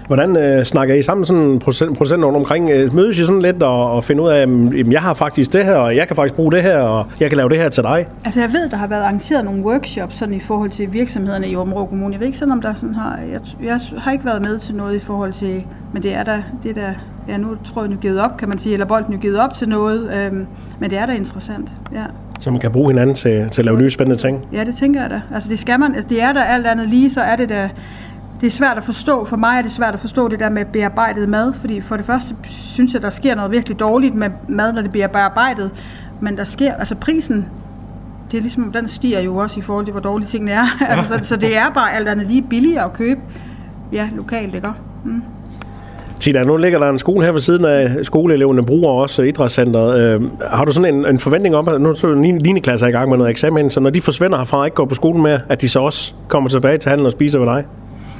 Hvordan 0.09 0.37
øh, 0.37 0.65
snakker 0.65 0.95
I 0.95 1.03
sammen 1.03 1.25
sådan 1.25 1.59
procent, 1.59 1.99
procent 1.99 2.25
rundt 2.25 2.37
omkring? 2.37 2.71
Øh, 2.71 2.95
mødes 2.95 3.19
I 3.19 3.25
sådan 3.25 3.43
lidt 3.43 3.63
og, 3.63 3.91
og 3.91 4.05
finder 4.05 4.25
ud 4.25 4.29
af, 4.29 4.41
at 4.41 4.93
jeg 4.93 5.03
har 5.03 5.15
faktisk 5.15 5.53
det 5.53 5.65
her, 5.65 5.75
og 5.75 5.97
jeg 5.97 6.07
kan 6.07 6.17
faktisk 6.17 6.35
bruge 6.35 6.53
det 6.53 6.63
her, 6.63 6.79
og 6.79 7.07
jeg 7.21 7.29
kan 7.29 7.37
lave 7.37 7.49
det 7.49 7.59
her 7.59 7.69
til 7.69 7.83
dig? 7.83 8.07
Altså 8.25 8.41
jeg 8.41 8.53
ved, 8.53 8.69
der 8.69 8.77
har 8.77 8.87
været 8.87 9.03
arrangeret 9.03 9.45
nogle 9.45 9.65
workshops 9.65 10.17
sådan 10.17 10.35
i 10.35 10.41
forhold 10.41 10.71
til 10.71 10.93
virksomhederne 10.93 11.49
i 11.49 11.57
Områ 11.57 11.87
Kommune. 11.87 12.13
Jeg 12.13 12.21
ved 12.21 12.27
ikke 12.27 12.39
sådan, 12.39 12.53
om 12.53 12.61
der 12.61 12.75
sådan 12.75 12.95
har... 12.95 13.19
Jeg, 13.33 13.41
jeg 13.63 13.81
har 13.99 14.13
ikke 14.13 14.25
været 14.25 14.43
med 14.43 14.59
til 14.59 14.75
noget 14.75 14.95
i 14.95 14.99
forhold 14.99 15.33
til... 15.33 15.65
Men 15.93 16.03
det 16.03 16.15
er 16.15 16.23
der... 16.23 16.43
Det 16.63 16.71
er 16.71 16.75
der 16.75 16.93
ja, 17.29 17.37
nu 17.37 17.57
tror 17.65 17.83
jeg 17.83 17.91
nu 17.91 17.97
givet 17.97 18.21
op, 18.21 18.37
kan 18.37 18.49
man 18.49 18.59
sige, 18.59 18.73
eller 18.73 18.87
bolden 18.87 19.15
er 19.15 19.19
givet 19.19 19.39
op 19.39 19.55
til 19.55 19.69
noget. 19.69 20.13
Øhm, 20.13 20.47
men 20.81 20.91
det 20.91 20.99
er 20.99 21.07
da 21.07 21.13
interessant, 21.13 21.69
ja. 21.95 22.05
Så 22.41 22.51
man 22.51 22.61
kan 22.61 22.73
bruge 22.73 22.91
hinanden 22.91 23.15
til, 23.15 23.49
til 23.51 23.61
at 23.61 23.65
lave 23.65 23.79
nye 23.79 23.91
spændende 23.91 24.23
ting. 24.23 24.47
Ja, 24.53 24.65
det 24.65 24.77
tænker 24.77 25.01
jeg 25.01 25.11
da. 25.11 25.21
Altså 25.35 25.49
det 25.49 25.59
skal 25.59 25.81
man, 25.81 25.95
altså 25.95 26.09
det 26.09 26.23
er 26.23 26.33
der 26.33 26.43
alt 26.43 26.67
andet 26.67 26.89
lige, 26.89 27.11
så 27.11 27.21
er 27.21 27.37
det 27.37 27.49
da, 27.49 27.71
det 28.41 28.47
er 28.47 28.51
svært 28.51 28.77
at 28.77 28.85
forstå. 28.85 29.25
For 29.25 29.37
mig 29.37 29.59
er 29.59 29.63
det 29.63 29.73
svært 29.73 29.95
at 29.95 30.01
forstå 30.01 30.29
det 30.29 30.41
der 30.41 30.51
med 30.51 30.65
bearbejdet 30.65 31.29
mad, 31.29 31.53
fordi 31.53 31.81
for 31.81 31.97
det 31.97 32.07
første 32.07 32.35
synes 32.45 32.95
jeg, 32.95 33.03
der 33.03 33.11
sker 33.11 33.35
noget 33.35 33.51
virkelig 33.51 33.81
dårligt 33.81 34.15
med 34.15 34.31
mad, 34.49 34.73
når 34.73 34.83
det 34.83 34.93
bliver 34.93 35.07
bearbejdet. 35.07 35.71
Men 36.21 36.37
der 36.37 36.45
sker, 36.45 36.75
altså 36.75 36.95
prisen, 36.95 37.49
det 38.31 38.37
er 38.37 38.41
ligesom, 38.41 38.73
den 38.73 38.89
stiger 38.89 39.21
jo 39.21 39.37
også 39.37 39.61
i 39.61 39.63
forhold 39.63 39.85
til, 39.85 39.93
hvor 39.93 40.01
dårlige 40.01 40.29
tingene 40.29 40.53
er. 40.53 40.67
altså, 40.89 41.19
så, 41.19 41.25
så 41.25 41.37
det 41.37 41.57
er 41.57 41.71
bare 41.71 41.93
alt 41.93 42.09
andet 42.09 42.27
lige 42.27 42.43
billigere 42.43 42.85
at 42.85 42.93
købe, 42.93 43.21
ja, 43.93 44.09
lokalt, 44.17 44.55
ikke? 44.55 44.69
Mm. 45.05 45.23
Tina, 46.21 46.45
nu 46.45 46.57
ligger 46.57 46.79
der 46.79 46.91
en 46.91 46.99
skole 46.99 47.25
her 47.25 47.33
ved 47.33 47.41
siden 47.41 47.65
af 47.65 47.97
skoleeleverne, 48.03 48.65
bruger 48.65 48.93
også 48.93 49.23
idrætscenteret. 49.23 50.01
Øh, 50.01 50.31
har 50.51 50.65
du 50.65 50.73
sådan 50.73 50.95
en, 50.95 51.07
en 51.07 51.19
forventning 51.19 51.57
om, 51.57 51.69
at 51.69 51.81
nu 51.81 51.89
er 51.89 52.15
9. 52.15 52.33
9. 52.33 52.61
klasse 52.61 52.87
er 52.87 52.89
i 52.89 52.93
gang 52.93 53.09
med 53.09 53.19
noget 53.19 53.31
eksamen, 53.31 53.71
så 53.71 53.81
når 53.81 53.91
de 53.91 54.01
forsvinder 54.01 54.37
herfra 54.39 54.59
og 54.59 54.67
ikke 54.67 54.75
går 54.75 54.85
på 54.85 54.95
skolen 54.95 55.23
mere, 55.23 55.41
at 55.49 55.61
de 55.61 55.69
så 55.69 55.81
også 55.81 56.15
kommer 56.29 56.51
tilbage 56.51 56.79
til 56.79 56.89
handlen 56.89 57.07
og 57.07 57.13
spiser 57.13 57.39
ved 57.39 57.47
dig? 57.47 57.65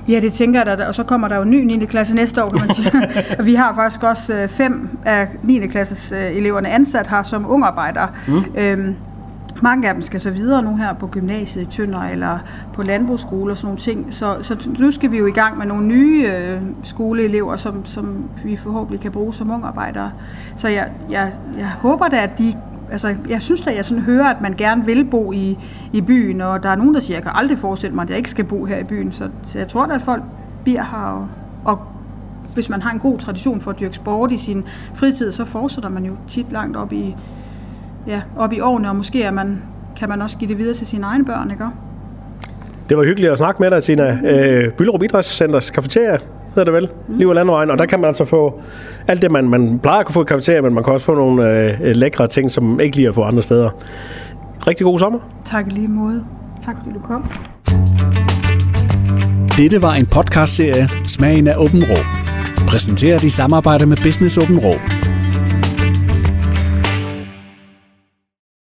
Ja, 0.09 0.21
det 0.21 0.33
tænker 0.33 0.61
jeg 0.61 0.79
da, 0.79 0.85
og 0.85 0.95
så 0.95 1.03
kommer 1.03 1.29
der 1.29 1.37
jo 1.37 1.43
en 1.43 1.51
ny 1.51 1.65
9. 1.65 1.85
klasse 1.87 2.15
næste 2.15 2.45
år, 2.45 2.51
kan 2.51 2.67
man 2.67 2.75
sige. 2.75 2.93
Og 3.39 3.47
vi 3.47 3.55
har 3.55 3.75
faktisk 3.75 4.03
også 4.03 4.35
øh, 4.35 4.49
fem 4.49 4.99
af 5.05 5.29
9. 5.43 5.67
klasses 5.67 6.13
øh, 6.13 6.37
eleverne 6.37 6.69
ansat 6.69 7.09
her 7.09 7.23
som 7.23 7.51
ungarbejdere. 7.51 8.09
Mm. 8.29 8.45
Øhm, 8.57 8.95
mange 9.63 9.89
af 9.89 9.95
dem 9.95 10.03
skal 10.03 10.21
så 10.21 10.31
videre 10.31 10.63
nu 10.63 10.77
her 10.77 10.95
på 10.95 11.07
gymnasiet 11.07 11.63
i 11.63 11.67
Tønder 11.67 12.03
eller 12.03 12.39
på 12.75 12.83
landbrugsskole 12.83 13.53
og 13.53 13.57
sådan 13.57 13.67
nogle 13.67 13.81
ting. 13.81 14.15
Så, 14.15 14.37
så 14.43 14.69
nu 14.79 14.91
skal 14.91 15.11
vi 15.11 15.19
jo 15.19 15.27
i 15.27 15.31
gang 15.31 15.59
med 15.59 15.67
nogle 15.67 15.87
nye 15.87 16.27
øh, 16.27 16.61
skoleelever, 16.83 17.57
som, 17.57 17.87
som 17.87 18.25
vi 18.45 18.57
forhåbentlig 18.57 19.01
kan 19.01 19.13
bruge 19.13 19.35
som 19.35 19.51
ungarbejdere. 19.51 20.11
Så 20.57 20.69
jeg, 20.69 20.91
jeg, 21.11 21.33
jeg 21.59 21.69
håber 21.69 22.09
da, 22.09 22.23
at 22.23 22.39
de 22.39 22.55
altså, 22.91 23.15
jeg 23.29 23.43
synes 23.43 23.61
da, 23.61 23.75
jeg 23.75 23.85
sådan 23.85 24.03
hører, 24.03 24.25
at 24.25 24.41
man 24.41 24.55
gerne 24.59 24.85
vil 24.85 25.05
bo 25.05 25.33
i, 25.33 25.59
i 25.93 26.01
byen, 26.01 26.41
og 26.41 26.63
der 26.63 26.69
er 26.69 26.77
nogen, 26.77 26.95
der 26.95 27.01
siger, 27.01 27.19
at 27.19 27.25
jeg 27.25 27.33
kan 27.33 27.41
aldrig 27.41 27.59
forestille 27.59 27.95
mig, 27.95 28.03
at 28.03 28.11
jeg 28.11 28.17
ikke 28.17 28.31
skal 28.31 28.45
bo 28.45 28.65
her 28.65 28.79
i 28.79 28.85
byen. 28.85 29.13
Så, 29.13 29.29
så 29.47 29.59
jeg 29.59 29.69
tror 29.69 29.87
da, 29.87 29.95
at 29.95 30.03
folk 30.03 30.23
bliver 30.65 30.83
her, 30.83 30.99
og, 30.99 31.29
og 31.65 31.81
hvis 32.55 32.69
man 32.69 32.83
har 32.83 32.91
en 32.91 32.99
god 32.99 33.19
tradition 33.19 33.61
for 33.61 33.71
at 33.71 33.81
dyrke 33.81 33.95
sport 33.95 34.33
i 34.33 34.37
sin 34.37 34.65
fritid, 34.95 35.33
så 35.33 35.45
fortsætter 35.45 35.89
man 35.89 36.05
jo 36.05 36.13
tit 36.29 36.53
langt 36.53 36.77
op 36.77 36.93
i, 36.93 37.17
ja, 38.07 38.23
op 38.37 38.53
i 38.53 38.61
årene, 38.61 38.89
og 38.89 38.97
måske 38.97 39.23
er 39.23 39.31
man, 39.31 39.63
kan 39.97 40.09
man 40.09 40.23
også 40.23 40.39
give 40.39 40.49
det 40.49 40.59
videre 40.59 40.75
til 40.75 40.87
sine 40.87 41.07
egne 41.07 41.25
børn, 41.25 41.51
ikke? 41.51 41.65
Det 42.89 42.97
var 42.97 43.05
hyggeligt 43.05 43.33
at 43.33 43.39
snakke 43.39 43.63
med 43.63 43.71
dig, 43.71 43.83
Tina. 43.83 44.19
Øh, 44.25 44.73
Byllerup 44.73 45.03
Idrætscenters 45.03 45.71
kafeteria 45.71 46.19
hedder 46.59 46.73
det 46.73 46.83
vel, 46.83 47.19
Liv 47.19 47.29
og 47.29 47.35
Landvejen, 47.35 47.71
og 47.71 47.79
der 47.79 47.87
kan 47.87 48.01
man 48.01 48.09
altså 48.09 48.25
få 48.25 48.61
alt 49.09 49.23
det, 49.23 49.31
man, 49.31 49.49
man 49.49 49.79
plejer 49.79 49.99
at 49.99 50.07
kunne 50.07 50.13
få 50.15 50.23
i 50.23 50.25
kafeteria, 50.29 50.61
men 50.61 50.75
man 50.75 50.85
kan 50.85 50.93
også 50.93 51.07
få 51.07 51.15
nogle 51.15 51.51
øh, 51.51 51.97
lækre 51.97 52.27
ting, 52.27 52.51
som 52.51 52.81
ikke 52.81 52.97
lige 52.97 53.09
at 53.09 53.15
få 53.15 53.23
andre 53.23 53.43
steder. 53.43 53.71
Rigtig 54.67 54.85
god 54.85 54.99
sommer. 54.99 55.19
Tak 55.45 55.67
i 55.67 55.71
lige 55.71 55.89
måde. 55.89 56.25
Tak 56.65 56.77
fordi 56.79 56.95
du 56.95 57.01
kom. 57.01 57.25
Dette 59.57 59.83
var 59.83 59.93
en 59.93 60.07
podcastserie 60.07 60.89
Smagen 61.05 61.47
af 61.47 61.55
Åben 61.57 61.83
Rå. 61.91 61.99
Præsenteret 62.69 63.25
i 63.25 63.31
samarbejde 63.31 63.87
med 63.87 63.97
Business 63.97 64.39
Åben 64.39 64.59
Rå. 64.59 64.98